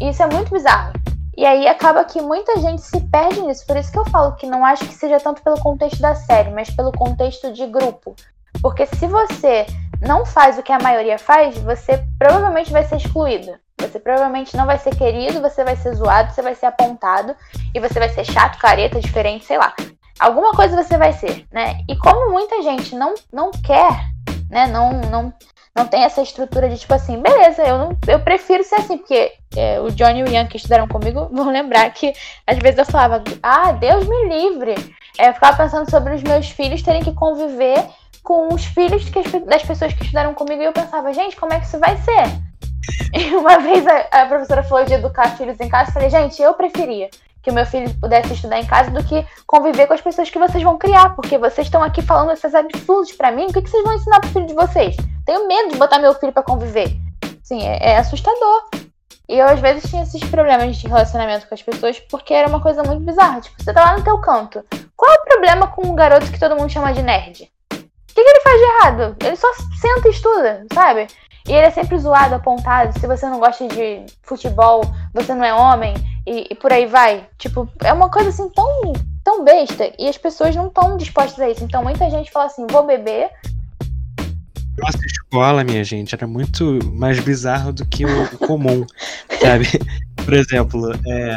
E 0.00 0.08
isso 0.08 0.22
é 0.22 0.26
muito 0.26 0.50
bizarro. 0.50 0.94
E 1.36 1.44
aí 1.44 1.68
acaba 1.68 2.04
que 2.04 2.22
muita 2.22 2.58
gente 2.58 2.80
se 2.80 2.98
perde 3.00 3.42
nisso. 3.42 3.66
Por 3.66 3.76
isso 3.76 3.92
que 3.92 3.98
eu 3.98 4.06
falo 4.06 4.36
que 4.36 4.46
não 4.46 4.64
acho 4.64 4.86
que 4.86 4.94
seja 4.94 5.20
tanto 5.20 5.42
pelo 5.42 5.60
contexto 5.60 6.00
da 6.00 6.14
série, 6.14 6.50
mas 6.50 6.70
pelo 6.70 6.92
contexto 6.92 7.52
de 7.52 7.66
grupo. 7.66 8.16
Porque 8.62 8.86
se 8.86 9.06
você 9.06 9.66
não 10.00 10.24
faz 10.24 10.56
o 10.56 10.62
que 10.62 10.72
a 10.72 10.78
maioria 10.78 11.18
faz, 11.18 11.58
você 11.58 12.02
provavelmente 12.18 12.72
vai 12.72 12.84
ser 12.84 12.96
excluído. 12.96 13.52
Você 13.80 14.00
provavelmente 14.00 14.56
não 14.56 14.66
vai 14.66 14.78
ser 14.78 14.94
querido, 14.96 15.40
você 15.40 15.62
vai 15.62 15.76
ser 15.76 15.94
zoado, 15.94 16.32
você 16.32 16.42
vai 16.42 16.54
ser 16.54 16.66
apontado 16.66 17.36
e 17.74 17.80
você 17.80 17.98
vai 17.98 18.08
ser 18.08 18.24
chato, 18.24 18.58
careta, 18.58 19.00
diferente, 19.00 19.44
sei 19.44 19.58
lá. 19.58 19.74
Alguma 20.18 20.52
coisa 20.52 20.82
você 20.82 20.96
vai 20.96 21.12
ser, 21.12 21.46
né? 21.52 21.78
E 21.88 21.96
como 21.96 22.32
muita 22.32 22.62
gente 22.62 22.94
não, 22.94 23.14
não 23.30 23.50
quer, 23.50 23.92
né? 24.48 24.66
Não, 24.66 24.92
não, 24.92 25.32
não 25.74 25.86
tem 25.86 26.04
essa 26.04 26.22
estrutura 26.22 26.70
de 26.70 26.78
tipo 26.78 26.94
assim, 26.94 27.20
beleza, 27.20 27.62
eu, 27.62 27.76
não, 27.76 27.98
eu 28.06 28.18
prefiro 28.20 28.64
ser 28.64 28.76
assim, 28.76 28.96
porque 28.96 29.34
é, 29.54 29.78
o 29.78 29.90
Johnny 29.90 30.20
e 30.20 30.22
o 30.24 30.28
Ian 30.28 30.46
que 30.46 30.56
estudaram 30.56 30.88
comigo 30.88 31.28
vão 31.32 31.50
lembrar 31.50 31.90
que 31.90 32.14
às 32.46 32.58
vezes 32.58 32.78
eu 32.78 32.86
falava, 32.86 33.22
ah, 33.42 33.72
Deus 33.72 34.06
me 34.06 34.28
livre. 34.28 34.74
É, 35.18 35.28
eu 35.28 35.34
ficava 35.34 35.56
pensando 35.56 35.90
sobre 35.90 36.14
os 36.14 36.22
meus 36.22 36.48
filhos 36.50 36.82
terem 36.82 37.02
que 37.02 37.12
conviver 37.12 37.84
com 38.22 38.52
os 38.52 38.64
filhos 38.64 39.08
que, 39.08 39.22
das 39.40 39.62
pessoas 39.62 39.92
que 39.92 40.02
estudaram 40.02 40.32
comigo 40.34 40.62
e 40.62 40.64
eu 40.64 40.72
pensava, 40.72 41.12
gente, 41.12 41.36
como 41.36 41.52
é 41.52 41.60
que 41.60 41.66
isso 41.66 41.78
vai 41.78 41.96
ser? 41.98 42.55
E 43.12 43.34
uma 43.34 43.58
vez 43.58 43.86
a, 43.86 44.22
a, 44.22 44.26
professora 44.26 44.62
falou 44.62 44.84
de 44.84 44.94
educar 44.94 45.36
filhos 45.36 45.58
em 45.60 45.68
casa, 45.68 45.90
eu 45.90 45.94
falei, 45.94 46.10
gente, 46.10 46.40
eu 46.42 46.52
preferia 46.54 47.08
que 47.42 47.50
o 47.50 47.54
meu 47.54 47.64
filho 47.64 47.88
pudesse 48.00 48.34
estudar 48.34 48.58
em 48.58 48.66
casa 48.66 48.90
do 48.90 49.02
que 49.04 49.24
conviver 49.46 49.86
com 49.86 49.94
as 49.94 50.00
pessoas 50.00 50.28
que 50.28 50.38
vocês 50.38 50.62
vão 50.62 50.76
criar, 50.76 51.14
porque 51.14 51.38
vocês 51.38 51.66
estão 51.66 51.82
aqui 51.82 52.02
falando 52.02 52.32
esses 52.32 52.54
absurdos 52.54 53.12
para 53.12 53.30
mim, 53.30 53.46
o 53.46 53.52
que, 53.52 53.62
que 53.62 53.70
vocês 53.70 53.84
vão 53.84 53.94
ensinar 53.94 54.20
pro 54.20 54.30
filho 54.30 54.46
de 54.46 54.54
vocês? 54.54 54.96
Tenho 55.24 55.46
medo 55.46 55.70
de 55.70 55.78
botar 55.78 55.98
meu 55.98 56.12
filho 56.14 56.32
para 56.32 56.42
conviver. 56.42 56.96
Sim, 57.42 57.62
é, 57.62 57.92
é 57.92 57.96
assustador. 57.98 58.68
E 59.28 59.38
eu, 59.38 59.46
às 59.46 59.60
vezes, 59.60 59.88
tinha 59.90 60.02
esses 60.02 60.22
problemas 60.24 60.76
de 60.76 60.86
relacionamento 60.86 61.48
com 61.48 61.54
as 61.54 61.62
pessoas 61.62 61.98
porque 61.98 62.32
era 62.32 62.48
uma 62.48 62.60
coisa 62.60 62.82
muito 62.82 63.04
bizarra. 63.04 63.40
Tipo, 63.40 63.62
você 63.62 63.72
tá 63.72 63.84
lá 63.84 63.96
no 63.96 64.04
teu 64.04 64.18
canto. 64.18 64.64
Qual 64.96 65.10
é 65.10 65.14
o 65.14 65.24
problema 65.24 65.68
com 65.68 65.86
um 65.86 65.94
garoto 65.94 66.30
que 66.30 66.38
todo 66.38 66.56
mundo 66.56 66.70
chama 66.70 66.92
de 66.92 67.02
nerd? 67.02 67.50
O 67.72 67.76
que, 67.76 68.24
que 68.24 68.30
ele 68.30 68.40
faz 68.40 68.58
de 68.58 68.64
errado? 68.64 69.16
Ele 69.22 69.36
só 69.36 69.46
senta 69.80 70.08
e 70.08 70.10
estuda, 70.10 70.66
sabe? 70.72 71.06
E 71.48 71.52
ele 71.52 71.66
é 71.66 71.70
sempre 71.70 71.98
zoado, 71.98 72.34
apontado. 72.34 72.98
Se 72.98 73.06
você 73.06 73.26
não 73.26 73.38
gosta 73.38 73.66
de 73.68 74.04
futebol, 74.22 74.82
você 75.14 75.32
não 75.34 75.44
é 75.44 75.54
homem. 75.54 75.94
E, 76.26 76.48
e 76.50 76.54
por 76.56 76.72
aí 76.72 76.86
vai. 76.86 77.28
Tipo, 77.38 77.68
é 77.82 77.92
uma 77.92 78.10
coisa 78.10 78.30
assim 78.30 78.48
tão, 78.50 78.92
tão 79.22 79.44
besta. 79.44 79.92
E 79.98 80.08
as 80.08 80.18
pessoas 80.18 80.56
não 80.56 80.66
estão 80.66 80.96
dispostas 80.96 81.40
a 81.40 81.48
isso. 81.48 81.62
Então 81.62 81.84
muita 81.84 82.10
gente 82.10 82.32
fala 82.32 82.46
assim: 82.46 82.66
vou 82.68 82.84
beber. 82.84 83.30
Nossa 84.78 84.98
escola, 85.06 85.64
minha 85.64 85.82
gente, 85.84 86.14
era 86.14 86.26
muito 86.26 86.78
mais 86.92 87.18
bizarro 87.20 87.72
do 87.72 87.86
que 87.86 88.04
o 88.04 88.38
comum, 88.38 88.84
sabe? 89.40 89.66
Por 90.22 90.34
exemplo, 90.34 90.92
é, 91.06 91.36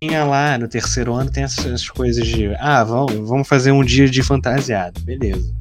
tinha 0.00 0.24
lá 0.24 0.56
no 0.56 0.68
terceiro 0.68 1.12
ano, 1.14 1.30
tem 1.30 1.42
essas 1.42 1.88
coisas 1.88 2.24
de, 2.24 2.54
ah, 2.60 2.84
vamos, 2.84 3.28
vamos 3.28 3.48
fazer 3.48 3.72
um 3.72 3.82
dia 3.82 4.08
de 4.08 4.22
fantasiado, 4.22 5.00
beleza. 5.00 5.52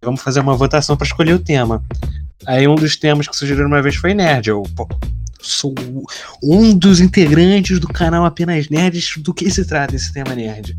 Vamos 0.00 0.22
fazer 0.22 0.40
uma 0.40 0.54
votação 0.54 0.96
para 0.96 1.06
escolher 1.06 1.34
o 1.34 1.38
tema. 1.38 1.84
Aí 2.46 2.66
um 2.68 2.74
dos 2.74 2.96
temas 2.96 3.26
que 3.26 3.36
sugeriram 3.36 3.66
uma 3.66 3.82
vez 3.82 3.96
foi 3.96 4.14
nerd. 4.14 4.48
Eu, 4.48 4.62
pô, 4.74 4.88
sou 5.40 5.74
um 6.42 6.76
dos 6.76 7.00
integrantes 7.00 7.78
do 7.78 7.88
canal 7.88 8.24
Apenas 8.24 8.68
Nerds. 8.68 9.14
Do 9.18 9.34
que 9.34 9.50
se 9.50 9.64
trata 9.64 9.96
esse 9.96 10.12
tema 10.12 10.34
nerd? 10.34 10.76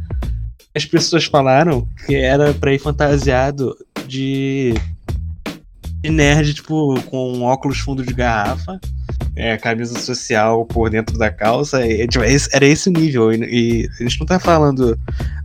As 0.76 0.86
pessoas 0.86 1.26
falaram 1.26 1.88
que 2.06 2.16
era 2.16 2.54
pra 2.54 2.74
ir 2.74 2.80
fantasiado 2.80 3.76
de, 4.08 4.76
de 6.02 6.10
nerd, 6.10 6.54
tipo, 6.54 7.02
com 7.04 7.42
óculos 7.42 7.80
fundo 7.80 8.06
de 8.06 8.14
garrafa, 8.14 8.80
é, 9.36 9.58
camisa 9.58 10.00
social 10.00 10.66
por 10.66 10.90
dentro 10.90 11.18
da 11.18 11.32
calça. 11.32 11.86
E, 11.86 12.08
tipo, 12.08 12.24
era 12.24 12.66
esse 12.66 12.90
o 12.90 12.92
nível. 12.94 13.34
E, 13.34 13.38
e, 13.44 13.90
a 14.00 14.04
gente 14.04 14.20
não 14.20 14.28
tá 14.28 14.40
falando 14.40 14.98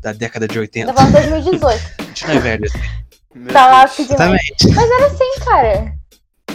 da 0.02 0.12
década 0.12 0.46
de 0.46 0.58
80. 0.58 0.92
Tá 0.92 0.94
falando 0.94 1.30
2018. 1.30 1.64
a 1.98 2.02
gente 2.02 2.26
não 2.26 2.34
é 2.34 2.38
velho 2.38 2.64
assim. 2.66 2.78
Tá 3.50 3.66
lá 3.66 3.84
Exatamente. 3.84 4.68
Mas 4.68 4.90
era 4.90 5.06
assim, 5.06 5.44
cara. 5.44 6.01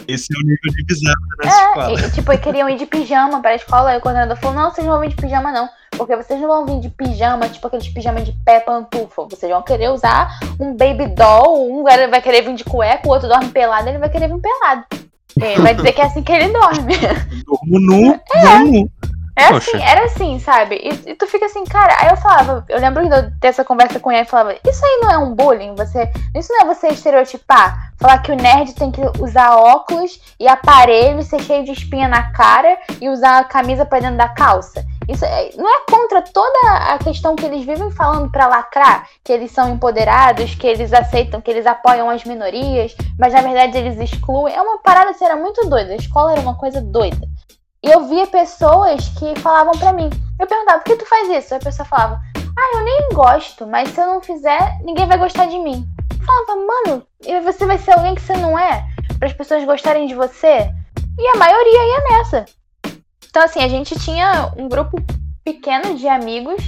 Esse 0.08 0.34
é 0.34 0.39
o 0.39 0.41
nível 0.41 0.74
de 0.74 0.84
bizarro 0.86 1.15
da 1.38 1.46
nossa 1.46 1.58
é, 1.58 1.67
escola. 1.67 2.02
E, 2.02 2.12
tipo, 2.12 2.38
queriam 2.38 2.70
ir 2.70 2.78
de 2.78 2.86
pijama 2.86 3.41
pra 3.41 3.56
escola, 3.56 3.93
e 3.93 3.98
o 3.98 4.02
coordenador 4.02 4.38
falou, 4.38 4.56
não, 4.56 4.72
vocês 4.72 4.86
não 4.86 4.93
vão 4.93 5.02
vir 5.02 5.10
de 5.10 5.15
pijama, 5.15 5.52
não. 5.52 5.70
Porque 5.91 6.16
vocês 6.16 6.39
não 6.39 6.47
vão 6.47 6.66
vir 6.66 6.80
de 6.80 6.89
pijama, 6.89 7.49
tipo 7.49 7.68
aqueles 7.68 7.89
pijama 7.89 8.22
de 8.22 8.32
pé 8.45 8.60
pantufa. 8.60 9.24
Vocês 9.24 9.51
vão 9.51 9.62
querer 9.64 9.89
usar 9.89 10.39
um 10.60 10.76
baby 10.76 11.08
doll, 11.08 11.72
um 11.72 11.84
vai 11.84 12.22
querer 12.22 12.43
vir 12.43 12.55
de 12.55 12.64
cueca, 12.64 13.08
o 13.08 13.12
outro 13.12 13.28
dorme 13.28 13.49
pelado, 13.49 13.89
ele 13.89 13.97
vai 13.97 14.10
querer 14.10 14.28
vir 14.28 14.39
pelado. 14.39 14.86
Ele 15.39 15.62
vai 15.62 15.76
dizer 15.76 15.91
que 15.91 16.01
é 16.01 16.05
assim 16.05 16.24
que 16.24 16.32
ele 16.32 16.51
dorme. 16.51 16.95
Dormo 17.45 17.80
nu, 17.80 18.20
é. 18.34 18.60
nu. 18.60 18.89
Era 19.38 19.58
assim, 19.58 19.82
era 19.84 20.06
assim, 20.06 20.40
sabe? 20.40 20.76
E, 20.76 21.12
e, 21.12 21.16
tu 21.16 21.28
fica 21.28 21.46
assim, 21.46 21.64
cara, 21.64 21.96
aí 22.00 22.10
eu 22.10 22.18
falava, 22.18 22.66
eu 22.68 22.80
lembro 22.80 23.08
de 23.08 23.16
eu 23.16 23.32
ter 23.40 23.50
essa 23.50 23.64
conversa 23.64 24.00
com 24.00 24.12
ele 24.12 24.24
e 24.24 24.26
falava, 24.26 24.58
isso 24.68 24.84
aí 24.84 25.00
não 25.04 25.12
é 25.12 25.18
um 25.20 25.36
bullying? 25.36 25.76
Você, 25.76 26.12
isso 26.36 26.52
não 26.52 26.62
é 26.62 26.74
você 26.74 26.88
estereotipar? 26.88 27.94
Falar 28.00 28.18
que 28.20 28.32
o 28.32 28.36
nerd 28.36 28.74
tem 28.74 28.92
que 28.92 29.02
usar 29.20 29.56
óculos 29.56 30.20
e 30.40 30.48
aparelho, 30.48 31.22
ser 31.22 31.40
cheio 31.42 31.64
de 31.64 31.72
espinha 31.72 32.08
na 32.08 32.32
cara 32.32 32.78
e 33.00 33.10
usar 33.10 33.40
a 33.40 33.44
camisa 33.44 33.86
pra 33.86 34.00
dentro 34.00 34.18
da 34.18 34.30
calça. 34.30 34.84
Isso 35.08 35.24
é, 35.24 35.52
não 35.56 35.70
é 35.70 35.84
contra 35.90 36.22
toda 36.22 36.94
a 36.94 36.98
questão 36.98 37.36
que 37.36 37.46
eles 37.46 37.64
vivem 37.64 37.90
falando 37.92 38.30
para 38.30 38.48
lacrar, 38.48 39.08
que 39.24 39.32
eles 39.32 39.52
são 39.52 39.70
empoderados, 39.70 40.56
que 40.56 40.68
eles 40.68 40.92
aceitam, 40.92 41.40
que 41.40 41.50
eles 41.50 41.66
apoiam 41.66 42.10
as 42.10 42.24
minorias, 42.26 42.96
mas 43.18 43.34
na 43.34 43.42
verdade 43.42 43.78
eles 43.78 43.98
excluem. 44.00 44.54
É 44.54 44.62
uma 44.62 44.80
parada 44.80 45.14
que 45.14 45.24
era 45.24 45.36
muito 45.36 45.68
doida. 45.70 45.94
A 45.94 45.96
escola 45.96 46.34
era 46.34 46.42
uma 46.42 46.56
coisa 46.56 46.82
doida. 46.82 47.28
E 47.84 47.91
eu 47.91 48.05
via 48.07 48.25
pessoas 48.28 49.07
que 49.09 49.39
falavam 49.39 49.78
para 49.78 49.93
mim. 49.93 50.09
Eu 50.39 50.47
perguntava, 50.47 50.80
por 50.80 50.86
que 50.86 50.95
tu 50.95 51.05
faz 51.05 51.30
isso? 51.30 51.53
A 51.53 51.59
pessoa 51.59 51.88
falava, 51.88 52.19
ah, 52.36 52.78
eu 52.78 52.84
nem 52.84 53.09
gosto, 53.13 53.67
mas 53.67 53.89
se 53.89 54.01
eu 54.01 54.07
não 54.07 54.21
fizer, 54.21 54.80
ninguém 54.84 55.07
vai 55.07 55.17
gostar 55.17 55.45
de 55.45 55.59
mim. 55.59 55.88
Eu 56.19 56.25
falava, 56.25 56.55
mano, 56.55 57.07
você 57.43 57.65
vai 57.65 57.78
ser 57.78 57.91
alguém 57.91 58.15
que 58.15 58.21
você 58.21 58.36
não 58.38 58.57
é? 58.57 58.84
Para 59.19 59.28
as 59.28 59.34
pessoas 59.34 59.63
gostarem 59.63 60.07
de 60.07 60.15
você? 60.15 60.71
E 61.19 61.28
a 61.28 61.38
maioria 61.38 61.86
ia 61.86 62.17
nessa. 62.17 62.45
Então, 63.30 63.43
assim, 63.43 63.59
a 63.63 63.67
gente 63.67 63.97
tinha 63.99 64.51
um 64.57 64.67
grupo 64.67 64.97
pequeno 65.43 65.95
de 65.95 66.07
amigos 66.07 66.61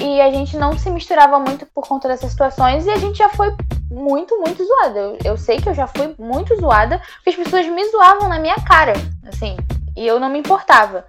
e 0.00 0.20
a 0.20 0.30
gente 0.30 0.56
não 0.56 0.76
se 0.78 0.90
misturava 0.90 1.38
muito 1.38 1.66
por 1.66 1.86
conta 1.86 2.08
dessas 2.08 2.30
situações 2.30 2.86
e 2.86 2.90
a 2.90 2.96
gente 2.96 3.18
já 3.18 3.28
foi 3.28 3.54
muito, 3.90 4.38
muito 4.40 4.64
zoada. 4.64 4.98
Eu, 4.98 5.18
eu 5.24 5.36
sei 5.36 5.58
que 5.58 5.68
eu 5.68 5.74
já 5.74 5.86
fui 5.86 6.14
muito 6.18 6.56
zoada 6.56 7.00
porque 7.16 7.30
as 7.30 7.36
pessoas 7.36 7.66
me 7.66 7.84
zoavam 7.90 8.28
na 8.28 8.38
minha 8.38 8.56
cara, 8.56 8.94
assim, 9.26 9.56
e 9.96 10.06
eu 10.06 10.18
não 10.20 10.28
me 10.28 10.38
importava. 10.38 11.04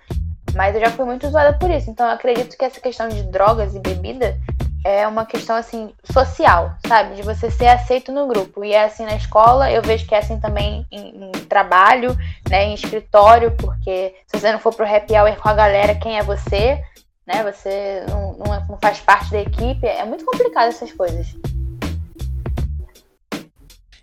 Mas 0.53 0.75
eu 0.75 0.81
já 0.81 0.91
fui 0.91 1.05
muito 1.05 1.29
zoada 1.29 1.57
por 1.57 1.69
isso. 1.69 1.89
Então 1.89 2.05
eu 2.05 2.13
acredito 2.13 2.57
que 2.57 2.65
essa 2.65 2.79
questão 2.79 3.07
de 3.07 3.23
drogas 3.23 3.75
e 3.75 3.79
bebida 3.79 4.37
é 4.83 5.07
uma 5.07 5.25
questão 5.25 5.55
assim 5.55 5.91
social, 6.03 6.75
sabe? 6.87 7.15
De 7.15 7.21
você 7.21 7.51
ser 7.51 7.67
aceito 7.67 8.11
no 8.11 8.27
grupo. 8.27 8.65
E 8.65 8.73
é 8.73 8.83
assim 8.83 9.05
na 9.05 9.15
escola, 9.15 9.71
eu 9.71 9.81
vejo 9.81 10.05
que 10.05 10.15
é 10.15 10.19
assim 10.19 10.39
também 10.39 10.85
em, 10.91 11.25
em 11.25 11.31
trabalho, 11.45 12.17
né, 12.49 12.65
em 12.65 12.73
escritório, 12.73 13.51
porque 13.57 14.15
se 14.25 14.39
você 14.39 14.51
não 14.51 14.59
for 14.59 14.73
pro 14.73 14.85
happy 14.85 15.13
hour 15.13 15.35
com 15.35 15.49
a 15.49 15.53
galera, 15.53 15.95
quem 15.95 16.17
é 16.17 16.23
você? 16.23 16.83
Né? 17.27 17.43
Você 17.43 18.03
não, 18.09 18.37
não, 18.37 18.53
é, 18.53 18.65
não 18.67 18.77
faz 18.81 18.99
parte 18.99 19.31
da 19.31 19.41
equipe. 19.41 19.85
É 19.85 20.03
muito 20.03 20.25
complicado 20.25 20.69
essas 20.69 20.91
coisas. 20.91 21.35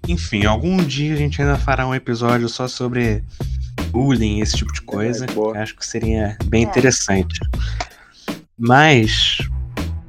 Enfim, 0.06 0.46
algum 0.46 0.78
dia 0.78 1.12
a 1.12 1.16
gente 1.16 1.42
ainda 1.42 1.58
fará 1.58 1.86
um 1.86 1.94
episódio 1.94 2.48
só 2.48 2.66
sobre 2.66 3.22
bullying, 3.88 4.40
esse 4.40 4.56
tipo 4.56 4.72
de 4.72 4.82
coisa. 4.82 5.26
É, 5.54 5.58
acho 5.58 5.76
que 5.76 5.86
seria 5.86 6.36
bem 6.46 6.64
é. 6.64 6.68
interessante. 6.68 7.40
Mas, 8.58 9.38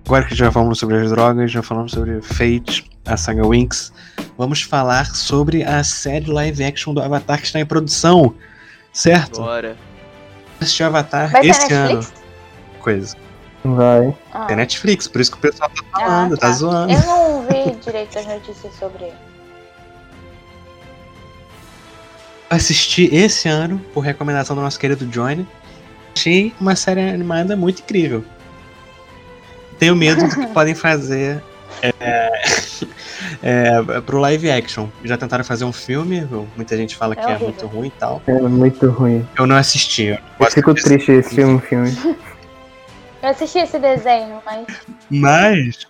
agora 0.05 0.25
que 0.25 0.35
já 0.35 0.51
falamos 0.51 0.79
sobre 0.79 0.97
as 0.97 1.09
drogas, 1.09 1.51
já 1.51 1.61
falamos 1.61 1.91
sobre 1.91 2.21
Fate, 2.21 2.89
a 3.05 3.15
saga 3.15 3.45
Winx, 3.47 3.91
vamos 4.37 4.61
falar 4.61 5.05
sobre 5.05 5.63
a 5.63 5.83
série 5.83 6.31
live 6.31 6.63
action 6.63 6.93
do 6.93 7.01
Avatar 7.01 7.39
que 7.39 7.45
está 7.45 7.59
em 7.59 7.65
produção, 7.65 8.33
certo? 8.91 9.41
Bora. 9.41 9.77
Assistiu 10.59 10.87
Avatar 10.87 11.31
Vai 11.31 11.47
esse 11.47 11.73
ano. 11.73 12.05
Coisa. 12.79 13.15
Vai. 13.63 14.15
Ah. 14.33 14.47
É 14.49 14.55
Netflix, 14.55 15.07
por 15.07 15.21
isso 15.21 15.31
que 15.31 15.37
o 15.37 15.41
pessoal 15.41 15.69
tá 15.69 15.83
falando, 15.99 16.33
ah, 16.33 16.37
tá. 16.37 16.47
tá 16.47 16.53
zoando. 16.53 16.93
Eu 16.93 17.01
não 17.01 17.41
vi 17.43 17.75
direito 17.83 18.17
as 18.17 18.25
notícias 18.25 18.73
sobre 18.75 19.05
ele. 19.05 19.28
Assisti 22.49 23.09
esse 23.13 23.47
ano, 23.47 23.79
por 23.93 24.01
recomendação 24.01 24.55
do 24.55 24.61
nosso 24.61 24.79
querido 24.79 25.05
Johnny. 25.05 25.47
Achei 26.15 26.53
uma 26.59 26.75
série 26.75 27.01
animada 27.01 27.55
muito 27.55 27.81
incrível. 27.81 28.25
Tenho 29.77 29.95
medo 29.95 30.27
do 30.27 30.35
que 30.35 30.47
podem 30.53 30.75
fazer 30.75 31.41
é, 31.81 32.31
é, 33.43 34.01
pro 34.01 34.19
live 34.19 34.49
action. 34.49 34.87
Já 35.03 35.17
tentaram 35.17 35.43
fazer 35.43 35.63
um 35.63 35.71
filme, 35.71 36.27
muita 36.55 36.75
gente 36.75 36.95
fala 36.95 37.13
é 37.13 37.15
que 37.15 37.25
horrível. 37.25 37.47
é 37.47 37.49
muito 37.49 37.67
ruim 37.67 37.87
e 37.87 37.91
tal. 37.91 38.21
É 38.27 38.33
muito 38.41 38.89
ruim. 38.89 39.27
Eu 39.37 39.45
não 39.45 39.55
assisti. 39.55 40.05
Eu, 40.05 40.17
eu 40.39 40.51
fico 40.51 40.73
triste 40.73 41.11
esse 41.11 41.43
um 41.43 41.59
filme. 41.59 41.95
Eu 43.21 43.29
assisti 43.29 43.59
esse 43.59 43.77
desenho, 43.77 44.41
mas. 44.45 44.67
Mas 45.09 45.88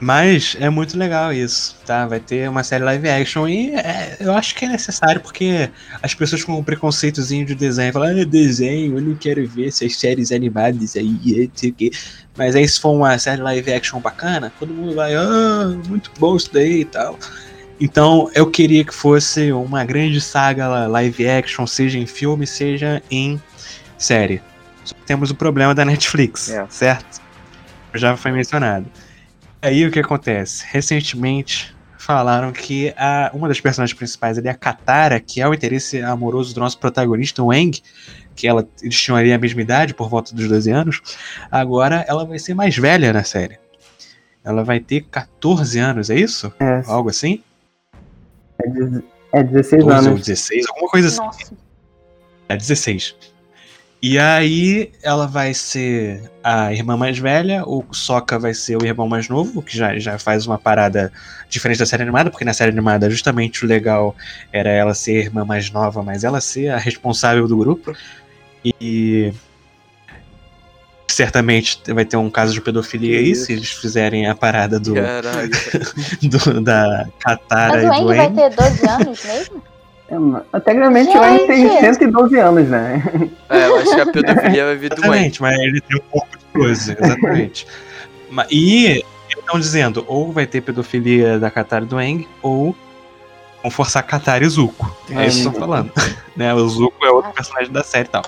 Mas 0.00 0.56
é 0.58 0.70
muito 0.70 0.96
legal 0.96 1.30
isso, 1.30 1.76
tá? 1.84 2.06
Vai 2.06 2.18
ter 2.18 2.48
uma 2.48 2.64
série 2.64 2.82
live 2.82 3.06
action 3.06 3.46
e 3.46 3.74
é, 3.74 4.16
eu 4.18 4.32
acho 4.32 4.54
que 4.54 4.64
é 4.64 4.68
necessário 4.68 5.20
porque 5.20 5.68
as 6.02 6.14
pessoas 6.14 6.42
com 6.42 6.58
um 6.58 6.64
preconceitozinho 6.64 7.44
de 7.44 7.54
desenho 7.54 7.92
falam, 7.92 8.18
ah, 8.18 8.24
desenho, 8.24 8.96
eu 8.96 9.02
não 9.02 9.14
quero 9.14 9.46
ver 9.46 9.68
essas 9.68 9.94
séries 9.96 10.32
animadas 10.32 10.96
aí, 10.96 11.50
sei 11.54 11.68
o 11.68 11.74
quê. 11.74 11.90
Mas 12.34 12.56
aí 12.56 12.66
se 12.66 12.80
for 12.80 12.92
uma 12.92 13.18
série 13.18 13.42
live 13.42 13.72
action 13.74 14.00
bacana, 14.00 14.50
todo 14.58 14.72
mundo 14.72 14.94
vai, 14.94 15.14
ah, 15.14 15.78
muito 15.86 16.10
bom 16.18 16.34
isso 16.34 16.50
daí 16.50 16.80
e 16.80 16.84
tal. 16.86 17.18
Então 17.78 18.30
eu 18.34 18.50
queria 18.50 18.84
que 18.84 18.94
fosse 18.94 19.52
uma 19.52 19.84
grande 19.84 20.18
saga 20.18 20.86
live 20.86 21.28
action, 21.28 21.66
seja 21.66 21.98
em 21.98 22.06
filme, 22.06 22.46
seja 22.46 23.02
em 23.10 23.40
série. 23.98 24.40
Só 24.82 24.94
temos 25.04 25.30
o 25.30 25.34
problema 25.34 25.74
da 25.74 25.84
Netflix, 25.84 26.48
é. 26.50 26.64
certo? 26.70 27.20
Já 27.92 28.16
foi 28.16 28.32
mencionado. 28.32 28.86
Aí 29.62 29.86
o 29.86 29.90
que 29.90 29.98
acontece? 29.98 30.64
Recentemente 30.68 31.74
falaram 31.98 32.50
que 32.50 32.94
a, 32.96 33.30
uma 33.34 33.46
das 33.46 33.60
personagens 33.60 33.96
principais 33.96 34.38
ali, 34.38 34.48
a 34.48 34.54
Katara, 34.54 35.20
que 35.20 35.40
é 35.40 35.46
o 35.46 35.52
interesse 35.52 36.00
amoroso 36.00 36.54
do 36.54 36.60
nosso 36.60 36.78
protagonista, 36.78 37.42
o 37.42 37.48
Wang, 37.48 37.80
que 38.34 38.48
ela, 38.48 38.66
eles 38.82 38.98
tinham 38.98 39.16
ali 39.16 39.32
a 39.32 39.38
mesma 39.38 39.60
idade, 39.60 39.92
por 39.92 40.08
volta 40.08 40.34
dos 40.34 40.48
12 40.48 40.70
anos, 40.70 41.00
agora 41.50 42.04
ela 42.08 42.24
vai 42.24 42.38
ser 42.38 42.54
mais 42.54 42.76
velha 42.76 43.12
na 43.12 43.22
série. 43.22 43.58
Ela 44.42 44.64
vai 44.64 44.80
ter 44.80 45.02
14 45.02 45.78
anos, 45.78 46.08
é 46.08 46.16
isso? 46.16 46.50
É. 46.58 46.82
Algo 46.86 47.10
assim? 47.10 47.42
É, 49.32 49.42
16 49.42 49.84
12 49.84 49.96
anos. 49.96 50.06
ou 50.06 50.18
16, 50.18 50.66
alguma 50.68 50.88
coisa 50.88 51.08
assim. 51.08 51.18
Nossa. 51.18 51.54
É 52.48 52.56
16. 52.56 53.14
E 54.02 54.18
aí 54.18 54.90
ela 55.02 55.26
vai 55.26 55.52
ser 55.52 56.30
a 56.42 56.72
irmã 56.72 56.96
mais 56.96 57.18
velha, 57.18 57.62
o 57.66 57.84
Sokka 57.92 58.38
vai 58.38 58.54
ser 58.54 58.76
o 58.76 58.84
irmão 58.84 59.06
mais 59.06 59.28
novo, 59.28 59.60
que 59.60 59.76
já, 59.76 59.98
já 59.98 60.18
faz 60.18 60.46
uma 60.46 60.58
parada 60.58 61.12
diferente 61.50 61.78
da 61.78 61.86
série 61.86 62.02
animada, 62.02 62.30
porque 62.30 62.44
na 62.44 62.54
série 62.54 62.70
animada 62.70 63.10
justamente 63.10 63.62
o 63.62 63.68
legal 63.68 64.16
era 64.50 64.70
ela 64.70 64.94
ser 64.94 65.18
a 65.18 65.20
irmã 65.20 65.44
mais 65.44 65.70
nova, 65.70 66.02
mas 66.02 66.24
ela 66.24 66.40
ser 66.40 66.68
a 66.68 66.78
responsável 66.78 67.46
do 67.46 67.58
grupo. 67.58 67.94
E 68.64 69.34
certamente 71.06 71.78
vai 71.92 72.06
ter 72.06 72.16
um 72.16 72.30
caso 72.30 72.54
de 72.54 72.60
pedofilia 72.62 73.18
aí, 73.18 73.34
se 73.34 73.52
eles 73.52 73.70
fizerem 73.70 74.26
a 74.26 74.34
parada 74.34 74.80
do, 74.80 74.94
do 76.22 76.60
da 76.62 77.06
Katara 77.18 77.86
Mas 77.86 78.00
o 78.00 78.12
Eng 78.12 78.16
vai 78.16 78.32
ter 78.32 78.56
12 78.56 78.88
anos 78.88 79.24
mesmo? 79.24 79.62
É, 80.10 80.60
tecnicamente 80.60 81.16
o 81.16 81.22
Eren 81.22 81.46
tem 81.46 81.80
112 81.80 82.38
anos, 82.38 82.68
né? 82.68 83.02
É, 83.48 83.66
eu 83.66 83.76
acho 83.76 83.94
que 83.94 84.00
a 84.00 84.06
pedofilia 84.06 84.64
vai 84.64 84.76
vir 84.76 84.90
do 84.90 84.96
Exatamente, 84.96 85.42
mas 85.42 85.58
ele 85.58 85.80
tem 85.80 85.98
um 85.98 86.04
pouco 86.10 86.28
de 86.36 86.44
coisa, 86.52 86.96
exatamente. 87.00 87.66
e 88.50 89.04
estão 89.50 89.58
dizendo, 89.58 90.04
ou 90.08 90.32
vai 90.32 90.46
ter 90.46 90.60
pedofilia 90.60 91.38
da 91.38 91.50
Katara 91.50 91.84
e 91.84 91.88
do 91.88 92.00
Eng, 92.00 92.26
ou 92.42 92.74
vão 93.62 93.70
forçar 93.70 94.02
Katara 94.02 94.44
e 94.44 94.48
Zuko. 94.48 94.96
É, 95.10 95.26
isso 95.26 95.42
que 95.42 95.48
estão 95.48 95.52
falando. 95.52 95.92
né? 96.36 96.52
O 96.54 96.68
Zuko 96.68 97.04
é 97.04 97.10
outro 97.10 97.32
personagem 97.32 97.72
da 97.72 97.82
série 97.82 98.08
e 98.08 98.10
tal. 98.10 98.22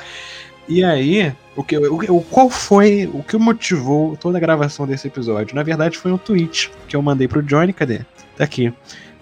E 0.68 0.84
aí, 0.84 1.32
o 1.56 1.64
que, 1.64 1.76
o, 1.76 2.20
qual 2.22 2.48
foi 2.48 3.10
o 3.12 3.22
que 3.22 3.36
motivou 3.36 4.16
toda 4.16 4.38
a 4.38 4.40
gravação 4.40 4.86
desse 4.86 5.08
episódio? 5.08 5.54
Na 5.56 5.62
verdade, 5.62 5.98
foi 5.98 6.12
um 6.12 6.18
tweet 6.18 6.70
que 6.86 6.94
eu 6.94 7.02
mandei 7.02 7.26
pro 7.26 7.42
Johnny, 7.42 7.72
cadê? 7.72 8.00
Tá 8.36 8.44
aqui 8.44 8.72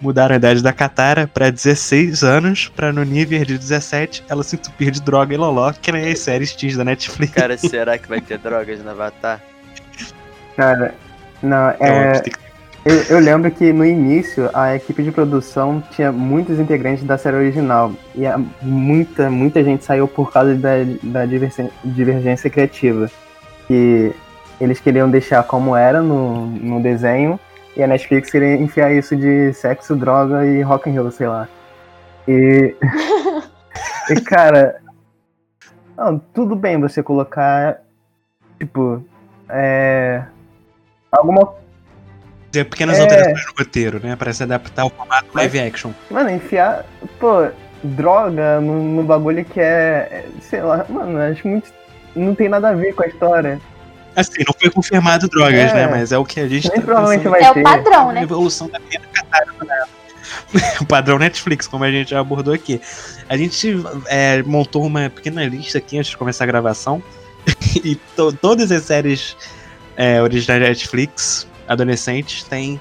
mudaram 0.01 0.33
a 0.33 0.37
idade 0.37 0.63
da 0.63 0.73
Katara 0.73 1.27
para 1.27 1.49
16 1.49 2.23
anos, 2.23 2.67
para 2.67 2.91
no 2.91 3.03
nível 3.03 3.45
de 3.45 3.57
17 3.57 4.23
ela 4.27 4.43
se 4.43 4.55
entupir 4.55 4.91
de 4.91 5.01
droga 5.01 5.33
e 5.33 5.37
loló, 5.37 5.71
que 5.71 5.91
nem 5.91 6.11
as 6.11 6.19
séries 6.19 6.55
teens 6.55 6.75
da 6.75 6.83
Netflix. 6.83 7.33
Cara, 7.33 7.57
será 7.57 7.97
que 7.97 8.09
vai 8.09 8.19
ter 8.19 8.37
drogas 8.39 8.83
na 8.83 8.91
Avatar? 8.91 9.41
Cara, 10.57 10.93
não, 11.41 11.69
é. 11.79 12.21
Eu, 12.83 12.95
eu, 13.09 13.19
lembro 13.19 13.51
que 13.51 13.71
no 13.71 13.85
início 13.85 14.49
a 14.55 14.75
equipe 14.75 15.03
de 15.03 15.11
produção 15.11 15.83
tinha 15.91 16.11
muitos 16.11 16.59
integrantes 16.59 17.03
da 17.03 17.15
série 17.15 17.37
original 17.37 17.93
e 18.15 18.25
a, 18.25 18.39
muita, 18.59 19.29
muita 19.29 19.63
gente 19.63 19.85
saiu 19.85 20.07
por 20.07 20.31
causa 20.31 20.55
da, 20.55 20.77
da 21.03 21.25
divergência 21.83 22.49
criativa. 22.49 23.09
Que 23.67 24.11
eles 24.59 24.79
queriam 24.79 25.09
deixar 25.09 25.43
como 25.43 25.75
era 25.75 26.01
no, 26.01 26.47
no 26.47 26.81
desenho 26.81 27.39
e 27.75 27.83
a 27.83 27.87
Netflix 27.87 28.29
queria 28.29 28.55
enfiar 28.55 28.93
isso 28.93 29.15
de 29.15 29.53
sexo, 29.53 29.95
droga 29.95 30.45
e 30.45 30.61
rock 30.61 30.89
and 30.89 31.01
roll, 31.01 31.11
sei 31.11 31.27
lá. 31.27 31.47
E. 32.27 32.75
e 34.09 34.21
cara. 34.21 34.81
Não, 35.97 36.19
tudo 36.19 36.55
bem 36.55 36.79
você 36.79 37.01
colocar. 37.01 37.81
Tipo. 38.59 39.03
É. 39.49 40.23
Alguma. 41.11 41.55
Pequenas 42.51 42.99
é... 42.99 43.03
alterações 43.03 43.45
no 43.45 43.53
roteiro, 43.57 43.99
né? 44.03 44.15
Pra 44.15 44.33
se 44.33 44.43
adaptar 44.43 44.81
ao 44.81 44.89
formato 44.89 45.27
live 45.33 45.59
action. 45.59 45.91
Mano, 46.09 46.29
enfiar. 46.29 46.85
Pô, 47.19 47.47
droga 47.83 48.59
no, 48.59 48.83
no 48.83 49.03
bagulho 49.03 49.43
que 49.45 49.59
é, 49.59 50.25
sei 50.41 50.61
lá, 50.61 50.85
mano, 50.89 51.19
acho 51.19 51.47
muito. 51.47 51.71
Não 52.13 52.35
tem 52.35 52.49
nada 52.49 52.69
a 52.69 52.73
ver 52.73 52.93
com 52.93 53.03
a 53.03 53.07
história. 53.07 53.59
Assim, 54.15 54.43
não 54.45 54.53
foi 54.59 54.69
confirmado 54.69 55.27
drogas, 55.27 55.71
é, 55.71 55.73
né? 55.73 55.87
Mas 55.87 56.11
é 56.11 56.17
o 56.17 56.25
que 56.25 56.39
a 56.39 56.47
gente 56.47 56.69
tá 56.69 56.81
provavelmente 56.81 57.27
vai 57.27 57.41
É 57.43 57.53
ter. 57.53 57.59
o 57.59 57.63
padrão, 57.63 58.11
né? 58.11 58.23
evolução 58.23 58.67
da 58.67 58.79
pena 58.79 59.05
catarata 59.13 59.65
né? 59.65 59.83
O 60.81 60.85
padrão 60.85 61.17
Netflix, 61.17 61.67
como 61.67 61.83
a 61.83 61.91
gente 61.91 62.11
já 62.11 62.19
abordou 62.19 62.53
aqui. 62.53 62.81
A 63.29 63.37
gente 63.37 63.75
é, 64.07 64.43
montou 64.43 64.85
uma 64.85 65.09
pequena 65.09 65.45
lista 65.45 65.77
aqui 65.77 65.97
antes 65.97 66.11
de 66.11 66.17
começar 66.17 66.43
a 66.43 66.47
gravação. 66.47 67.01
e 67.83 67.95
to 67.95 68.31
todas 68.33 68.71
as 68.71 68.83
séries 68.83 69.35
é, 69.95 70.21
originais 70.21 70.61
da 70.61 70.67
Netflix, 70.67 71.47
adolescentes, 71.67 72.43
têm 72.43 72.79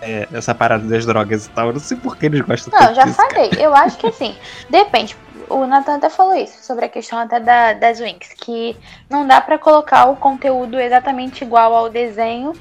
é, 0.00 0.26
essa 0.32 0.54
parada 0.54 0.86
das 0.86 1.04
drogas 1.06 1.46
e 1.46 1.50
tal. 1.50 1.68
Eu 1.68 1.74
não 1.74 1.80
sei 1.80 1.96
por 1.96 2.16
que 2.16 2.26
eles 2.26 2.40
gostam 2.40 2.72
Não, 2.72 2.86
tanto 2.86 2.96
já 2.96 3.04
disso, 3.04 3.16
falei. 3.16 3.50
Eu 3.58 3.74
acho 3.74 3.96
que 3.98 4.06
assim, 4.06 4.34
depende. 4.70 5.16
O 5.48 5.66
Nathan 5.66 5.96
até 5.96 6.08
falou 6.10 6.34
isso, 6.34 6.62
sobre 6.64 6.84
a 6.84 6.88
questão 6.88 7.18
até 7.18 7.38
da, 7.40 7.72
das 7.72 8.00
Winx, 8.00 8.28
que 8.34 8.76
não 9.08 9.26
dá 9.26 9.40
pra 9.40 9.58
colocar 9.58 10.06
o 10.06 10.16
conteúdo 10.16 10.78
exatamente 10.80 11.44
igual 11.44 11.74
ao 11.74 11.88
desenho 11.88 12.52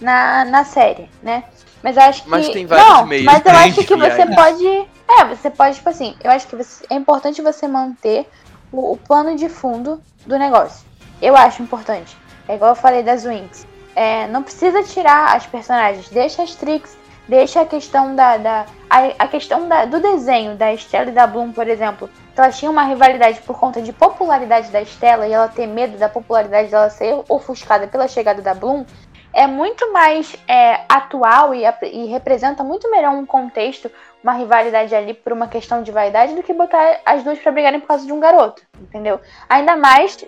na, 0.00 0.44
na 0.44 0.64
série, 0.64 1.08
né? 1.22 1.44
Mas 1.82 1.96
acho 1.98 2.22
que. 2.24 2.30
Mas 2.30 2.48
tem 2.48 2.66
vários 2.66 2.88
não, 2.88 3.06
meios 3.06 3.24
mas 3.24 3.36
eu 3.36 3.42
pra 3.42 3.58
acho 3.60 3.84
que 3.84 3.96
você 3.96 4.22
isso. 4.22 4.34
pode. 4.34 4.88
É, 5.08 5.24
você 5.26 5.50
pode, 5.50 5.76
tipo 5.76 5.88
assim, 5.88 6.16
eu 6.24 6.30
acho 6.30 6.46
que 6.46 6.56
você- 6.56 6.84
é 6.90 6.94
importante 6.94 7.42
você 7.42 7.68
manter 7.68 8.26
o, 8.72 8.92
o 8.92 8.96
plano 8.96 9.36
de 9.36 9.48
fundo 9.48 10.02
do 10.26 10.38
negócio. 10.38 10.86
Eu 11.20 11.36
acho 11.36 11.62
importante. 11.62 12.16
É 12.48 12.54
igual 12.54 12.70
eu 12.72 12.76
falei 12.76 13.02
das 13.02 13.24
Winx. 13.24 13.66
É, 13.94 14.26
não 14.28 14.42
precisa 14.42 14.82
tirar 14.82 15.36
as 15.36 15.46
personagens, 15.46 16.08
deixa 16.08 16.42
as 16.42 16.54
tricks, 16.54 16.96
deixa 17.28 17.60
a 17.60 17.66
questão 17.66 18.14
da. 18.16 18.36
da 18.38 18.66
a, 18.90 18.98
a 19.18 19.28
questão 19.28 19.68
da- 19.68 19.84
do 19.84 20.00
desenho 20.00 20.56
da 20.56 20.72
Estela 20.72 21.10
e 21.10 21.12
da 21.12 21.26
Bloom, 21.26 21.52
por 21.52 21.68
exemplo. 21.68 22.08
Que 22.34 22.40
elas 22.40 22.58
tinham 22.58 22.72
uma 22.72 22.84
rivalidade 22.84 23.40
por 23.42 23.58
conta 23.58 23.80
de 23.80 23.92
popularidade 23.92 24.70
da 24.70 24.82
Estela 24.82 25.26
e 25.26 25.32
ela 25.32 25.48
ter 25.48 25.66
medo 25.66 25.96
da 25.96 26.08
popularidade 26.08 26.70
dela 26.70 26.90
ser 26.90 27.22
ofuscada 27.28 27.86
pela 27.86 28.08
chegada 28.08 28.42
da 28.42 28.54
Bloom. 28.54 28.84
É 29.32 29.46
muito 29.46 29.92
mais 29.92 30.34
é, 30.46 30.80
atual 30.88 31.54
e, 31.54 31.62
e 31.92 32.06
representa 32.06 32.62
muito 32.62 32.90
melhor 32.90 33.12
um 33.14 33.26
contexto, 33.26 33.90
uma 34.22 34.32
rivalidade 34.32 34.94
ali 34.94 35.14
por 35.14 35.32
uma 35.32 35.48
questão 35.48 35.82
de 35.82 35.90
vaidade, 35.90 36.34
do 36.34 36.42
que 36.42 36.52
botar 36.52 37.00
as 37.04 37.22
duas 37.24 37.38
pra 37.38 37.52
brigarem 37.52 37.80
por 37.80 37.88
causa 37.88 38.06
de 38.06 38.12
um 38.12 38.20
garoto, 38.20 38.62
entendeu? 38.80 39.20
Ainda 39.48 39.76
mais 39.76 40.24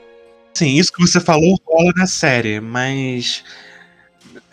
Sim, 0.56 0.68
isso 0.68 0.90
que 0.90 1.06
você 1.06 1.20
falou 1.20 1.60
rola 1.66 1.92
na 1.94 2.06
série, 2.06 2.60
mas 2.60 3.44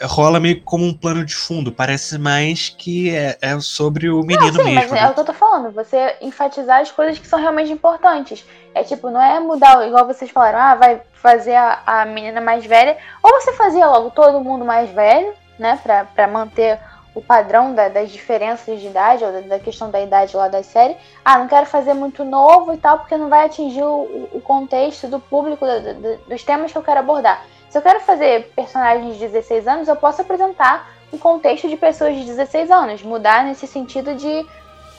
rola 0.02 0.40
meio 0.40 0.62
como 0.62 0.86
um 0.86 0.94
plano 0.94 1.24
de 1.26 1.36
fundo. 1.36 1.72
Parece 1.72 2.18
mais 2.18 2.70
que 2.70 3.16
é, 3.16 3.38
é 3.42 3.60
sobre 3.60 4.10
o 4.10 4.22
menino 4.22 4.48
Não, 4.48 4.64
sim, 4.66 4.74
mesmo. 4.76 4.80
mas 4.82 4.92
né? 4.92 5.00
é 5.02 5.10
o 5.10 5.14
que 5.14 5.20
eu 5.20 5.26
tô 5.26 5.34
falando. 5.34 5.72
Você 5.72 6.16
enfatizar 6.22 6.82
as 6.82 6.92
coisas 6.92 7.18
que 7.20 7.28
são 7.28 7.40
realmente 7.40 7.72
importantes. 7.72 8.44
É 8.76 8.84
tipo, 8.84 9.10
não 9.10 9.22
é 9.22 9.40
mudar, 9.40 9.88
igual 9.88 10.06
vocês 10.08 10.32
falaram, 10.32 10.60
ah, 10.60 10.76
vai 10.76 11.02
fazer 11.14 11.56
a, 11.56 11.82
a 11.86 12.06
menina 12.06 12.42
mais 12.42 12.66
velha. 12.66 12.98
Ou 13.22 13.32
você 13.40 13.54
fazia 13.54 13.86
logo 13.88 14.10
todo 14.12 14.44
mundo 14.44 14.66
mais 14.66 14.90
velho, 14.90 15.34
né? 15.60 15.80
Pra, 15.84 16.06
pra 16.06 16.28
manter 16.28 16.80
o 17.16 17.22
padrão 17.22 17.76
da- 17.76 17.90
das 17.90 18.10
diferenças 18.10 18.80
de 18.82 18.88
idade, 18.88 19.24
ou 19.24 19.32
da, 19.32 19.42
da 19.42 19.60
questão 19.60 19.92
da 19.92 20.02
idade 20.02 20.36
lá 20.36 20.48
da 20.48 20.64
série. 20.64 20.98
Ah, 21.24 21.38
não 21.38 21.48
quero 21.48 21.68
fazer 21.68 21.94
muito 21.94 22.24
novo 22.26 22.74
e 22.74 22.78
tal, 22.78 22.98
porque 22.98 23.16
não 23.16 23.30
vai 23.30 23.46
atingir 23.46 23.84
o, 23.84 24.28
o 24.34 24.42
contexto 24.44 25.06
do 25.08 25.20
público, 25.20 25.64
da- 25.64 25.78
da- 25.78 26.18
dos 26.28 26.44
temas 26.44 26.72
que 26.72 26.78
eu 26.78 26.82
quero 26.84 27.00
abordar. 27.00 27.46
Se 27.74 27.80
eu 27.80 27.82
quero 27.82 28.02
fazer 28.02 28.52
personagens 28.56 29.16
de 29.16 29.28
16 29.28 29.68
anos, 29.68 29.88
eu 29.88 29.96
posso 29.96 30.22
apresentar 30.22 30.94
um 31.12 31.18
contexto 31.18 31.68
de 31.68 31.76
pessoas 31.76 32.16
de 32.16 32.24
16 32.24 32.70
anos. 32.70 33.02
Mudar 33.02 33.44
nesse 33.44 33.66
sentido 33.66 34.14
de. 34.14 34.46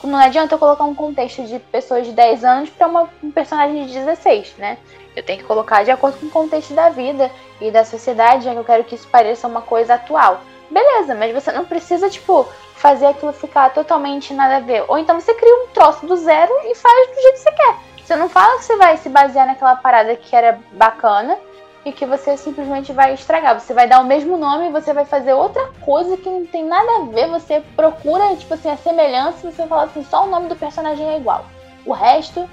Não 0.03 0.19
adianta 0.19 0.55
eu 0.55 0.59
colocar 0.59 0.83
um 0.83 0.93
contexto 0.93 1.41
de 1.45 1.57
pessoas 1.57 2.05
de 2.05 2.11
10 2.11 2.43
anos 2.43 2.69
para 2.69 2.89
um 3.23 3.31
personagem 3.31 3.85
de 3.85 3.93
16, 3.93 4.55
né? 4.57 4.77
Eu 5.15 5.23
tenho 5.23 5.39
que 5.39 5.45
colocar 5.45 5.85
de 5.85 5.91
acordo 5.91 6.19
com 6.19 6.25
o 6.25 6.29
contexto 6.29 6.73
da 6.73 6.89
vida 6.89 7.31
e 7.61 7.71
da 7.71 7.85
sociedade, 7.85 8.43
já 8.43 8.51
que 8.51 8.57
eu 8.57 8.65
quero 8.65 8.83
que 8.83 8.95
isso 8.95 9.07
pareça 9.07 9.47
uma 9.47 9.61
coisa 9.61 9.93
atual. 9.93 10.41
Beleza, 10.69 11.15
mas 11.15 11.33
você 11.33 11.53
não 11.53 11.63
precisa, 11.63 12.09
tipo, 12.09 12.45
fazer 12.75 13.05
aquilo 13.05 13.31
ficar 13.31 13.73
totalmente 13.73 14.33
nada 14.33 14.57
a 14.57 14.59
ver. 14.59 14.83
Ou 14.89 14.97
então 14.97 15.17
você 15.17 15.33
cria 15.33 15.63
um 15.63 15.67
troço 15.67 16.05
do 16.05 16.17
zero 16.17 16.51
e 16.65 16.75
faz 16.75 17.07
do 17.07 17.21
jeito 17.21 17.35
que 17.35 17.39
você 17.39 17.51
quer. 17.53 17.75
Você 18.03 18.15
não 18.17 18.27
fala 18.27 18.57
que 18.57 18.65
você 18.65 18.75
vai 18.75 18.97
se 18.97 19.07
basear 19.07 19.47
naquela 19.47 19.77
parada 19.77 20.13
que 20.17 20.35
era 20.35 20.59
bacana 20.73 21.37
e 21.85 21.91
que 21.91 22.05
você 22.05 22.35
simplesmente 22.35 22.91
vai 22.91 23.13
estragar. 23.13 23.59
Você 23.59 23.73
vai 23.73 23.87
dar 23.87 24.01
o 24.01 24.05
mesmo 24.05 24.35
nome 24.37 24.67
e 24.67 24.71
você 24.71 24.91
vai 24.91 25.05
fazer 25.05 25.33
outra 25.33 25.69
coisa 25.81 26.17
que 26.17 26.27
não 26.27 26.45
tem 26.45 26.65
nada 26.65 26.89
a 26.97 27.05
ver. 27.05 27.27
Você 27.29 27.61
procura, 27.75 28.35
tipo 28.35 28.55
assim, 28.55 28.69
a 28.69 28.77
semelhança 28.77 29.47
e 29.47 29.51
você 29.51 29.67
fala 29.67 29.83
assim, 29.83 30.03
só 30.03 30.25
o 30.25 30.29
nome 30.29 30.49
do 30.49 30.55
personagem 30.55 31.07
é 31.07 31.17
igual. 31.17 31.45
O 31.85 31.93
resto, 31.93 32.49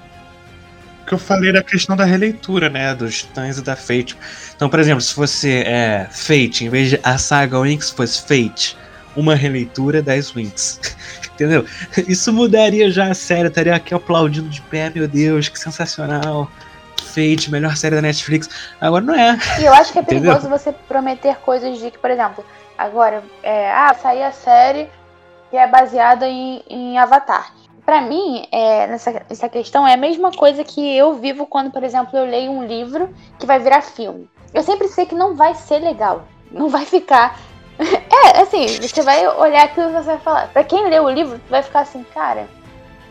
que 1.05 1.13
eu 1.13 1.17
falei 1.17 1.51
da 1.51 1.61
questão 1.61 1.95
da 1.95 2.05
releitura, 2.05 2.69
né? 2.69 2.93
Dos 2.95 3.19
Titãs 3.19 3.57
e 3.57 3.61
da 3.61 3.75
Fate. 3.75 4.17
Então, 4.55 4.69
por 4.69 4.79
exemplo, 4.79 5.01
se 5.01 5.13
fosse 5.13 5.51
é, 5.51 6.07
Fate, 6.09 6.65
em 6.65 6.69
vez 6.69 6.91
de 6.91 6.99
a 7.03 7.17
saga 7.17 7.59
Winx 7.59 7.89
fosse 7.89 8.21
Fate, 8.21 8.77
uma 9.15 9.35
releitura 9.35 10.01
das 10.01 10.31
Winx. 10.31 10.79
Entendeu? 11.33 11.65
Isso 12.07 12.31
mudaria 12.31 12.89
já 12.91 13.09
a 13.09 13.13
série, 13.13 13.47
estaria 13.47 13.75
aqui 13.75 13.93
aplaudindo 13.93 14.47
de 14.49 14.61
pé, 14.61 14.91
meu 14.93 15.07
Deus, 15.07 15.49
que 15.49 15.59
sensacional. 15.59 16.49
Fate, 17.03 17.51
melhor 17.51 17.75
série 17.75 17.95
da 17.95 18.01
Netflix. 18.01 18.49
Agora 18.79 19.03
não 19.03 19.13
é. 19.13 19.37
E 19.59 19.65
eu 19.65 19.73
acho 19.73 19.91
que 19.91 19.99
é 19.99 20.03
perigoso 20.03 20.49
você 20.49 20.71
prometer 20.71 21.35
coisas 21.37 21.77
de 21.77 21.91
que, 21.91 21.97
por 21.97 22.09
exemplo, 22.09 22.43
agora, 22.77 23.23
é, 23.41 23.71
ah, 23.71 23.93
sair 23.93 24.23
a 24.23 24.31
série 24.31 24.89
que 25.49 25.57
é 25.57 25.67
baseada 25.67 26.27
em, 26.27 26.63
em 26.67 26.97
Avatar. 26.97 27.53
Pra 27.85 28.01
mim, 28.01 28.47
é, 28.51 28.87
nessa, 28.87 29.21
essa 29.29 29.49
questão 29.49 29.85
é 29.85 29.93
a 29.93 29.97
mesma 29.97 30.31
coisa 30.31 30.63
que 30.63 30.97
eu 30.97 31.15
vivo 31.15 31.45
quando, 31.45 31.69
por 31.69 31.83
exemplo, 31.83 32.17
eu 32.17 32.25
leio 32.25 32.49
um 32.49 32.65
livro 32.65 33.13
que 33.37 33.45
vai 33.45 33.59
virar 33.59 33.81
filme. 33.81 34.29
Eu 34.53 34.63
sempre 34.63 34.87
sei 34.87 35.05
que 35.05 35.13
não 35.13 35.35
vai 35.35 35.53
ser 35.53 35.79
legal. 35.79 36.25
Não 36.51 36.69
vai 36.69 36.85
ficar. 36.85 37.39
É, 38.25 38.41
assim, 38.41 38.67
você 38.67 39.01
vai 39.01 39.27
olhar 39.27 39.63
aquilo 39.63 39.89
e 39.89 39.93
você 39.93 40.05
vai 40.05 40.19
falar. 40.19 40.47
Pra 40.47 40.63
quem 40.63 40.87
lê 40.87 40.99
o 40.99 41.09
livro, 41.09 41.41
vai 41.49 41.61
ficar 41.61 41.81
assim, 41.81 42.05
cara. 42.13 42.47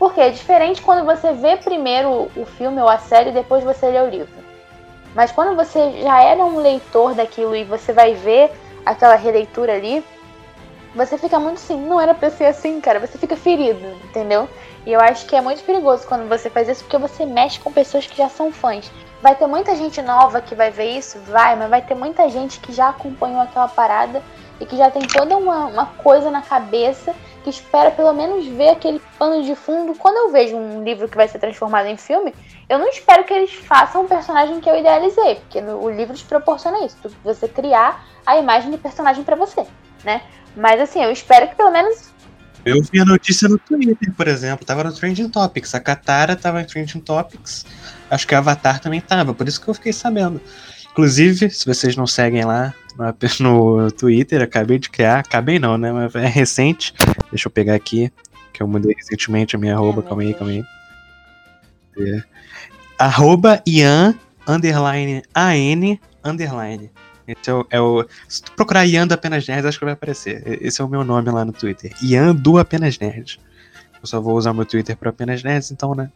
Porque 0.03 0.21
é 0.21 0.31
diferente 0.31 0.83
quando 0.83 1.05
você 1.05 1.33
vê 1.33 1.57
primeiro 1.57 2.29
o 2.35 2.45
filme 2.45 2.83
ou 2.83 2.89
a 2.89 2.99
série 2.99 3.31
e 3.31 3.33
depois 3.33 3.63
você 3.63 3.87
lê 3.87 4.01
o 4.01 4.11
livro. 4.11 4.35
Mas 5.15 5.31
quando 5.31 5.55
você 5.55 6.03
já 6.03 6.21
era 6.21 6.45
um 6.45 6.59
leitor 6.59 7.15
daquilo 7.15 7.55
e 7.55 7.63
você 7.63 7.93
vai 7.93 8.13
ver 8.13 8.51
aquela 8.85 9.15
releitura 9.15 9.75
ali, 9.75 10.05
você 10.93 11.17
fica 11.17 11.39
muito 11.39 11.59
assim, 11.59 11.77
não 11.77 12.01
era 12.01 12.15
pra 12.15 12.31
ser 12.31 12.47
assim, 12.47 12.81
cara. 12.81 12.99
Você 12.99 13.17
fica 13.17 13.37
ferido, 13.37 13.79
entendeu? 14.03 14.49
E 14.85 14.93
eu 14.93 15.01
acho 15.01 15.25
que 15.25 15.37
é 15.37 15.41
muito 15.41 15.63
perigoso 15.63 16.05
quando 16.09 16.29
você 16.29 16.51
faz 16.51 16.69
isso, 16.69 16.83
porque 16.83 16.99
você 16.99 17.25
mexe 17.25 17.61
com 17.61 17.73
pessoas 17.73 18.05
que 18.05 18.17
já 18.17 18.29
são 18.29 18.51
fãs. 18.51 18.91
Vai 19.23 19.37
ter 19.37 19.47
muita 19.47 19.77
gente 19.77 20.03
nova 20.03 20.41
que 20.41 20.57
vai 20.57 20.73
ver 20.73 20.99
isso? 20.99 21.17
Vai, 21.29 21.55
mas 21.55 21.71
vai 21.71 21.81
ter 21.81 21.95
muita 21.95 22.29
gente 22.29 22.59
que 22.59 22.73
já 22.73 22.89
acompanhou 22.89 23.41
aquela 23.41 23.69
parada 23.69 24.21
e 24.59 24.67
que 24.67 24.77
já 24.77 24.91
tem 24.91 25.07
toda 25.07 25.37
uma, 25.37 25.67
uma 25.67 25.87
coisa 25.87 26.29
na 26.29 26.43
cabeça 26.43 27.15
que 27.43 27.51
espera 27.51 27.91
pelo 27.91 28.13
menos 28.13 28.47
ver 28.47 28.71
aquele 28.71 29.01
pano 29.19 29.43
de 29.43 29.55
fundo. 29.55 29.95
Quando 29.99 30.17
eu 30.17 30.33
vejo 30.33 30.57
um 30.57 30.83
livro 30.83 31.09
que 31.09 31.17
vai 31.17 31.29
ser 31.29 31.39
transformado 31.39 31.87
em 31.87 31.97
filme, 31.97 32.35
eu 32.69 32.79
não 32.79 32.89
espero 32.89 33.25
que 33.25 33.35
eles 33.35 33.53
façam 33.53 34.03
um 34.03 34.09
personagem 34.09 34.61
que 34.61 34.71
eu 34.71 34.79
idealizei, 34.79 35.37
porque 35.37 35.61
o 35.61 35.91
livro 35.91 36.15
te 36.15 36.25
proporciona 36.25 36.85
isso, 36.85 36.97
você 37.23 37.47
criar 37.47 38.07
a 38.25 38.39
imagem 38.39 38.71
de 38.71 38.79
personagem 38.79 39.25
pra 39.25 39.37
você, 39.37 39.67
né? 40.05 40.23
Mas 40.57 40.81
assim, 40.81 41.03
eu 41.03 41.11
espero 41.11 41.49
que 41.49 41.57
pelo 41.57 41.71
menos 41.71 42.11
Eu 42.65 42.81
vi 42.83 43.01
a 43.01 43.05
notícia 43.05 43.49
no 43.49 43.59
Twitter, 43.59 44.13
por 44.15 44.29
exemplo, 44.29 44.65
tava 44.65 44.85
no 44.85 44.93
Trending 44.93 45.29
Topics. 45.29 45.75
A 45.75 45.81
Katara 45.81 46.37
tava 46.37 46.63
em 46.63 46.65
Trending 46.65 47.01
Topics. 47.01 47.67
Acho 48.11 48.27
que 48.27 48.35
a 48.35 48.39
Avatar 48.39 48.81
também 48.81 49.01
tava, 49.01 49.35
por 49.35 49.49
isso 49.49 49.61
que 49.61 49.69
eu 49.69 49.75
fiquei 49.75 49.93
sabendo. 49.93 50.41
Inclusive, 50.93 51.51
se 51.51 51.67
vocês 51.67 51.97
não 51.97 52.07
seguem 52.07 52.45
lá 52.45 52.75
no, 52.97 53.83
no 53.83 53.91
Twitter, 53.93 54.43
acabei 54.43 54.79
de 54.79 54.89
criar. 54.91 55.21
Acabei 55.21 55.59
não, 55.59 55.77
né? 55.79 55.93
Mas 55.93 56.15
é 56.15 56.27
recente. 56.27 56.95
Deixa 57.31 57.49
eu 57.49 57.51
pegar 57.53 57.75
aqui, 57.75 58.13
que 58.53 58.63
eu 58.63 58.69
mudei 58.69 58.95
recentemente 58.95 59.57
a 59.57 59.59
minha 59.59 59.75
arroba. 59.75 60.01
meu 60.01 60.03
calma 60.03 60.23
aí, 60.23 60.35
calma 60.35 60.53
aí. 60.53 60.65
É. 61.99 62.23
Arroba 62.99 63.63
Ian, 63.67 64.15
underline, 64.47 65.23
AN, 65.35 65.99
underline. 66.25 66.91
Esse 67.27 67.51
é 67.51 67.55
o, 67.55 67.67
é 67.71 67.81
o- 67.81 68.07
Se 68.29 68.43
tu 68.43 68.53
procurar 68.53 68.85
Ian 68.87 69.07
do 69.07 69.15
Apenas 69.15 69.47
Nerd, 69.47 69.67
acho 69.67 69.79
que 69.79 69.85
vai 69.85 69.95
aparecer. 69.95 70.43
Esse 70.63 70.81
é 70.81 70.85
o 70.85 70.89
meu 70.89 71.05
nome 71.05 71.31
lá 71.31 71.45
no 71.45 71.53
Twitter. 71.53 71.93
Ian 72.03 72.35
do 72.35 72.59
Apenas 72.59 72.99
Nerd. 72.99 73.39
Eu 74.01 74.07
só 74.07 74.21
vou 74.21 74.37
usar 74.37 74.53
meu 74.53 74.67
Twitter 74.67 74.97
para 74.97 75.11
Apenas 75.11 75.43
Nerds, 75.43 75.71
então, 75.71 75.95
né? 75.95 76.11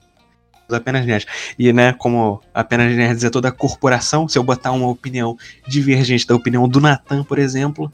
Apenas 0.75 1.07
Nerds. 1.07 1.27
E, 1.59 1.73
né, 1.73 1.93
como 1.93 2.41
Apenas 2.55 2.95
Nerds 2.95 3.25
é 3.25 3.31
toda 3.31 3.49
a 3.49 3.53
corporação, 3.53 4.29
se 4.29 4.39
eu 4.39 4.43
botar 4.43 4.73
uma 4.73 4.89
opinião 4.89 5.37
divergente 5.67 6.27
da 6.27 6.35
opinião 6.35 6.69
do 6.69 6.81
Natan, 6.81 7.23
por 7.25 7.39
exemplo, 7.39 7.93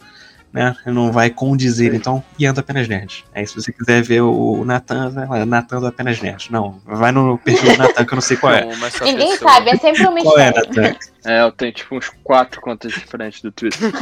né, 0.53 0.77
não 0.87 1.11
vai 1.11 1.31
condizer. 1.31 1.95
Então, 1.95 2.23
Ian 2.39 2.53
do 2.53 2.61
Apenas 2.61 2.87
Nerds. 2.89 3.25
Aí, 3.35 3.47
se 3.47 3.55
você 3.55 3.73
quiser 3.73 4.03
ver 4.03 4.21
o, 4.21 4.65
Natan, 4.65 5.09
vai 5.11 5.27
lá, 5.27 5.47
Natan 5.47 5.81
do 5.81 5.87
Apenas 5.87 6.21
Nerds. 6.21 6.51
Não, 6.51 6.81
vai 6.85 7.11
no 7.13 7.39
perfil 7.39 7.73
do 7.73 7.79
Natan, 7.79 8.05
que 8.05 8.13
eu 8.13 8.17
não 8.17 8.23
sei 8.23 8.37
qual 8.37 8.53
é. 8.53 8.69
Só 8.91 9.05
ninguém 9.05 9.31
pessoa. 9.33 9.51
sabe, 9.51 9.71
é 9.71 9.77
sempre 9.77 10.03
um 10.09 10.23
Qual 10.23 10.39
é, 10.39 10.47
mistério. 10.53 10.69
Natan? 10.83 10.97
É, 11.25 11.41
eu 11.43 11.53
tenho 11.53 11.73
tipo 11.73 11.97
uns 11.97 12.09
quatro 12.25 12.61
contas 12.61 12.93
diferentes 12.93 13.41
do 13.43 13.53
Twitter. 13.53 13.93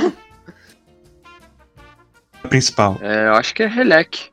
A 2.43 2.49
principal. 2.49 2.99
É, 3.03 3.27
eu 3.27 3.35
acho 3.35 3.55
que 3.55 3.63
é 3.63 3.67
Relec. 3.67 4.31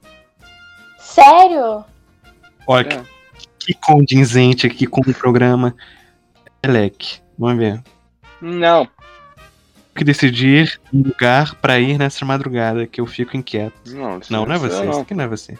Sério? 0.98 1.84
Olha, 2.66 2.94
É. 2.94 3.17
que 3.68 3.74
condizente 3.74 4.66
aqui 4.66 4.88
com 4.88 5.02
o 5.02 5.14
programa. 5.14 5.76
Elec, 6.64 7.20
vamos 7.38 7.58
ver. 7.58 7.82
Não. 8.42 8.88
Que 9.94 10.04
decidir 10.04 10.80
um 10.94 11.02
lugar 11.04 11.56
pra 11.56 11.80
ir 11.80 11.98
nessa 11.98 12.24
madrugada, 12.24 12.88
que 12.88 13.02
eu 13.02 13.06
fico 13.06 13.36
inquieto. 13.36 13.74
Não, 13.88 14.20
Não, 14.30 14.46
não 14.46 14.56
é 14.56 14.58
você. 14.58 14.84
não. 14.84 14.92
Isso 14.92 15.00
aqui 15.02 15.14
não 15.14 15.24
é 15.26 15.28
você. 15.28 15.58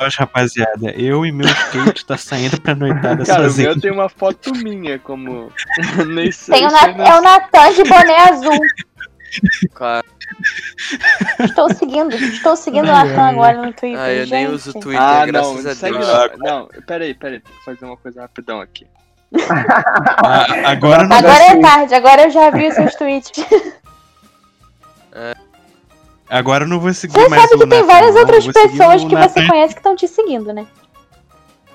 Hoje, 0.00 0.16
rapaziada, 0.18 0.90
eu 0.92 1.24
e 1.24 1.30
meu 1.30 1.46
skate 1.46 2.04
tá 2.06 2.16
saindo 2.16 2.60
pra 2.60 2.74
noitada 2.74 3.24
Cara, 3.24 3.42
o 3.42 3.44
sozinho. 3.44 3.68
meu 3.70 3.80
tem 3.80 3.92
uma 3.92 4.08
foto 4.08 4.52
minha, 4.54 4.98
como. 4.98 5.52
Nem 6.08 6.32
sei. 6.32 6.54
Tem 6.56 6.66
o 6.66 6.70
se 6.70 6.74
Na- 6.74 6.86
ainda- 6.86 7.04
é 7.04 7.18
o 7.18 7.22
Natan 7.22 7.72
de 7.74 7.84
boné 7.84 8.16
azul. 8.30 8.58
Cara, 9.74 10.04
Estou 11.40 11.72
seguindo, 11.74 12.14
estou 12.14 12.56
seguindo 12.56 12.84
o 12.84 12.92
Natan 12.92 13.22
agora 13.30 13.62
no 13.66 13.72
Twitter. 13.72 13.98
ah, 14.00 14.10
eu 14.12 14.26
nem 14.26 14.46
gente. 14.46 14.50
uso 14.54 14.72
Twitter, 14.72 15.00
Ah, 15.02 15.18
não, 15.20 15.26
graças 15.26 15.64
não 15.64 15.70
a 15.70 15.74
segue 15.74 15.98
Deus. 15.98 16.08
não. 16.38 16.38
Não, 16.38 16.68
peraí, 16.86 17.14
peraí, 17.14 17.40
tem 17.40 17.52
que 17.54 17.64
fazer 17.64 17.84
uma 17.84 17.96
coisa 17.96 18.20
rapidão 18.22 18.60
aqui. 18.60 18.86
Ah, 20.26 20.46
agora 20.70 21.06
não 21.06 21.16
Agora 21.16 21.42
é 21.44 21.60
tarde, 21.60 21.94
agora 21.94 22.22
eu 22.24 22.30
já 22.30 22.50
vi 22.50 22.68
os 22.68 22.74
seus 22.74 22.94
tweets. 22.94 23.32
Agora 26.28 26.64
eu 26.64 26.68
não 26.68 26.80
vou 26.80 26.92
seguir 26.92 27.12
Você 27.14 27.28
mais 27.28 27.42
sabe 27.42 27.54
o 27.54 27.58
que 27.58 27.66
tem 27.68 27.82
várias 27.84 28.16
outras 28.16 28.46
pessoas 28.46 29.02
o 29.04 29.08
que 29.08 29.14
Nathan. 29.14 29.28
você 29.28 29.46
conhece 29.46 29.74
que 29.74 29.80
estão 29.80 29.94
te 29.94 30.08
seguindo, 30.08 30.52
né? 30.52 30.66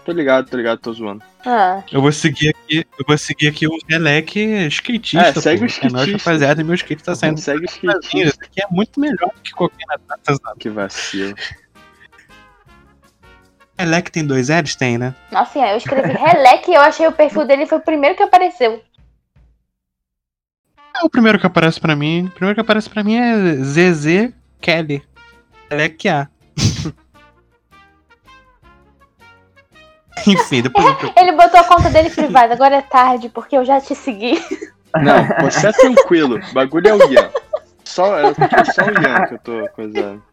Tô 0.05 0.11
ligado, 0.11 0.49
tô 0.49 0.57
ligado, 0.57 0.79
tô 0.79 0.91
zoando. 0.93 1.21
Ah, 1.45 1.83
Eu 1.91 2.01
vou 2.01 2.11
seguir 2.11 2.49
aqui, 2.49 2.85
eu 2.97 3.05
vou 3.07 3.17
seguir 3.17 3.47
aqui 3.49 3.67
o 3.67 3.77
Relec 3.87 4.39
skatista. 4.67 5.27
É, 5.27 5.33
segue 5.33 5.59
pô. 5.59 5.65
o 5.65 5.87
É 5.87 5.89
nóis, 5.91 6.07
skatista. 6.07 6.17
rapaziada, 6.29 6.61
e 6.61 6.63
meu 6.63 6.75
skate 6.75 7.03
tá 7.03 7.15
saindo. 7.15 7.39
Segue 7.39 7.61
o 7.61 7.65
skatista. 7.65 8.17
Isso 8.17 8.37
aqui 8.41 8.61
é 8.61 8.67
muito 8.71 8.99
melhor 8.99 9.31
do 9.35 9.41
que 9.41 9.51
qualquer 9.51 9.85
Nathan. 9.87 10.37
Que 10.57 10.69
vacilo. 10.69 11.35
Relec 13.77 14.11
tem 14.11 14.25
dois 14.25 14.49
L's? 14.49 14.75
Tem, 14.75 14.97
né? 14.97 15.15
nossa, 15.31 15.59
eu 15.59 15.77
escrevi 15.77 16.11
Relec 16.11 16.69
e 16.69 16.73
eu 16.73 16.81
achei 16.81 17.07
o 17.07 17.11
perfil 17.13 17.45
dele 17.45 17.65
foi 17.65 17.77
o 17.77 17.81
primeiro 17.81 18.15
que 18.15 18.23
apareceu. 18.23 18.83
É 20.95 21.05
o 21.05 21.09
primeiro 21.09 21.39
que 21.39 21.45
aparece 21.45 21.79
pra 21.79 21.95
mim. 21.95 22.25
O 22.25 22.31
primeiro 22.31 22.55
que 22.55 22.61
aparece 22.61 22.89
pra 22.89 23.03
mim 23.03 23.15
é 23.15 23.55
ZZ 23.63 24.33
Kelly. 24.59 25.01
Relec 25.69 26.09
A. 26.09 26.27
Enfim, 30.27 30.61
depois 30.61 30.85
eu. 30.85 31.13
Ele 31.15 31.31
botou 31.33 31.59
a 31.59 31.63
conta 31.63 31.89
dele 31.89 32.09
privada, 32.09 32.53
agora 32.53 32.75
é 32.75 32.81
tarde, 32.81 33.29
porque 33.29 33.55
eu 33.55 33.65
já 33.65 33.79
te 33.79 33.95
segui. 33.95 34.41
Não, 34.95 35.27
você 35.49 35.67
é 35.67 35.71
tranquilo. 35.71 36.39
O 36.39 36.53
bagulho 36.53 36.87
é 36.87 36.93
o 36.93 37.11
Ian. 37.11 37.29
Só, 37.83 38.17
é 38.19 38.33
só 38.33 38.83
o 38.85 39.01
Ian 39.01 39.25
que 39.27 39.33
eu 39.35 39.39
tô 39.39 39.69
coisando. 39.69 40.23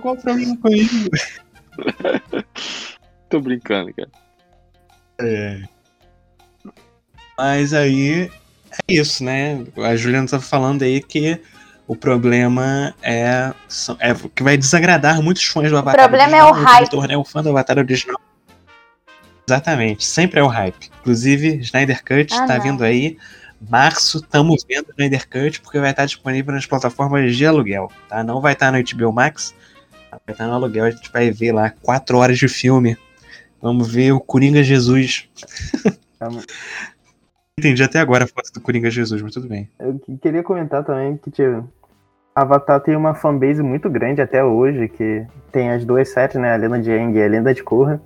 Qual 0.00 0.14
o 0.14 0.20
problema 0.20 0.56
com 0.58 0.68
isso? 0.68 1.10
Tô 3.28 3.40
brincando, 3.40 3.92
cara. 3.94 4.10
É. 5.20 5.62
Mas 7.38 7.72
aí 7.72 8.30
é 8.88 8.92
isso, 8.92 9.24
né? 9.24 9.64
A 9.78 9.96
Juliana 9.96 10.28
tá 10.28 10.40
falando 10.40 10.82
aí 10.82 11.00
que 11.00 11.40
o 11.92 11.96
problema 11.96 12.94
é, 13.02 13.52
é 13.98 14.14
que 14.32 14.44
vai 14.44 14.56
desagradar 14.56 15.20
muitos 15.20 15.44
fãs 15.46 15.68
do 15.70 15.76
Avatar. 15.76 16.00
problema 16.08 16.36
é 16.36 16.44
o 16.44 16.50
original, 16.50 16.72
hype. 16.72 16.84
Vitor, 16.84 17.08
né? 17.08 17.16
O 17.16 17.24
fã 17.24 17.42
do 17.42 17.48
Avatar 17.48 17.78
original. 17.78 18.20
Exatamente, 19.48 20.04
sempre 20.06 20.38
é 20.38 20.42
o 20.42 20.46
hype. 20.46 20.88
Inclusive, 21.00 21.56
Snyder 21.56 22.04
Cut 22.04 22.32
Ah, 22.32 22.46
tá 22.46 22.56
não. 22.58 22.62
vindo 22.62 22.84
aí. 22.84 23.18
Março, 23.68 24.18
estamos 24.18 24.64
vendo 24.68 24.86
Snyder 24.90 25.28
Cut, 25.28 25.60
porque 25.62 25.80
vai 25.80 25.90
estar 25.90 26.06
disponível 26.06 26.54
nas 26.54 26.64
plataformas 26.64 27.34
de 27.36 27.44
aluguel, 27.44 27.90
tá? 28.08 28.22
Não 28.22 28.40
vai 28.40 28.52
estar 28.52 28.70
no 28.70 28.78
HBO 28.80 29.12
Max, 29.12 29.52
vai 30.12 30.20
estar 30.28 30.46
no 30.46 30.54
aluguel. 30.54 30.84
A 30.84 30.90
gente 30.92 31.10
vai 31.10 31.32
ver 31.32 31.50
lá 31.50 31.70
quatro 31.82 32.18
horas 32.18 32.38
de 32.38 32.46
filme. 32.46 32.96
Vamos 33.60 33.92
ver 33.92 34.12
o 34.12 34.20
Coringa 34.20 34.62
Jesus. 34.62 35.28
Entendi 37.58 37.82
até 37.82 37.98
agora 37.98 38.24
a 38.24 38.28
foto 38.28 38.52
do 38.54 38.60
Coringa 38.60 38.88
Jesus, 38.90 39.20
mas 39.20 39.34
tudo 39.34 39.48
bem. 39.48 39.68
Eu 39.78 39.98
que- 39.98 40.16
queria 40.18 40.42
comentar 40.44 40.84
também 40.84 41.16
que, 41.16 41.30
tipo, 41.32 41.68
Avatar 42.34 42.80
tem 42.80 42.96
uma 42.96 43.14
fanbase 43.14 43.62
muito 43.62 43.90
grande 43.90 44.20
até 44.20 44.42
hoje, 44.42 44.88
que 44.88 45.26
tem 45.50 45.70
as 45.70 45.84
duas 45.84 46.08
séries, 46.08 46.36
né? 46.36 46.52
A 46.52 46.56
Lenda 46.56 46.78
de 46.78 46.90
Aang 46.92 47.18
e 47.18 47.22
a 47.22 47.28
Lenda 47.28 47.52
de 47.52 47.62
Korra. 47.62 48.00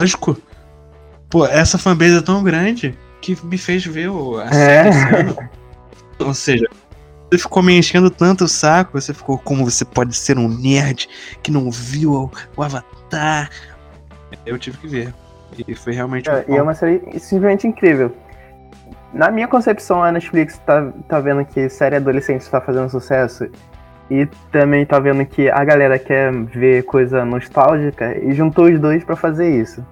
Lógico. 0.00 0.36
Pô, 1.28 1.46
essa 1.46 1.78
fanbase 1.78 2.18
é 2.18 2.22
tão 2.22 2.42
grande 2.42 2.98
que 3.20 3.38
me 3.44 3.56
fez 3.56 3.84
ver 3.86 4.08
o, 4.08 4.38
a 4.38 4.46
É. 4.46 4.90
Ou 6.18 6.34
seja, 6.34 6.66
você 7.30 7.38
ficou 7.38 7.62
me 7.62 7.78
enchendo 7.78 8.10
tanto 8.10 8.44
o 8.44 8.48
saco, 8.48 9.00
você 9.00 9.14
ficou 9.14 9.38
como 9.38 9.64
você 9.64 9.84
pode 9.84 10.14
ser 10.14 10.36
um 10.38 10.48
nerd 10.48 11.08
que 11.42 11.50
não 11.50 11.70
viu 11.70 12.30
o, 12.56 12.62
Avatar. 12.62 13.48
Eu 14.44 14.58
tive 14.58 14.76
que 14.78 14.88
ver. 14.88 15.14
E 15.66 15.74
foi 15.74 15.94
realmente 15.94 16.28
É, 16.28 16.44
e 16.48 16.56
é 16.56 16.62
uma 16.62 16.74
série 16.74 17.00
simplesmente 17.18 17.66
incrível. 17.66 18.14
Na 19.12 19.30
minha 19.30 19.46
concepção, 19.46 20.02
a 20.02 20.10
Netflix 20.10 20.58
tá, 20.58 20.90
tá 21.06 21.20
vendo 21.20 21.44
que 21.44 21.68
série 21.68 21.96
adolescente 21.96 22.40
está 22.40 22.60
fazendo 22.60 22.88
sucesso. 22.88 23.46
E 24.10 24.26
também 24.50 24.84
tá 24.84 24.98
vendo 24.98 25.24
que 25.24 25.50
a 25.50 25.64
galera 25.64 25.98
quer 25.98 26.32
ver 26.32 26.82
coisa 26.84 27.24
nostálgica 27.24 28.18
e 28.18 28.32
juntou 28.32 28.66
os 28.66 28.78
dois 28.78 29.04
pra 29.04 29.16
fazer 29.16 29.48
isso. 29.50 29.84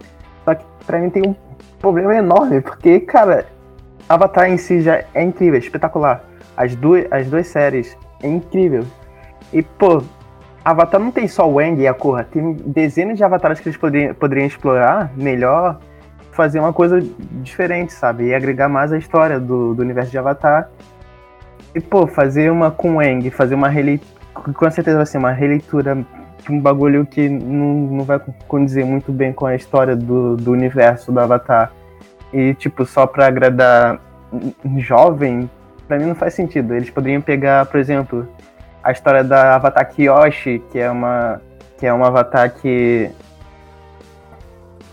Só 0.45 0.55
que 0.55 0.65
pra 0.87 0.99
mim 0.99 1.11
tem 1.11 1.23
um 1.27 1.35
problema 1.79 2.15
enorme, 2.15 2.61
porque, 2.61 3.01
cara, 3.01 3.47
Avatar 4.09 4.51
em 4.51 4.57
si 4.57 4.81
já 4.81 5.05
é 5.15 5.23
incrível, 5.23 5.59
espetacular. 5.59 6.25
As 6.57 6.75
duas, 6.75 7.07
as 7.11 7.27
duas 7.29 7.47
séries 7.47 7.97
é 8.23 8.29
incrível. 8.29 8.85
E, 9.53 9.63
pô, 9.63 10.03
Avatar 10.65 11.01
não 11.01 11.11
tem 11.11 11.29
só 11.29 11.49
o 11.49 11.55
Wang 11.55 11.81
e 11.81 11.87
a 11.87 11.95
Korra, 11.95 12.25
tem 12.25 12.55
dezenas 12.55 13.17
de 13.17 13.25
avatares 13.25 13.61
que 13.61 13.69
eles 13.69 13.79
poderiam, 13.79 14.15
poderiam 14.15 14.47
explorar 14.47 15.13
melhor, 15.17 15.79
fazer 16.41 16.59
uma 16.59 16.73
coisa 16.73 16.99
diferente, 17.43 17.93
sabe? 17.93 18.29
E 18.29 18.35
agregar 18.35 18.67
mais 18.67 18.91
a 18.95 18.97
história 18.97 19.39
do, 19.39 19.75
do 19.75 19.83
universo 19.83 20.11
de 20.11 20.17
Avatar. 20.17 20.71
E, 21.75 21.81
pô, 21.81 22.07
fazer 22.07 22.51
uma 22.51 22.71
com 22.71 22.97
Wang, 22.97 23.31
fazer 23.31 23.55
uma 23.55 23.69
releitura, 23.69 24.11
com 24.33 24.71
certeza 24.71 24.97
vai 24.97 25.05
ser 25.05 25.19
uma 25.19 25.33
releitura 25.33 25.95
de 26.43 26.51
um 26.51 26.59
bagulho 26.59 27.05
que 27.05 27.29
não, 27.29 27.75
não 27.99 28.05
vai 28.05 28.19
condizer 28.49 28.87
muito 28.87 29.13
bem 29.13 29.35
com 29.35 29.45
a 29.45 29.55
história 29.55 29.95
do, 29.95 30.35
do 30.35 30.51
universo 30.51 31.13
do 31.13 31.21
Avatar. 31.21 31.71
E, 32.33 32.55
tipo, 32.55 32.87
só 32.87 33.07
pra 33.07 33.27
agradar 33.27 34.01
jovem, 34.79 35.51
pra 35.87 35.99
mim 35.99 36.07
não 36.07 36.15
faz 36.15 36.33
sentido. 36.33 36.75
Eles 36.75 36.89
poderiam 36.89 37.21
pegar, 37.21 37.67
por 37.67 37.79
exemplo, 37.79 38.27
a 38.83 38.93
história 38.93 39.23
da 39.23 39.57
Avatar 39.57 39.87
Kyoshi, 39.91 40.63
que 40.73 40.79
é 40.79 40.91
uma 40.91 41.39
que 41.77 41.87
é 41.87 41.95
um 41.95 42.05
avatar 42.05 42.53
que 42.53 43.11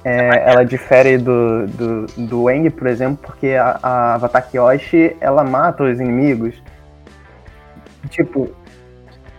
é, 0.08 0.52
ela 0.52 0.64
difere 0.64 1.18
do, 1.18 1.68
do, 1.68 2.06
do 2.28 2.44
Wang, 2.44 2.70
por 2.70 2.88
exemplo, 2.88 3.20
porque 3.26 3.48
a, 3.50 3.78
a 3.84 4.14
Avatar 4.16 4.48
Kyoshi, 4.50 5.16
ela 5.20 5.44
mata 5.44 5.84
os 5.84 6.00
inimigos. 6.00 6.56
Tipo, 8.10 8.50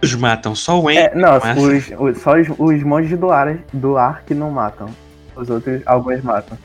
Os 0.02 0.14
matam, 0.14 0.54
só 0.54 0.78
o 0.78 0.82
Wayne. 0.82 1.00
é, 1.00 1.14
não, 1.14 1.36
os, 1.36 1.90
os- 1.98 2.18
só 2.22 2.36
os, 2.38 2.48
os 2.58 2.82
monges 2.82 3.18
do 3.18 3.30
ar, 3.30 3.56
do 3.72 3.96
ar 3.96 4.22
que 4.26 4.34
não 4.34 4.50
matam. 4.50 4.88
Os 5.34 5.48
outros, 5.48 5.80
alguns 5.86 6.22
matam. 6.22 6.58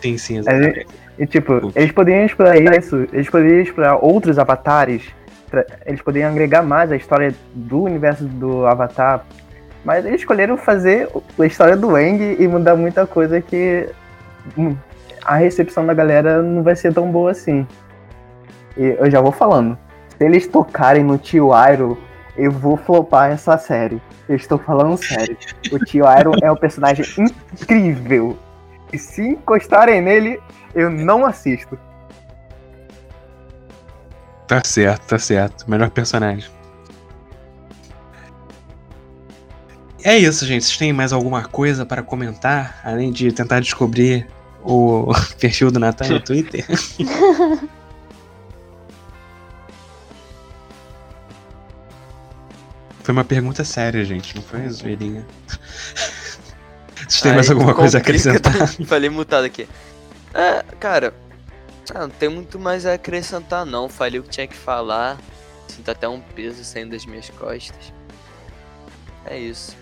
Sim, 0.00 0.16
sim, 0.16 0.38
exatamente. 0.38 0.86
E 1.18 1.26
tipo, 1.26 1.54
Ups. 1.54 1.76
eles 1.76 1.92
poderiam 1.92 2.24
explorar 2.24 2.56
isso, 2.78 3.06
eles 3.12 3.28
poderiam 3.28 3.60
explorar 3.60 3.96
outros 3.96 4.38
avatares, 4.38 5.02
eles 5.84 6.00
poderiam 6.00 6.30
agregar 6.30 6.62
mais 6.62 6.90
a 6.92 6.96
história 6.96 7.34
do 7.54 7.82
universo 7.82 8.24
do 8.24 8.64
Avatar, 8.66 9.24
mas 9.84 10.04
eles 10.04 10.20
escolheram 10.20 10.56
fazer 10.56 11.08
a 11.38 11.46
história 11.46 11.76
do 11.76 11.88
Wang 11.88 12.36
e 12.38 12.48
mudar 12.48 12.76
muita 12.76 13.06
coisa 13.06 13.40
que 13.40 13.88
hum, 14.56 14.76
a 15.24 15.36
recepção 15.36 15.86
da 15.86 15.94
galera 15.94 16.42
não 16.42 16.62
vai 16.62 16.76
ser 16.76 16.92
tão 16.92 17.10
boa 17.10 17.30
assim. 17.30 17.66
E 18.76 18.96
eu 18.98 19.10
já 19.10 19.20
vou 19.20 19.32
falando, 19.32 19.76
se 20.16 20.24
eles 20.24 20.46
tocarem 20.46 21.04
no 21.04 21.18
Tio 21.18 21.50
Iroh, 21.54 21.96
eu 22.36 22.50
vou 22.50 22.76
flopar 22.76 23.30
essa 23.30 23.56
série. 23.58 24.00
Eu 24.28 24.36
estou 24.36 24.58
falando 24.58 24.96
sério. 24.96 25.36
O 25.72 25.78
Tio 25.78 26.04
Iroh 26.06 26.36
é 26.42 26.50
um 26.50 26.56
personagem 26.56 27.04
incrível. 27.18 28.38
E 28.92 28.98
se 28.98 29.22
encostarem 29.22 30.00
nele, 30.00 30.40
eu 30.74 30.90
não 30.90 31.24
assisto. 31.24 31.78
Tá 34.46 34.60
certo, 34.64 35.06
tá 35.06 35.18
certo. 35.18 35.70
Melhor 35.70 35.90
personagem. 35.90 36.50
É 40.02 40.16
isso, 40.16 40.46
gente. 40.46 40.64
Vocês 40.64 40.76
têm 40.76 40.92
mais 40.92 41.12
alguma 41.12 41.44
coisa 41.44 41.84
para 41.84 42.02
comentar? 42.02 42.80
Além 42.84 43.12
de 43.12 43.32
tentar 43.32 43.60
descobrir 43.60 44.26
o 44.62 45.12
perfil 45.38 45.70
do 45.70 45.78
Natan 45.78 46.08
no 46.08 46.20
Twitter? 46.20 46.64
Foi 53.02 53.12
uma 53.12 53.24
pergunta 53.24 53.64
séria, 53.64 54.04
gente. 54.04 54.36
Não 54.36 54.42
foi 54.42 54.68
zoeirinha. 54.68 55.26
Vocês 56.96 57.22
têm 57.22 57.32
mais 57.32 57.50
alguma 57.50 57.74
coisa 57.74 57.98
a 57.98 58.00
acrescentar? 58.00 58.68
Falei 58.86 59.10
mutado 59.10 59.44
aqui. 59.44 59.66
É, 60.32 60.62
cara, 60.78 61.12
ah, 61.92 62.02
não 62.02 62.10
tem 62.10 62.28
muito 62.28 62.56
mais 62.56 62.86
a 62.86 62.94
acrescentar 62.94 63.66
não. 63.66 63.88
Falei 63.88 64.20
o 64.20 64.22
que 64.22 64.28
tinha 64.28 64.46
que 64.46 64.54
falar. 64.54 65.18
Sinto 65.66 65.90
até 65.90 66.08
um 66.08 66.20
peso 66.20 66.62
saindo 66.62 66.90
das 66.92 67.04
minhas 67.04 67.28
costas. 67.30 67.92
É 69.26 69.36
isso. 69.36 69.76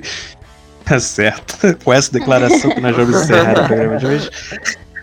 Tá 0.84 0.98
certo. 0.98 1.56
Com 1.84 1.92
essa 1.92 2.10
declaração 2.10 2.70
que 2.70 2.80
nós 2.80 2.94
vamos 2.96 3.22
encerrar 3.22 3.52
o 3.52 3.66
programa 3.66 3.96
de 3.98 4.06
hoje. 4.06 4.30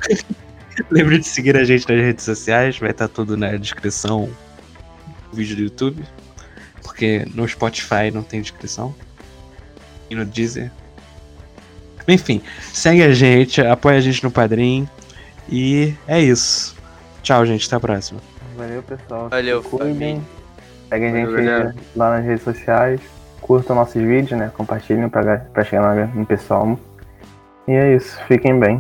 Lembre 0.92 1.20
de 1.20 1.28
seguir 1.28 1.56
a 1.56 1.64
gente 1.64 1.88
nas 1.90 2.02
redes 2.02 2.26
sociais, 2.26 2.78
vai 2.78 2.92
estar 2.92 3.08
tudo 3.08 3.38
na 3.38 3.56
descrição 3.56 4.30
do 5.32 5.38
vídeo 5.38 5.56
do 5.56 5.62
YouTube. 5.64 6.04
Porque 6.84 7.26
no 7.34 7.48
Spotify 7.48 8.12
não 8.14 8.24
tem 8.24 8.42
descrição. 8.42 8.94
E 10.10 10.16
no 10.16 10.26
Deezer. 10.26 10.72
Enfim, 12.08 12.42
segue 12.74 13.04
a 13.04 13.14
gente, 13.14 13.62
apoia 13.62 14.00
a 14.00 14.02
gente 14.02 14.24
no 14.24 14.32
Padrim. 14.32 14.88
E 15.48 15.94
é 16.08 16.20
isso. 16.20 16.76
Tchau, 17.24 17.46
gente. 17.46 17.68
Até 17.68 17.76
a 17.76 17.80
próxima. 17.80 18.20
Valeu, 18.58 18.84
pessoal. 18.84 19.30
Valeu, 19.30 19.64
Se 19.64 19.70
cuidem. 19.70 19.88
família. 19.90 20.22
Segue 20.90 21.06
a 21.06 21.10
gente 21.12 21.32
Valeu, 21.32 21.74
lá 21.96 22.18
nas 22.18 22.26
redes 22.26 22.44
sociais. 22.44 23.00
Curtam 23.50 23.76
nossos 23.76 24.00
vídeos, 24.00 24.40
né? 24.40 24.52
Compartilhem 24.56 25.10
pra 25.10 25.64
chegar 25.64 26.08
no 26.14 26.24
pessoal. 26.24 26.78
E 27.68 27.72
é 27.72 27.96
isso. 27.96 28.24
Fiquem 28.28 28.60
bem. 28.60 28.80